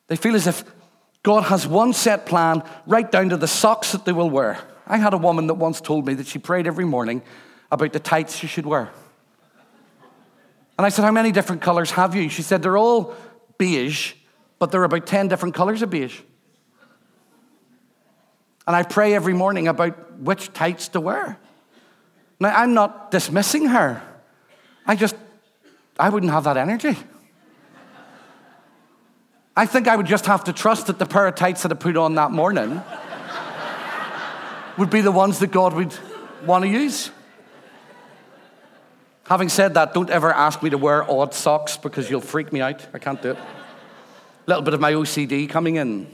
They 0.08 0.16
feel 0.16 0.36
as 0.36 0.48
if 0.48 0.64
God 1.24 1.44
has 1.44 1.68
one 1.68 1.94
set 1.94 2.26
plan 2.26 2.64
right 2.88 3.10
down 3.10 3.30
to 3.30 3.38
the 3.38 3.48
socks 3.48 3.92
that 3.92 4.06
they 4.06 4.12
will 4.12 4.30
wear. 4.30 4.60
I 4.88 4.98
had 4.98 5.14
a 5.14 5.18
woman 5.18 5.48
that 5.48 5.54
once 5.54 5.80
told 5.80 6.08
me 6.08 6.16
that 6.16 6.28
she 6.28 6.40
prayed 6.40 6.68
every 6.68 6.86
morning 6.86 7.22
about 7.72 7.94
the 7.94 8.00
tights 8.00 8.36
she 8.36 8.48
should 8.48 8.66
wear. 8.66 8.92
And 10.78 10.86
I 10.86 10.90
said, 10.90 11.06
How 11.06 11.12
many 11.12 11.32
different 11.32 11.62
colors 11.62 11.92
have 11.92 12.16
you? 12.16 12.28
She 12.30 12.42
said, 12.42 12.64
They're 12.64 12.78
all 12.78 13.14
beige, 13.58 14.14
but 14.58 14.72
there 14.72 14.82
are 14.82 14.86
about 14.86 15.06
10 15.06 15.28
different 15.28 15.54
colors 15.54 15.82
of 15.82 15.92
beige. 15.92 16.20
And 18.66 18.76
I 18.76 18.84
pray 18.84 19.14
every 19.14 19.34
morning 19.34 19.68
about 19.68 20.20
which 20.20 20.52
tights 20.54 20.88
to 20.90 21.00
wear. 21.00 21.38
Now, 22.40 22.56
I'm 22.56 22.74
not 22.74 23.12
dismissing 23.12 23.68
her. 23.68 24.02
I 24.86 24.96
just, 24.96 25.16
I 26.00 26.10
wouldn't 26.10 26.32
have 26.32 26.46
that 26.46 26.58
energy. 26.58 26.98
I 29.56 29.66
think 29.66 29.88
I 29.88 29.96
would 29.96 30.06
just 30.06 30.26
have 30.28 30.46
to 30.46 30.54
trust 30.54 30.88
that 30.88 30.98
the 30.98 31.06
pair 31.06 31.28
of 31.28 31.36
tights 31.36 31.64
that 31.64 31.72
I 31.72 31.76
put 31.76 31.98
on 31.98 32.16
that 32.16 32.32
morning 32.32 32.82
would 34.78 34.90
be 34.90 35.02
the 35.02 35.12
ones 35.12 35.40
that 35.40 35.52
God 35.52 35.74
would 35.74 35.94
want 36.46 36.64
to 36.64 36.70
use. 36.70 37.12
Having 39.26 39.50
said 39.50 39.74
that, 39.74 39.94
don't 39.94 40.10
ever 40.10 40.34
ask 40.34 40.64
me 40.64 40.70
to 40.70 40.78
wear 40.78 41.10
odd 41.10 41.34
socks 41.34 41.78
because 41.78 42.10
you'll 42.10 42.22
freak 42.22 42.52
me 42.52 42.62
out. 42.62 42.86
I 42.94 43.00
can't 43.00 43.22
do 43.22 43.32
it. 43.32 43.38
A 43.38 43.44
little 44.48 44.64
bit 44.64 44.74
of 44.74 44.80
my 44.80 44.94
OCD 44.94 45.50
coming 45.50 45.76
in. 45.76 46.08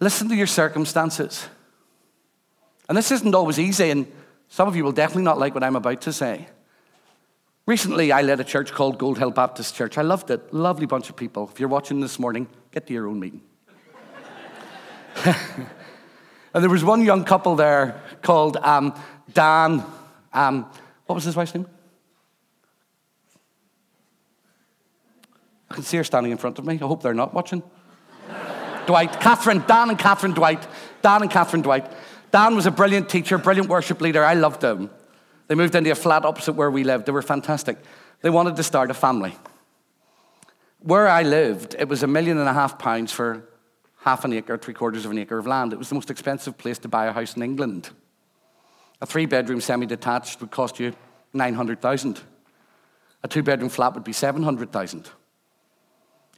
Listen 0.00 0.28
to 0.28 0.34
your 0.34 0.46
circumstances. 0.46 1.46
And 2.88 2.98
this 2.98 3.10
isn't 3.12 3.34
always 3.34 3.58
easy, 3.58 3.90
and 3.90 4.10
some 4.48 4.66
of 4.66 4.74
you 4.74 4.84
will 4.84 4.92
definitely 4.92 5.22
not 5.22 5.38
like 5.38 5.54
what 5.54 5.62
I'm 5.62 5.76
about 5.76 6.00
to 6.02 6.12
say. 6.12 6.48
Recently, 7.70 8.10
I 8.10 8.22
led 8.22 8.40
a 8.40 8.44
church 8.44 8.72
called 8.72 8.98
Gold 8.98 9.18
Hill 9.18 9.30
Baptist 9.30 9.76
Church. 9.76 9.96
I 9.96 10.02
loved 10.02 10.32
it. 10.32 10.52
Lovely 10.52 10.86
bunch 10.86 11.08
of 11.08 11.14
people. 11.14 11.48
If 11.52 11.60
you're 11.60 11.68
watching 11.68 12.00
this 12.00 12.18
morning, 12.18 12.48
get 12.72 12.88
to 12.88 12.92
your 12.92 13.06
own 13.06 13.20
meeting. 13.20 13.42
and 15.24 15.36
there 16.52 16.68
was 16.68 16.82
one 16.82 17.00
young 17.04 17.22
couple 17.22 17.54
there 17.54 18.02
called 18.22 18.56
um, 18.56 18.92
Dan. 19.32 19.84
Um, 20.32 20.68
what 21.06 21.14
was 21.14 21.22
his 21.22 21.36
wife's 21.36 21.54
name? 21.54 21.68
I 25.70 25.74
can 25.74 25.84
see 25.84 25.96
her 25.98 26.02
standing 26.02 26.32
in 26.32 26.38
front 26.38 26.58
of 26.58 26.64
me. 26.64 26.74
I 26.74 26.78
hope 26.78 27.04
they're 27.04 27.14
not 27.14 27.32
watching. 27.32 27.62
Dwight, 28.86 29.20
Catherine, 29.20 29.62
Dan 29.68 29.90
and 29.90 29.98
Catherine 29.98 30.32
Dwight. 30.32 30.66
Dan 31.02 31.22
and 31.22 31.30
Catherine 31.30 31.62
Dwight. 31.62 31.86
Dan 32.32 32.56
was 32.56 32.66
a 32.66 32.72
brilliant 32.72 33.08
teacher, 33.08 33.38
brilliant 33.38 33.68
worship 33.68 34.00
leader. 34.00 34.24
I 34.24 34.34
loved 34.34 34.64
him. 34.64 34.90
They 35.50 35.56
moved 35.56 35.74
into 35.74 35.90
a 35.90 35.96
flat 35.96 36.24
opposite 36.24 36.52
where 36.52 36.70
we 36.70 36.84
lived. 36.84 37.06
They 37.06 37.12
were 37.12 37.22
fantastic. 37.22 37.76
They 38.20 38.30
wanted 38.30 38.54
to 38.54 38.62
start 38.62 38.88
a 38.88 38.94
family. 38.94 39.34
Where 40.78 41.08
I 41.08 41.24
lived, 41.24 41.74
it 41.76 41.88
was 41.88 42.04
a 42.04 42.06
million 42.06 42.38
and 42.38 42.48
a 42.48 42.52
half 42.52 42.78
pounds 42.78 43.10
for 43.10 43.48
half 44.02 44.24
an 44.24 44.32
acre, 44.32 44.56
three 44.56 44.74
quarters 44.74 45.04
of 45.04 45.10
an 45.10 45.18
acre 45.18 45.38
of 45.38 45.48
land. 45.48 45.72
It 45.72 45.76
was 45.80 45.88
the 45.88 45.96
most 45.96 46.08
expensive 46.08 46.56
place 46.56 46.78
to 46.78 46.88
buy 46.88 47.06
a 47.06 47.12
house 47.12 47.34
in 47.34 47.42
England. 47.42 47.90
A 49.00 49.06
three 49.06 49.26
bedroom 49.26 49.60
semi 49.60 49.86
detached 49.86 50.40
would 50.40 50.52
cost 50.52 50.78
you 50.78 50.94
900,000. 51.32 52.20
A 53.24 53.26
two 53.26 53.42
bedroom 53.42 53.70
flat 53.70 53.94
would 53.94 54.04
be 54.04 54.12
700,000. 54.12 55.10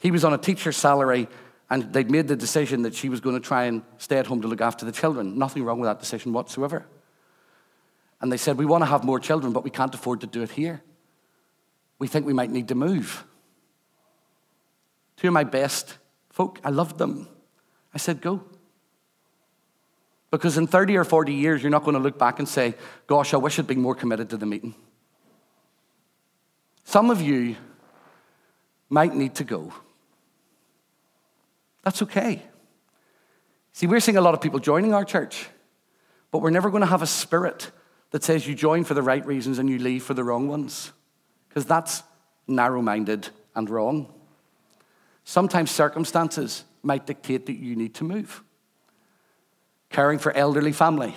He 0.00 0.10
was 0.10 0.24
on 0.24 0.32
a 0.32 0.38
teacher's 0.38 0.78
salary 0.78 1.28
and 1.68 1.92
they'd 1.92 2.10
made 2.10 2.28
the 2.28 2.36
decision 2.36 2.80
that 2.84 2.94
she 2.94 3.10
was 3.10 3.20
going 3.20 3.36
to 3.36 3.46
try 3.46 3.64
and 3.64 3.82
stay 3.98 4.16
at 4.16 4.26
home 4.26 4.40
to 4.40 4.48
look 4.48 4.62
after 4.62 4.86
the 4.86 4.92
children. 4.92 5.38
Nothing 5.38 5.64
wrong 5.64 5.80
with 5.80 5.90
that 5.90 6.00
decision 6.00 6.32
whatsoever. 6.32 6.86
And 8.22 8.30
they 8.30 8.36
said, 8.36 8.56
We 8.56 8.64
want 8.64 8.82
to 8.82 8.86
have 8.86 9.04
more 9.04 9.20
children, 9.20 9.52
but 9.52 9.64
we 9.64 9.70
can't 9.70 9.94
afford 9.94 10.20
to 10.20 10.26
do 10.26 10.42
it 10.42 10.52
here. 10.52 10.80
We 11.98 12.06
think 12.06 12.24
we 12.24 12.32
might 12.32 12.50
need 12.50 12.68
to 12.68 12.74
move. 12.74 13.24
Two 15.16 15.28
of 15.28 15.34
my 15.34 15.44
best 15.44 15.98
folk, 16.30 16.58
I 16.64 16.70
loved 16.70 16.98
them. 16.98 17.28
I 17.92 17.98
said, 17.98 18.20
Go. 18.20 18.44
Because 20.30 20.56
in 20.56 20.66
30 20.66 20.96
or 20.96 21.04
40 21.04 21.34
years, 21.34 21.62
you're 21.62 21.70
not 21.70 21.84
going 21.84 21.94
to 21.94 22.00
look 22.00 22.18
back 22.18 22.38
and 22.38 22.48
say, 22.48 22.74
Gosh, 23.08 23.34
I 23.34 23.36
wish 23.36 23.58
I'd 23.58 23.66
been 23.66 23.82
more 23.82 23.96
committed 23.96 24.30
to 24.30 24.36
the 24.36 24.46
meeting. 24.46 24.74
Some 26.84 27.10
of 27.10 27.20
you 27.20 27.56
might 28.88 29.14
need 29.14 29.34
to 29.36 29.44
go. 29.44 29.72
That's 31.82 32.02
okay. 32.02 32.42
See, 33.72 33.86
we're 33.86 34.00
seeing 34.00 34.16
a 34.16 34.20
lot 34.20 34.34
of 34.34 34.40
people 34.40 34.60
joining 34.60 34.94
our 34.94 35.04
church, 35.04 35.48
but 36.30 36.38
we're 36.38 36.50
never 36.50 36.70
going 36.70 36.82
to 36.82 36.86
have 36.86 37.02
a 37.02 37.06
spirit 37.06 37.70
that 38.12 38.22
says 38.22 38.46
you 38.46 38.54
join 38.54 38.84
for 38.84 38.94
the 38.94 39.02
right 39.02 39.26
reasons 39.26 39.58
and 39.58 39.68
you 39.68 39.78
leave 39.78 40.04
for 40.04 40.14
the 40.14 40.24
wrong 40.24 40.48
ones, 40.48 40.92
because 41.48 41.66
that's 41.66 42.02
narrow 42.46 42.80
minded 42.80 43.28
and 43.54 43.68
wrong. 43.68 44.12
Sometimes 45.24 45.70
circumstances 45.70 46.64
might 46.82 47.06
dictate 47.06 47.46
that 47.46 47.58
you 47.58 47.76
need 47.76 47.94
to 47.94 48.04
move. 48.04 48.42
Caring 49.90 50.18
for 50.18 50.32
elderly 50.32 50.72
family, 50.72 51.14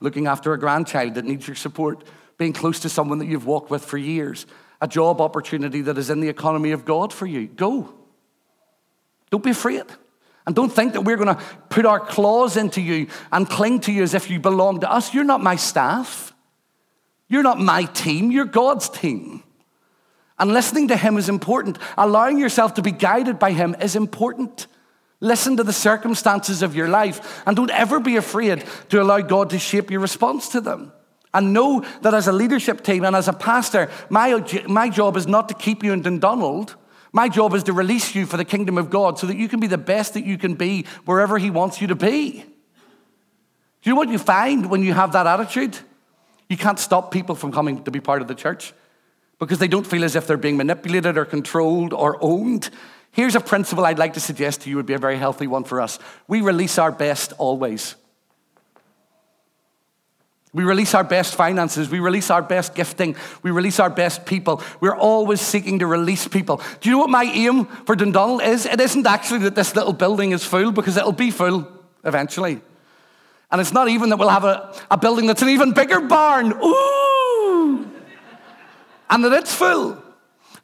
looking 0.00 0.26
after 0.26 0.52
a 0.52 0.58
grandchild 0.58 1.14
that 1.14 1.24
needs 1.24 1.46
your 1.46 1.56
support, 1.56 2.04
being 2.36 2.52
close 2.52 2.80
to 2.80 2.88
someone 2.88 3.18
that 3.18 3.26
you've 3.26 3.46
walked 3.46 3.70
with 3.70 3.84
for 3.84 3.98
years, 3.98 4.46
a 4.80 4.88
job 4.88 5.20
opportunity 5.20 5.80
that 5.82 5.98
is 5.98 6.10
in 6.10 6.20
the 6.20 6.28
economy 6.28 6.70
of 6.70 6.84
God 6.84 7.12
for 7.12 7.26
you. 7.26 7.46
Go. 7.48 7.92
Don't 9.30 9.42
be 9.42 9.50
afraid. 9.50 9.84
And 10.48 10.54
don't 10.54 10.72
think 10.72 10.94
that 10.94 11.02
we're 11.02 11.18
going 11.18 11.36
to 11.36 11.42
put 11.68 11.84
our 11.84 12.00
claws 12.00 12.56
into 12.56 12.80
you 12.80 13.08
and 13.30 13.46
cling 13.46 13.80
to 13.80 13.92
you 13.92 14.02
as 14.02 14.14
if 14.14 14.30
you 14.30 14.40
belong 14.40 14.80
to 14.80 14.90
us. 14.90 15.12
You're 15.12 15.22
not 15.22 15.42
my 15.42 15.56
staff. 15.56 16.32
You're 17.28 17.42
not 17.42 17.60
my 17.60 17.84
team. 17.84 18.30
You're 18.30 18.46
God's 18.46 18.88
team. 18.88 19.42
And 20.38 20.50
listening 20.50 20.88
to 20.88 20.96
Him 20.96 21.18
is 21.18 21.28
important. 21.28 21.76
Allowing 21.98 22.38
yourself 22.38 22.72
to 22.74 22.82
be 22.82 22.92
guided 22.92 23.38
by 23.38 23.52
Him 23.52 23.76
is 23.78 23.94
important. 23.94 24.68
Listen 25.20 25.58
to 25.58 25.64
the 25.64 25.72
circumstances 25.74 26.62
of 26.62 26.74
your 26.74 26.88
life 26.88 27.42
and 27.46 27.54
don't 27.54 27.70
ever 27.70 28.00
be 28.00 28.16
afraid 28.16 28.64
to 28.88 29.02
allow 29.02 29.20
God 29.20 29.50
to 29.50 29.58
shape 29.58 29.90
your 29.90 30.00
response 30.00 30.48
to 30.48 30.62
them. 30.62 30.92
And 31.34 31.52
know 31.52 31.84
that 32.00 32.14
as 32.14 32.26
a 32.26 32.32
leadership 32.32 32.82
team 32.82 33.04
and 33.04 33.14
as 33.14 33.28
a 33.28 33.34
pastor, 33.34 33.90
my, 34.08 34.42
my 34.66 34.88
job 34.88 35.18
is 35.18 35.26
not 35.26 35.50
to 35.50 35.54
keep 35.54 35.84
you 35.84 35.92
in 35.92 36.00
Dundonald. 36.00 36.74
My 37.12 37.28
job 37.28 37.54
is 37.54 37.64
to 37.64 37.72
release 37.72 38.14
you 38.14 38.26
for 38.26 38.36
the 38.36 38.44
kingdom 38.44 38.78
of 38.78 38.90
God 38.90 39.18
so 39.18 39.26
that 39.26 39.36
you 39.36 39.48
can 39.48 39.60
be 39.60 39.66
the 39.66 39.78
best 39.78 40.14
that 40.14 40.24
you 40.24 40.38
can 40.38 40.54
be 40.54 40.84
wherever 41.04 41.38
He 41.38 41.50
wants 41.50 41.80
you 41.80 41.88
to 41.88 41.94
be. 41.94 42.44
Do 43.82 43.90
you 43.90 43.92
know 43.92 43.98
what 43.98 44.08
you 44.08 44.18
find 44.18 44.68
when 44.70 44.82
you 44.82 44.92
have 44.92 45.12
that 45.12 45.26
attitude? 45.26 45.78
You 46.48 46.56
can't 46.56 46.78
stop 46.78 47.10
people 47.10 47.34
from 47.34 47.52
coming 47.52 47.84
to 47.84 47.90
be 47.90 48.00
part 48.00 48.22
of 48.22 48.28
the 48.28 48.34
church 48.34 48.72
because 49.38 49.58
they 49.58 49.68
don't 49.68 49.86
feel 49.86 50.04
as 50.04 50.16
if 50.16 50.26
they're 50.26 50.36
being 50.36 50.56
manipulated 50.56 51.16
or 51.16 51.24
controlled 51.24 51.92
or 51.92 52.18
owned. 52.20 52.70
Here's 53.12 53.34
a 53.34 53.40
principle 53.40 53.84
I'd 53.86 53.98
like 53.98 54.14
to 54.14 54.20
suggest 54.20 54.62
to 54.62 54.70
you 54.70 54.76
would 54.76 54.86
be 54.86 54.94
a 54.94 54.98
very 54.98 55.16
healthy 55.16 55.46
one 55.46 55.64
for 55.64 55.80
us. 55.80 55.98
We 56.26 56.40
release 56.40 56.78
our 56.78 56.92
best 56.92 57.32
always. 57.38 57.94
We 60.54 60.64
release 60.64 60.94
our 60.94 61.04
best 61.04 61.34
finances. 61.34 61.90
We 61.90 62.00
release 62.00 62.30
our 62.30 62.40
best 62.40 62.74
gifting. 62.74 63.16
We 63.42 63.50
release 63.50 63.78
our 63.78 63.90
best 63.90 64.24
people. 64.24 64.62
We're 64.80 64.96
always 64.96 65.40
seeking 65.40 65.78
to 65.80 65.86
release 65.86 66.26
people. 66.26 66.62
Do 66.80 66.88
you 66.88 66.96
know 66.96 67.00
what 67.00 67.10
my 67.10 67.24
aim 67.24 67.66
for 67.84 67.94
Dundonald 67.94 68.42
is? 68.42 68.64
It 68.64 68.80
isn't 68.80 69.06
actually 69.06 69.40
that 69.40 69.54
this 69.54 69.76
little 69.76 69.92
building 69.92 70.32
is 70.32 70.44
full, 70.44 70.72
because 70.72 70.96
it'll 70.96 71.12
be 71.12 71.30
full 71.30 71.68
eventually. 72.02 72.60
And 73.50 73.60
it's 73.60 73.72
not 73.72 73.88
even 73.88 74.08
that 74.10 74.18
we'll 74.18 74.28
have 74.30 74.44
a, 74.44 74.74
a 74.90 74.96
building 74.96 75.26
that's 75.26 75.42
an 75.42 75.48
even 75.50 75.72
bigger 75.72 76.00
barn. 76.00 76.52
Ooh! 76.52 77.90
And 79.10 79.24
that 79.24 79.32
it's 79.32 79.54
full. 79.54 80.02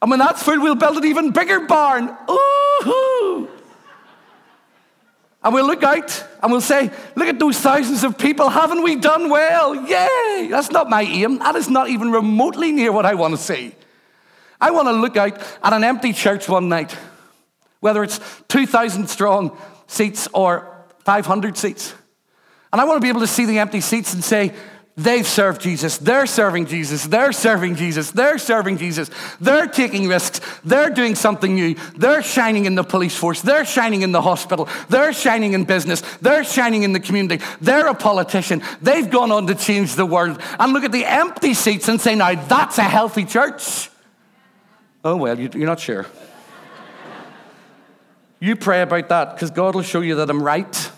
And 0.01 0.11
when 0.11 0.19
that's 0.19 0.43
full, 0.43 0.59
we'll 0.61 0.75
build 0.75 0.97
an 0.97 1.05
even 1.05 1.31
bigger 1.31 1.61
barn. 1.61 2.15
Ooh! 2.29 3.14
And 5.45 5.53
we'll 5.53 5.67
look 5.67 5.83
out 5.83 6.25
and 6.41 6.51
we'll 6.51 6.59
say, 6.59 6.89
Look 7.15 7.27
at 7.27 7.37
those 7.37 7.59
thousands 7.59 8.03
of 8.03 8.17
people. 8.17 8.49
Haven't 8.49 8.81
we 8.81 8.95
done 8.95 9.29
well? 9.29 9.75
Yay! 9.75 10.47
That's 10.49 10.71
not 10.71 10.89
my 10.89 11.03
aim. 11.03 11.37
That 11.37 11.55
is 11.55 11.69
not 11.69 11.87
even 11.87 12.11
remotely 12.11 12.71
near 12.71 12.91
what 12.91 13.05
I 13.05 13.13
want 13.13 13.35
to 13.35 13.37
see. 13.37 13.75
I 14.59 14.71
want 14.71 14.87
to 14.87 14.93
look 14.93 15.17
out 15.17 15.39
at 15.63 15.71
an 15.71 15.83
empty 15.83 16.13
church 16.13 16.49
one 16.49 16.67
night, 16.67 16.97
whether 17.79 18.03
it's 18.03 18.19
2,000 18.47 19.07
strong 19.07 19.55
seats 19.85 20.27
or 20.33 20.67
500 21.03 21.55
seats. 21.55 21.93
And 22.73 22.81
I 22.81 22.85
want 22.85 22.97
to 22.97 23.01
be 23.01 23.09
able 23.09 23.21
to 23.21 23.27
see 23.27 23.45
the 23.45 23.59
empty 23.59 23.81
seats 23.81 24.15
and 24.15 24.23
say, 24.23 24.51
They've 24.97 25.27
served 25.27 25.59
Jesus. 25.59 25.97
They're 25.97 26.25
serving 26.25 26.67
Jesus. 26.67 27.05
They're 27.05 27.33
serving 27.33 27.75
Jesus. 27.75 28.11
They're 28.11 28.37
serving 28.37 28.77
Jesus. 28.77 29.09
They're 29.41 29.67
taking 29.67 30.07
risks. 30.07 30.39
They're 30.63 30.89
doing 30.89 31.15
something 31.15 31.53
new. 31.53 31.75
They're 31.97 32.23
shining 32.23 32.63
in 32.63 32.75
the 32.75 32.83
police 32.83 33.13
force. 33.13 33.41
They're 33.41 33.65
shining 33.65 34.03
in 34.03 34.13
the 34.13 34.21
hospital. 34.21 34.69
They're 34.87 35.11
shining 35.11 35.51
in 35.51 35.65
business. 35.65 35.99
They're 36.21 36.45
shining 36.45 36.83
in 36.83 36.93
the 36.93 37.01
community. 37.01 37.43
They're 37.59 37.87
a 37.87 37.93
politician. 37.93 38.63
They've 38.81 39.09
gone 39.09 39.33
on 39.33 39.47
to 39.47 39.55
change 39.55 39.95
the 39.95 40.05
world. 40.05 40.39
And 40.57 40.71
look 40.71 40.85
at 40.85 40.93
the 40.93 41.03
empty 41.03 41.55
seats 41.55 41.89
and 41.89 41.99
say, 41.99 42.15
now 42.15 42.33
that's 42.35 42.77
a 42.77 42.83
healthy 42.83 43.25
church. 43.25 43.89
Oh, 45.03 45.17
well, 45.17 45.37
you're 45.37 45.67
not 45.67 45.81
sure. 45.81 46.05
You 48.39 48.55
pray 48.55 48.81
about 48.81 49.09
that 49.09 49.33
because 49.33 49.51
God 49.51 49.75
will 49.75 49.81
show 49.81 49.99
you 49.99 50.15
that 50.15 50.29
I'm 50.29 50.41
right. 50.41 50.91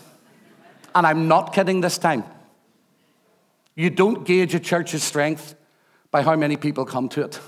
And 0.94 1.04
I'm 1.04 1.26
not 1.26 1.52
kidding 1.52 1.80
this 1.80 1.98
time. 1.98 2.22
You 3.78 3.88
don't 3.90 4.24
gauge 4.24 4.56
a 4.56 4.58
church's 4.58 5.04
strength 5.04 5.54
by 6.10 6.22
how 6.22 6.34
many 6.34 6.56
people 6.56 6.84
come 6.84 7.08
to 7.10 7.22
it. 7.22 7.38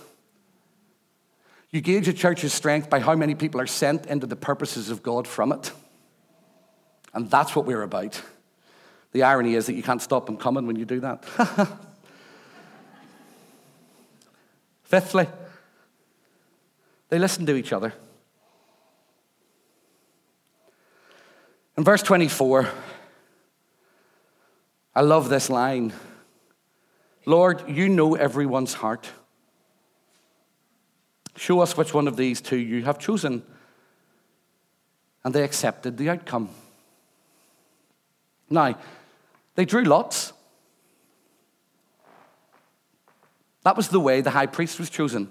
You 1.71 1.81
gauge 1.81 2.07
a 2.07 2.13
church's 2.13 2.53
strength 2.53 2.89
by 2.89 3.01
how 3.01 3.17
many 3.17 3.35
people 3.35 3.61
are 3.61 3.67
sent 3.67 4.07
into 4.07 4.29
the 4.29 4.37
purposes 4.37 4.91
of 4.91 5.03
God 5.03 5.27
from 5.27 5.51
it. 5.51 5.73
And 7.13 7.29
that's 7.29 7.57
what 7.57 7.67
we're 7.67 7.83
about. 7.83 8.23
The 9.11 9.25
irony 9.25 9.57
is 9.57 9.67
that 9.67 9.73
you 9.73 9.83
can't 9.83 10.01
stop 10.01 10.27
them 10.27 10.37
coming 10.37 10.69
when 10.69 10.77
you 10.77 10.85
do 10.85 11.01
that. 11.01 11.25
Fifthly, 14.85 15.27
they 17.09 17.19
listen 17.19 17.45
to 17.47 17.57
each 17.57 17.73
other. 17.73 17.93
In 21.77 21.83
verse 21.83 22.05
24, 22.05 22.69
I 24.95 25.01
love 25.01 25.29
this 25.29 25.51
line. 25.51 25.93
Lord, 27.27 27.69
you 27.69 27.89
know 27.89 28.15
everyone's 28.15 28.75
heart. 28.75 29.11
Show 31.37 31.61
us 31.61 31.77
which 31.77 31.95
one 31.95 32.09
of 32.09 32.17
these 32.17 32.41
two 32.41 32.57
you 32.57 32.85
have 32.85 32.99
chosen. 32.99 33.43
And 35.25 35.35
they 35.35 35.43
accepted 35.43 35.97
the 35.97 36.11
outcome. 36.11 36.51
Now, 38.49 38.77
they 39.55 39.65
drew 39.65 39.85
lots. 39.85 40.33
That 43.63 43.77
was 43.77 43.89
the 43.89 44.01
way 44.01 44.21
the 44.23 44.31
high 44.31 44.47
priest 44.47 44.79
was 44.79 44.91
chosen 44.91 45.29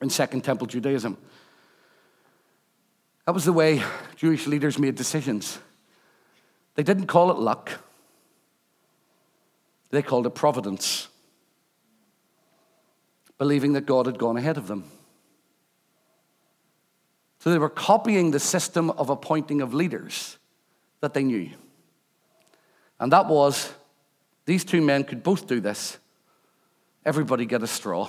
in 0.00 0.10
Second 0.10 0.42
Temple 0.42 0.66
Judaism. 0.66 1.16
That 3.26 3.32
was 3.32 3.44
the 3.44 3.52
way 3.52 3.82
Jewish 4.16 4.46
leaders 4.46 4.78
made 4.78 4.94
decisions. 4.94 5.58
They 6.74 6.82
didn't 6.82 7.06
call 7.06 7.30
it 7.30 7.38
luck. 7.38 7.83
They 9.94 10.02
called 10.02 10.26
it 10.26 10.30
providence, 10.30 11.06
believing 13.38 13.74
that 13.74 13.86
God 13.86 14.06
had 14.06 14.18
gone 14.18 14.36
ahead 14.36 14.58
of 14.58 14.66
them. 14.66 14.90
So 17.38 17.52
they 17.52 17.58
were 17.58 17.68
copying 17.68 18.32
the 18.32 18.40
system 18.40 18.90
of 18.90 19.08
appointing 19.08 19.60
of 19.60 19.72
leaders 19.72 20.36
that 21.00 21.14
they 21.14 21.22
knew. 21.22 21.48
And 22.98 23.12
that 23.12 23.28
was 23.28 23.72
these 24.46 24.64
two 24.64 24.82
men 24.82 25.04
could 25.04 25.22
both 25.22 25.46
do 25.46 25.60
this. 25.60 25.96
Everybody 27.04 27.46
get 27.46 27.62
a 27.62 27.68
straw. 27.68 28.08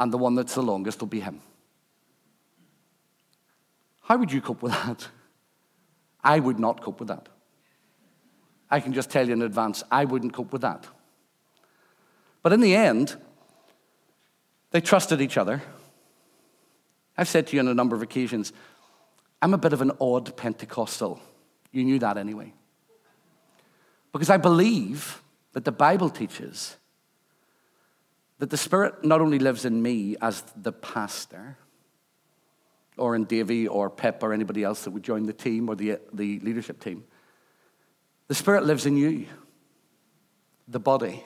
And 0.00 0.12
the 0.12 0.18
one 0.18 0.34
that's 0.34 0.56
the 0.56 0.62
longest 0.62 0.98
will 0.98 1.06
be 1.06 1.20
him. 1.20 1.40
How 4.00 4.16
would 4.16 4.32
you 4.32 4.40
cope 4.40 4.60
with 4.60 4.72
that? 4.72 5.06
I 6.24 6.40
would 6.40 6.58
not 6.58 6.82
cope 6.82 6.98
with 6.98 7.10
that. 7.10 7.28
I 8.70 8.80
can 8.80 8.92
just 8.92 9.10
tell 9.10 9.26
you 9.26 9.32
in 9.32 9.42
advance, 9.42 9.82
I 9.90 10.04
wouldn't 10.04 10.32
cope 10.32 10.52
with 10.52 10.62
that. 10.62 10.86
But 12.42 12.52
in 12.52 12.60
the 12.60 12.74
end, 12.74 13.16
they 14.70 14.80
trusted 14.80 15.20
each 15.20 15.36
other. 15.36 15.62
I've 17.16 17.28
said 17.28 17.46
to 17.48 17.56
you 17.56 17.60
on 17.60 17.68
a 17.68 17.74
number 17.74 17.96
of 17.96 18.02
occasions, 18.02 18.52
I'm 19.40 19.54
a 19.54 19.58
bit 19.58 19.72
of 19.72 19.80
an 19.80 19.92
odd 20.00 20.36
Pentecostal. 20.36 21.20
You 21.72 21.84
knew 21.84 21.98
that 21.98 22.16
anyway. 22.16 22.52
Because 24.12 24.30
I 24.30 24.36
believe 24.36 25.22
that 25.52 25.64
the 25.64 25.72
Bible 25.72 26.10
teaches 26.10 26.76
that 28.38 28.50
the 28.50 28.56
Spirit 28.56 29.04
not 29.04 29.20
only 29.20 29.38
lives 29.38 29.64
in 29.64 29.82
me 29.82 30.16
as 30.20 30.42
the 30.56 30.72
pastor, 30.72 31.56
or 32.98 33.14
in 33.14 33.24
Davy 33.24 33.66
or 33.66 33.88
Pip 33.88 34.22
or 34.22 34.32
anybody 34.32 34.64
else 34.64 34.84
that 34.84 34.90
would 34.90 35.02
join 35.02 35.24
the 35.24 35.32
team 35.32 35.68
or 35.68 35.76
the, 35.76 35.98
the 36.12 36.40
leadership 36.40 36.80
team, 36.80 37.04
the 38.28 38.34
Spirit 38.34 38.64
lives 38.64 38.84
in 38.84 38.96
you, 38.96 39.26
the 40.68 40.78
body. 40.78 41.24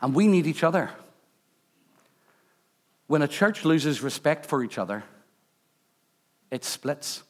And 0.00 0.14
we 0.14 0.28
need 0.28 0.46
each 0.46 0.64
other. 0.64 0.90
When 3.08 3.22
a 3.22 3.28
church 3.28 3.64
loses 3.64 4.02
respect 4.02 4.46
for 4.46 4.62
each 4.62 4.78
other, 4.78 5.04
it 6.50 6.64
splits. 6.64 7.24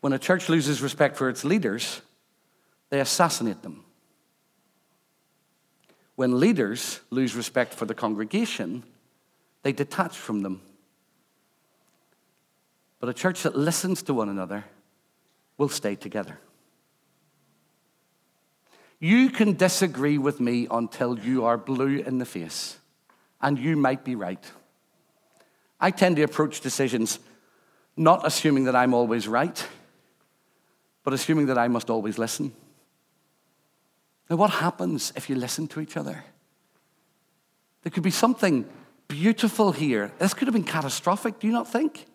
When 0.00 0.12
a 0.12 0.18
church 0.18 0.48
loses 0.48 0.80
respect 0.80 1.16
for 1.16 1.28
its 1.28 1.44
leaders, 1.44 2.00
they 2.90 3.00
assassinate 3.00 3.62
them. 3.62 3.84
When 6.14 6.38
leaders 6.38 7.00
lose 7.10 7.34
respect 7.34 7.74
for 7.74 7.84
the 7.84 7.94
congregation, 7.94 8.84
they 9.62 9.72
detach 9.72 10.16
from 10.16 10.42
them 10.42 10.62
but 13.00 13.08
a 13.08 13.14
church 13.14 13.42
that 13.42 13.56
listens 13.56 14.02
to 14.02 14.14
one 14.14 14.28
another 14.28 14.64
will 15.56 15.68
stay 15.68 15.94
together. 15.94 16.38
You 19.00 19.30
can 19.30 19.52
disagree 19.54 20.18
with 20.18 20.40
me 20.40 20.66
until 20.70 21.18
you 21.18 21.44
are 21.44 21.56
blue 21.56 21.98
in 21.98 22.18
the 22.18 22.24
face, 22.24 22.78
and 23.40 23.58
you 23.58 23.76
might 23.76 24.04
be 24.04 24.16
right. 24.16 24.44
I 25.80 25.92
tend 25.92 26.16
to 26.16 26.22
approach 26.22 26.60
decisions 26.60 27.20
not 27.96 28.26
assuming 28.26 28.64
that 28.64 28.76
I'm 28.76 28.94
always 28.94 29.28
right, 29.28 29.66
but 31.04 31.12
assuming 31.12 31.46
that 31.46 31.58
I 31.58 31.68
must 31.68 31.90
always 31.90 32.18
listen. 32.18 32.52
Now, 34.28 34.36
what 34.36 34.50
happens 34.50 35.12
if 35.16 35.30
you 35.30 35.36
listen 35.36 35.68
to 35.68 35.80
each 35.80 35.96
other? 35.96 36.24
There 37.82 37.90
could 37.90 38.02
be 38.02 38.10
something 38.10 38.68
beautiful 39.06 39.72
here. 39.72 40.12
This 40.18 40.34
could 40.34 40.48
have 40.48 40.52
been 40.52 40.64
catastrophic, 40.64 41.38
do 41.38 41.46
you 41.46 41.52
not 41.52 41.70
think? 41.70 42.06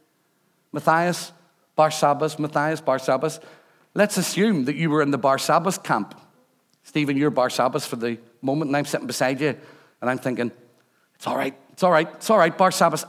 Matthias, 0.73 1.31
Barsabbas, 1.77 2.37
Matthias, 2.39 2.81
Barsabbas. 2.81 3.39
Let's 3.93 4.17
assume 4.17 4.65
that 4.65 4.75
you 4.75 4.89
were 4.89 5.01
in 5.01 5.11
the 5.11 5.19
Barsabbas 5.19 5.81
camp. 5.81 6.19
Stephen, 6.83 7.15
you're 7.15 7.31
Barsabbas 7.31 7.87
for 7.87 7.95
the 7.95 8.17
moment, 8.41 8.69
and 8.69 8.75
I'm 8.75 8.85
sitting 8.85 9.07
beside 9.07 9.39
you, 9.39 9.55
and 10.01 10.09
I'm 10.09 10.17
thinking, 10.17 10.51
it's 11.15 11.27
all 11.27 11.37
right, 11.37 11.55
it's 11.71 11.83
all 11.83 11.91
right, 11.91 12.09
it's 12.15 12.29
all 12.29 12.37
right, 12.37 12.57
Barsabbas. 12.57 13.05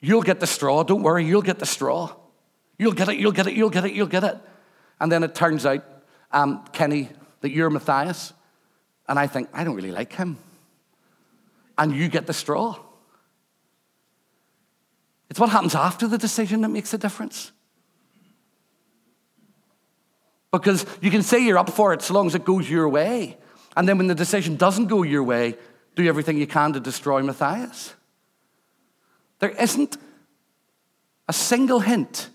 You'll 0.00 0.22
get 0.22 0.40
the 0.40 0.46
straw. 0.46 0.82
Don't 0.82 1.02
worry, 1.02 1.26
you'll 1.26 1.42
get 1.42 1.58
the 1.58 1.66
straw. 1.66 2.14
You'll 2.78 2.92
get 2.92 3.10
it, 3.10 3.18
you'll 3.18 3.32
get 3.32 3.46
it, 3.46 3.52
you'll 3.52 3.68
get 3.68 3.84
it, 3.84 3.92
you'll 3.92 4.06
get 4.06 4.24
it. 4.24 4.38
And 4.98 5.12
then 5.12 5.22
it 5.22 5.34
turns 5.34 5.66
out, 5.66 5.84
um, 6.32 6.64
Kenny, 6.72 7.10
that 7.42 7.50
you're 7.50 7.68
Matthias. 7.68 8.32
And 9.08 9.18
I 9.18 9.26
think, 9.26 9.50
I 9.52 9.64
don't 9.64 9.74
really 9.74 9.90
like 9.90 10.12
him. 10.14 10.38
And 11.76 11.94
you 11.94 12.08
get 12.08 12.26
the 12.26 12.32
straw. 12.32 12.78
It's 15.30 15.38
what 15.38 15.50
happens 15.50 15.76
after 15.76 16.08
the 16.08 16.18
decision 16.18 16.60
that 16.62 16.68
makes 16.68 16.92
a 16.92 16.98
difference. 16.98 17.52
Because 20.50 20.84
you 21.00 21.10
can 21.10 21.22
say 21.22 21.38
you're 21.38 21.58
up 21.58 21.70
for 21.70 21.92
it 21.92 22.02
so 22.02 22.14
long 22.14 22.26
as 22.26 22.34
it 22.34 22.44
goes 22.44 22.68
your 22.68 22.88
way. 22.88 23.38
And 23.76 23.88
then 23.88 23.96
when 23.96 24.08
the 24.08 24.14
decision 24.16 24.56
doesn't 24.56 24.86
go 24.86 25.04
your 25.04 25.22
way, 25.22 25.56
do 25.94 26.06
everything 26.06 26.36
you 26.36 26.48
can 26.48 26.72
to 26.72 26.80
destroy 26.80 27.22
Matthias. 27.22 27.94
There 29.38 29.50
isn't 29.50 29.96
a 31.28 31.32
single 31.32 31.78
hint 31.78 32.28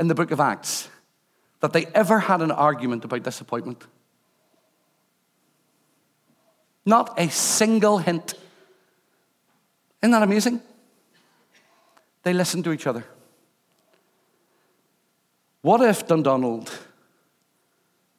in 0.00 0.08
the 0.08 0.14
book 0.14 0.30
of 0.30 0.40
Acts 0.40 0.88
that 1.60 1.74
they 1.74 1.84
ever 1.94 2.18
had 2.18 2.40
an 2.40 2.50
argument 2.50 3.04
about 3.04 3.22
disappointment. 3.22 3.84
Not 6.86 7.18
a 7.18 7.28
single 7.28 7.98
hint. 7.98 8.34
Isn't 10.02 10.12
that 10.12 10.22
amazing? 10.22 10.62
They 12.24 12.32
listened 12.32 12.64
to 12.64 12.72
each 12.72 12.86
other. 12.86 13.04
What 15.60 15.80
if 15.82 16.06
Dundonald 16.06 16.70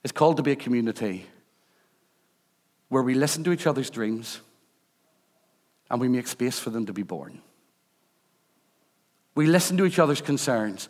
is 0.04 0.12
called 0.12 0.38
to 0.38 0.44
be 0.44 0.52
a 0.52 0.56
community 0.56 1.26
where 2.90 3.04
we 3.04 3.16
listen 3.16 3.44
to 3.44 3.52
each 3.52 3.68
other's 3.68 3.90
dreams 3.90 4.40
and 5.90 6.00
we 6.00 6.08
make 6.08 6.28
space 6.28 6.58
for 6.58 6.70
them 6.70 6.86
to 6.86 6.94
be 6.94 7.04
born? 7.04 7.42
We 9.34 9.48
listen 9.48 9.76
to 9.78 9.86
each 9.86 10.00
other's 10.00 10.22
concerns. 10.22 10.88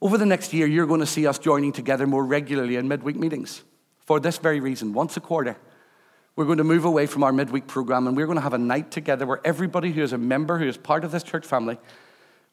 Over 0.00 0.16
the 0.16 0.26
next 0.26 0.52
year, 0.52 0.66
you're 0.66 0.86
going 0.86 1.00
to 1.00 1.06
see 1.06 1.26
us 1.26 1.38
joining 1.38 1.72
together 1.72 2.06
more 2.06 2.24
regularly 2.24 2.76
in 2.76 2.88
midweek 2.88 3.16
meetings 3.16 3.62
for 4.06 4.18
this 4.18 4.38
very 4.38 4.60
reason. 4.60 4.92
Once 4.92 5.16
a 5.16 5.20
quarter, 5.20 5.56
we're 6.36 6.46
going 6.46 6.58
to 6.58 6.64
move 6.64 6.84
away 6.84 7.06
from 7.06 7.22
our 7.22 7.32
midweek 7.32 7.66
program 7.66 8.06
and 8.06 8.16
we're 8.16 8.26
going 8.26 8.38
to 8.38 8.42
have 8.42 8.54
a 8.54 8.58
night 8.58 8.90
together 8.90 9.26
where 9.26 9.40
everybody 9.44 9.92
who 9.92 10.02
is 10.02 10.12
a 10.12 10.18
member, 10.18 10.58
who 10.58 10.66
is 10.66 10.76
part 10.76 11.04
of 11.04 11.10
this 11.10 11.22
church 11.22 11.44
family, 11.44 11.76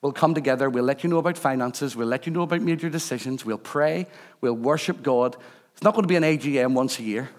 will 0.02 0.12
come 0.12 0.34
together. 0.34 0.70
We'll 0.70 0.84
let 0.84 1.04
you 1.04 1.10
know 1.10 1.18
about 1.18 1.38
finances. 1.38 1.96
We'll 1.96 2.08
let 2.08 2.26
you 2.26 2.32
know 2.32 2.44
about 2.44 2.62
major 2.62 2.90
decisions. 2.90 3.46
We'll 3.46 3.58
pray. 3.58 4.08
We'll 4.42 4.54
worship 4.54 5.02
God. 5.02 5.36
It's 5.74 5.84
not 5.84 5.94
going 5.94 6.04
to 6.04 6.08
be 6.08 6.16
an 6.16 6.24
AGM 6.24 6.74
once 6.74 7.00
a 7.00 7.04
year. 7.04 7.30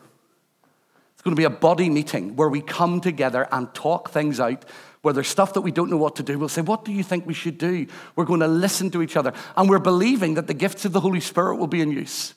It's 1.15 1.23
going 1.23 1.35
to 1.35 1.41
be 1.41 1.45
a 1.45 1.51
body 1.51 1.91
meeting 1.91 2.37
where 2.37 2.49
we 2.49 2.61
come 2.61 3.01
together 3.01 3.49
and 3.51 3.73
talk 3.75 4.11
things 4.11 4.39
out 4.39 4.65
where 5.03 5.15
there's 5.15 5.29
stuff 5.29 5.55
that 5.55 5.61
we 5.61 5.71
don't 5.71 5.91
know 5.91 5.97
what 5.97 6.17
to 6.17 6.23
do, 6.23 6.39
we'll 6.39 6.49
say, 6.49 6.61
What 6.61 6.85
do 6.85 6.93
you 6.93 7.03
think 7.03 7.27
we 7.27 7.35
should 7.35 7.59
do? 7.59 7.87
We're 8.17 8.25
going 8.25 8.41
to 8.41 8.49
listen 8.49 8.91
to 8.91 9.03
each 9.03 9.17
other. 9.17 9.33
And 9.57 9.69
we're 9.69 9.79
believing 9.79 10.35
that 10.35 10.47
the 10.47 10.55
gifts 10.55 10.85
of 10.85 10.93
the 10.93 11.01
Holy 11.01 11.21
Spirit 11.21 11.57
will 11.57 11.67
be 11.67 11.81
in 11.81 11.91
use. 11.91 12.35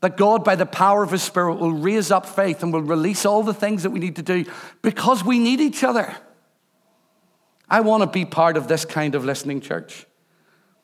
That 0.00 0.16
God, 0.16 0.44
by 0.44 0.56
the 0.56 0.66
power 0.66 1.02
of 1.02 1.10
His 1.10 1.22
Spirit, 1.22 1.54
will 1.54 1.72
raise 1.72 2.10
up 2.10 2.26
faith 2.26 2.62
and 2.62 2.72
will 2.72 2.82
release 2.82 3.24
all 3.24 3.42
the 3.42 3.54
things 3.54 3.82
that 3.82 3.90
we 3.90 4.00
need 4.00 4.16
to 4.16 4.22
do 4.22 4.44
because 4.82 5.24
we 5.24 5.38
need 5.38 5.60
each 5.60 5.82
other. 5.84 6.14
I 7.68 7.80
want 7.80 8.02
to 8.02 8.06
be 8.06 8.24
part 8.24 8.56
of 8.56 8.68
this 8.68 8.84
kind 8.84 9.14
of 9.14 9.24
listening 9.24 9.60
church. 9.60 10.06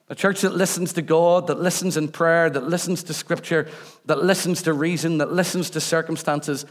A 0.08 0.14
church 0.14 0.42
that 0.42 0.54
listens 0.54 0.92
to 0.94 1.02
God, 1.02 1.46
that 1.46 1.60
listens 1.60 1.96
in 1.96 2.08
prayer, 2.08 2.50
that 2.50 2.68
listens 2.68 3.02
to 3.04 3.14
scripture, 3.14 3.68
that 4.04 4.22
listens 4.22 4.62
to 4.62 4.72
reason, 4.72 5.18
that 5.18 5.32
listens 5.32 5.70
to 5.70 5.80
circumstances, 5.80 6.66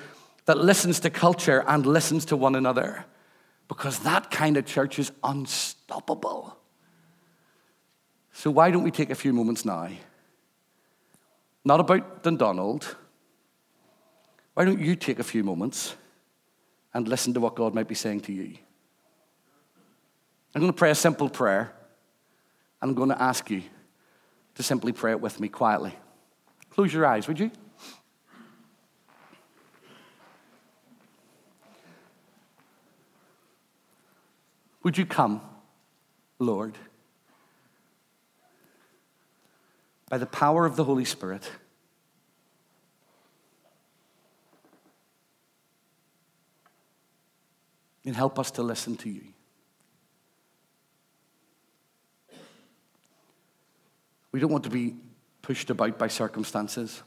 that 0.46 0.58
listens 0.58 1.00
to 1.00 1.10
culture 1.10 1.64
and 1.68 1.86
listens 1.86 2.26
to 2.26 2.38
one 2.38 2.56
another 2.56 3.06
because 3.68 4.00
that 4.00 4.30
kind 4.30 4.58
of 4.58 4.66
church 4.66 5.00
is 5.00 5.14
unstoppable. 5.24 6.58
So, 8.34 8.52
why 8.52 8.70
don't 8.70 8.84
we 8.84 8.92
take 8.92 9.10
a 9.10 9.16
few 9.16 9.32
moments 9.32 9.64
now? 9.64 9.88
Not 11.64 11.80
about 11.80 12.22
Dundonald. 12.22 12.96
Why 14.56 14.66
don't 14.66 14.82
you 14.82 14.96
take 14.96 15.20
a 15.20 15.24
few 15.24 15.44
moments 15.44 15.96
and 16.94 17.08
listen 17.08 17.34
to 17.34 17.40
what 17.40 17.56
God 17.56 17.74
might 17.74 17.88
be 17.88 17.96
saying 17.96 18.22
to 18.22 18.34
you? 18.34 18.58
I'm 20.54 20.62
going 20.62 20.72
to 20.72 20.78
pray 20.78 20.92
a 20.92 20.96
simple 20.96 21.30
prayer, 21.30 21.74
I'm 22.82 22.94
going 22.94 23.10
to 23.10 23.22
ask 23.22 23.50
you 23.50 23.64
to 24.56 24.64
simply 24.64 24.92
pray 24.92 25.12
it 25.12 25.22
with 25.22 25.40
me 25.40 25.48
quietly. 25.48 25.96
Close 26.72 26.94
your 26.94 27.06
eyes, 27.06 27.28
would 27.28 27.40
you? 27.40 27.52
Would 34.84 34.98
you 34.98 35.06
come, 35.06 35.42
Lord, 36.40 36.76
by 40.10 40.18
the 40.18 40.26
power 40.26 40.66
of 40.66 40.76
the 40.76 40.84
Holy 40.84 41.06
Spirit? 41.06 41.50
And 48.04 48.16
help 48.16 48.40
us 48.40 48.50
to 48.52 48.64
listen 48.64 48.96
to 48.98 49.10
you. 49.10 49.31
We 54.32 54.40
don't 54.40 54.52
want 54.52 54.64
to 54.64 54.70
be 54.70 54.96
pushed 55.42 55.70
about 55.70 55.98
by 55.98 56.08
circumstances. 56.08 57.02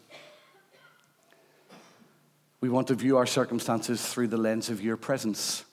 We 2.61 2.69
want 2.69 2.89
to 2.89 2.95
view 2.95 3.17
our 3.17 3.27
circumstances 3.27 4.07
through 4.07 4.29
the 4.29 4.37
lens 4.37 4.71
of 4.71 4.83
your 4.83 4.97
presence. 4.97 5.65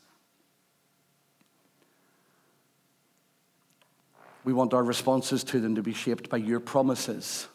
We 4.44 4.54
want 4.54 4.74
our 4.74 4.84
responses 4.84 5.44
to 5.46 5.60
them 5.60 5.76
to 5.76 5.84
be 5.84 5.94
shaped 5.94 6.30
by 6.30 6.38
your 6.38 6.60
promises. 6.60 7.48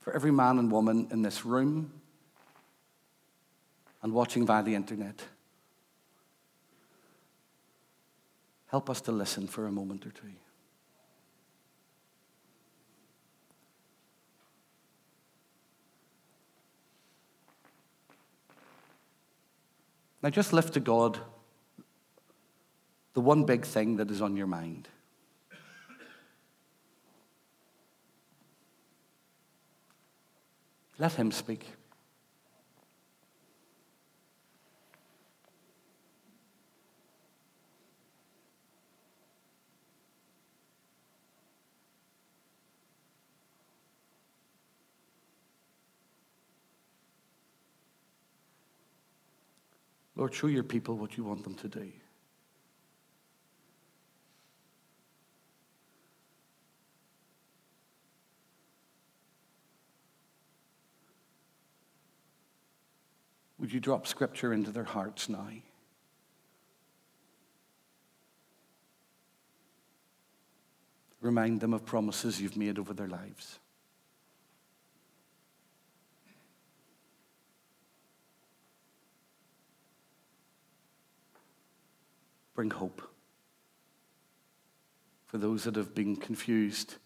For 0.00 0.14
every 0.14 0.30
man 0.30 0.58
and 0.58 0.72
woman 0.72 1.08
in 1.10 1.22
this 1.22 1.44
room 1.44 1.92
and 4.02 4.12
watching 4.12 4.46
via 4.46 4.62
the 4.62 4.74
internet, 4.74 5.22
help 8.68 8.88
us 8.88 9.00
to 9.02 9.12
listen 9.12 9.46
for 9.46 9.66
a 9.66 9.72
moment 9.72 10.06
or 10.06 10.10
two. 10.10 10.32
Now 20.22 20.30
just 20.30 20.52
lift 20.52 20.74
to 20.74 20.80
God 20.80 21.18
the 23.14 23.20
one 23.20 23.44
big 23.44 23.64
thing 23.64 23.96
that 23.96 24.10
is 24.10 24.20
on 24.20 24.36
your 24.36 24.46
mind. 24.46 24.88
Let 30.98 31.12
Him 31.12 31.30
speak. 31.30 31.77
Lord, 50.18 50.34
show 50.34 50.48
your 50.48 50.64
people 50.64 50.96
what 50.96 51.16
you 51.16 51.22
want 51.22 51.44
them 51.44 51.54
to 51.54 51.68
do. 51.68 51.92
Would 63.60 63.72
you 63.72 63.78
drop 63.78 64.08
scripture 64.08 64.52
into 64.52 64.72
their 64.72 64.82
hearts 64.82 65.28
now? 65.28 65.48
Remind 71.20 71.60
them 71.60 71.72
of 71.72 71.86
promises 71.86 72.40
you've 72.40 72.56
made 72.56 72.78
over 72.80 72.92
their 72.92 73.08
lives. 73.08 73.60
Bring 82.58 82.70
hope. 82.70 83.08
for 85.26 85.38
those 85.38 85.62
that 85.64 85.76
have 85.76 85.94
been 85.94 86.16
confused 86.16 86.96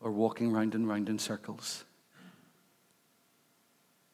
or 0.00 0.10
walking 0.10 0.52
round 0.52 0.74
and 0.74 0.86
round 0.86 1.08
in 1.08 1.18
circles. 1.18 1.84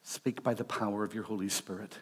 Speak 0.03 0.41
by 0.43 0.53
the 0.53 0.63
power 0.63 1.03
of 1.03 1.13
your 1.13 1.23
Holy 1.23 1.49
Spirit. 1.49 1.97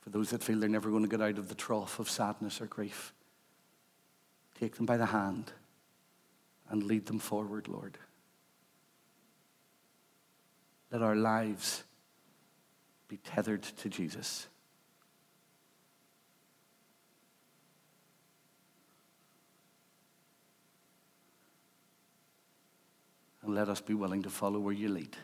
For 0.00 0.10
those 0.10 0.30
that 0.30 0.42
feel 0.42 0.60
they're 0.60 0.68
never 0.68 0.88
going 0.88 1.02
to 1.02 1.08
get 1.08 1.20
out 1.20 1.36
of 1.36 1.48
the 1.48 1.54
trough 1.54 1.98
of 1.98 2.08
sadness 2.08 2.60
or 2.60 2.66
grief, 2.66 3.12
take 4.58 4.76
them 4.76 4.86
by 4.86 4.96
the 4.96 5.06
hand 5.06 5.52
and 6.70 6.84
lead 6.84 7.06
them 7.06 7.18
forward, 7.18 7.66
Lord. 7.66 7.98
Let 10.90 11.02
our 11.02 11.16
lives 11.16 11.84
be 13.08 13.18
tethered 13.18 13.62
to 13.62 13.88
Jesus. 13.88 14.46
And 23.42 23.54
let 23.54 23.68
us 23.68 23.80
be 23.80 23.94
willing 23.94 24.22
to 24.22 24.30
follow 24.30 24.58
where 24.58 24.74
you 24.74 24.88
lead. 24.88 25.16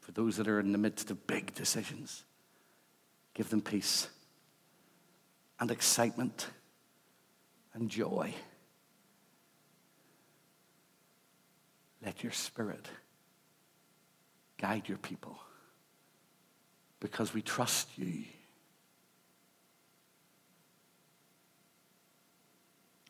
For 0.00 0.12
those 0.12 0.36
that 0.36 0.48
are 0.48 0.58
in 0.58 0.72
the 0.72 0.78
midst 0.78 1.10
of 1.10 1.26
big 1.28 1.54
decisions, 1.54 2.24
give 3.34 3.48
them 3.50 3.60
peace 3.60 4.08
and 5.60 5.70
excitement 5.70 6.48
and 7.74 7.88
joy. 7.90 8.34
Let 12.04 12.22
your 12.22 12.32
spirit 12.32 12.88
guide 14.58 14.88
your 14.88 14.98
people 14.98 15.38
because 16.98 17.34
we 17.34 17.42
trust 17.42 17.88
you. 17.96 18.24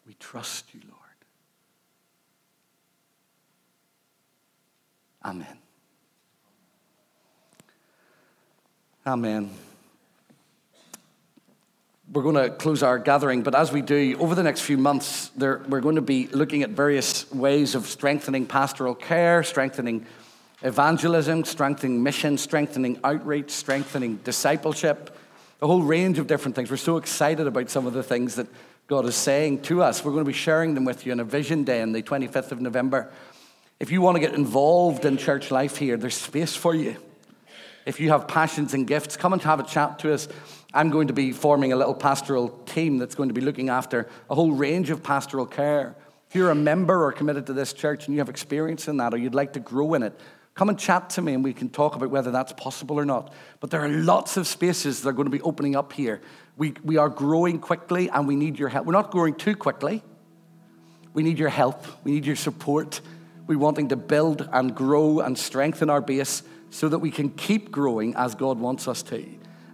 We 0.06 0.14
trust 0.14 0.74
you, 0.74 0.80
Lord. 0.88 1.00
Amen. 5.24 5.58
Amen. 9.06 9.69
We're 12.12 12.24
going 12.24 12.34
to 12.34 12.50
close 12.50 12.82
our 12.82 12.98
gathering, 12.98 13.42
but 13.42 13.54
as 13.54 13.70
we 13.70 13.82
do, 13.82 14.16
over 14.18 14.34
the 14.34 14.42
next 14.42 14.62
few 14.62 14.76
months, 14.76 15.28
there, 15.36 15.62
we're 15.68 15.80
going 15.80 15.94
to 15.94 16.02
be 16.02 16.26
looking 16.26 16.64
at 16.64 16.70
various 16.70 17.30
ways 17.30 17.76
of 17.76 17.86
strengthening 17.86 18.46
pastoral 18.46 18.96
care, 18.96 19.44
strengthening 19.44 20.04
evangelism, 20.62 21.44
strengthening 21.44 22.02
mission, 22.02 22.36
strengthening 22.36 22.98
outreach, 23.04 23.52
strengthening 23.52 24.16
discipleship, 24.24 25.16
a 25.62 25.68
whole 25.68 25.82
range 25.82 26.18
of 26.18 26.26
different 26.26 26.56
things. 26.56 26.68
We're 26.68 26.78
so 26.78 26.96
excited 26.96 27.46
about 27.46 27.70
some 27.70 27.86
of 27.86 27.92
the 27.92 28.02
things 28.02 28.34
that 28.34 28.48
God 28.88 29.04
is 29.06 29.14
saying 29.14 29.62
to 29.62 29.84
us. 29.84 30.04
We're 30.04 30.10
going 30.10 30.24
to 30.24 30.28
be 30.28 30.36
sharing 30.36 30.74
them 30.74 30.84
with 30.84 31.06
you 31.06 31.12
in 31.12 31.20
a 31.20 31.24
vision 31.24 31.62
day 31.62 31.80
on 31.80 31.92
the 31.92 32.02
25th 32.02 32.50
of 32.50 32.60
November. 32.60 33.12
If 33.78 33.92
you 33.92 34.02
want 34.02 34.16
to 34.16 34.20
get 34.20 34.34
involved 34.34 35.04
in 35.04 35.16
church 35.16 35.52
life 35.52 35.76
here, 35.76 35.96
there's 35.96 36.16
space 36.16 36.56
for 36.56 36.74
you. 36.74 36.96
If 37.86 38.00
you 38.00 38.10
have 38.10 38.28
passions 38.28 38.74
and 38.74 38.86
gifts, 38.86 39.16
come 39.16 39.32
and 39.32 39.42
have 39.42 39.60
a 39.60 39.64
chat 39.64 39.98
to 40.00 40.12
us. 40.12 40.28
I'm 40.72 40.90
going 40.90 41.08
to 41.08 41.12
be 41.12 41.32
forming 41.32 41.72
a 41.72 41.76
little 41.76 41.94
pastoral 41.94 42.48
team 42.66 42.98
that's 42.98 43.14
going 43.14 43.28
to 43.28 43.34
be 43.34 43.40
looking 43.40 43.68
after 43.68 44.08
a 44.28 44.34
whole 44.34 44.52
range 44.52 44.90
of 44.90 45.02
pastoral 45.02 45.46
care. 45.46 45.96
If 46.28 46.36
you're 46.36 46.50
a 46.50 46.54
member 46.54 47.04
or 47.04 47.10
committed 47.10 47.46
to 47.46 47.52
this 47.52 47.72
church 47.72 48.06
and 48.06 48.14
you 48.14 48.20
have 48.20 48.28
experience 48.28 48.86
in 48.86 48.98
that 48.98 49.12
or 49.12 49.16
you'd 49.16 49.34
like 49.34 49.54
to 49.54 49.60
grow 49.60 49.94
in 49.94 50.02
it, 50.02 50.18
come 50.54 50.68
and 50.68 50.78
chat 50.78 51.10
to 51.10 51.22
me 51.22 51.34
and 51.34 51.42
we 51.42 51.52
can 51.52 51.68
talk 51.68 51.96
about 51.96 52.10
whether 52.10 52.30
that's 52.30 52.52
possible 52.52 53.00
or 53.00 53.04
not. 53.04 53.32
But 53.58 53.70
there 53.70 53.80
are 53.80 53.88
lots 53.88 54.36
of 54.36 54.46
spaces 54.46 55.02
that 55.02 55.08
are 55.08 55.12
going 55.12 55.26
to 55.26 55.30
be 55.30 55.40
opening 55.40 55.74
up 55.74 55.92
here. 55.92 56.20
We, 56.56 56.74
we 56.84 56.98
are 56.98 57.08
growing 57.08 57.58
quickly 57.58 58.10
and 58.10 58.28
we 58.28 58.36
need 58.36 58.58
your 58.58 58.68
help. 58.68 58.86
We're 58.86 58.92
not 58.92 59.10
growing 59.10 59.34
too 59.34 59.56
quickly. 59.56 60.04
We 61.14 61.22
need 61.24 61.38
your 61.38 61.48
help. 61.48 61.84
We 62.04 62.12
need 62.12 62.26
your 62.26 62.36
support. 62.36 63.00
We're 63.46 63.58
wanting 63.58 63.88
to 63.88 63.96
build 63.96 64.48
and 64.52 64.72
grow 64.72 65.20
and 65.20 65.36
strengthen 65.36 65.90
our 65.90 66.00
base 66.00 66.42
so 66.70 66.88
that 66.88 66.98
we 66.98 67.10
can 67.10 67.30
keep 67.30 67.70
growing 67.70 68.14
as 68.16 68.34
God 68.34 68.58
wants 68.58 68.88
us 68.88 69.02
to. 69.04 69.26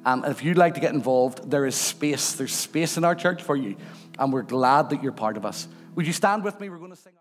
Um, 0.04 0.24
if 0.24 0.42
you'd 0.42 0.56
like 0.56 0.74
to 0.74 0.80
get 0.80 0.94
involved, 0.94 1.50
there 1.50 1.66
is 1.66 1.74
space. 1.74 2.32
There's 2.32 2.54
space 2.54 2.96
in 2.96 3.04
our 3.04 3.14
church 3.14 3.42
for 3.42 3.56
you, 3.56 3.76
and 4.18 4.32
we're 4.32 4.42
glad 4.42 4.90
that 4.90 5.02
you're 5.02 5.12
part 5.12 5.36
of 5.36 5.44
us. 5.44 5.68
Would 5.94 6.06
you 6.06 6.12
stand 6.12 6.44
with 6.44 6.60
me? 6.60 6.68
We're 6.68 6.78
going 6.78 6.90
to 6.90 6.96
sing. 6.96 7.15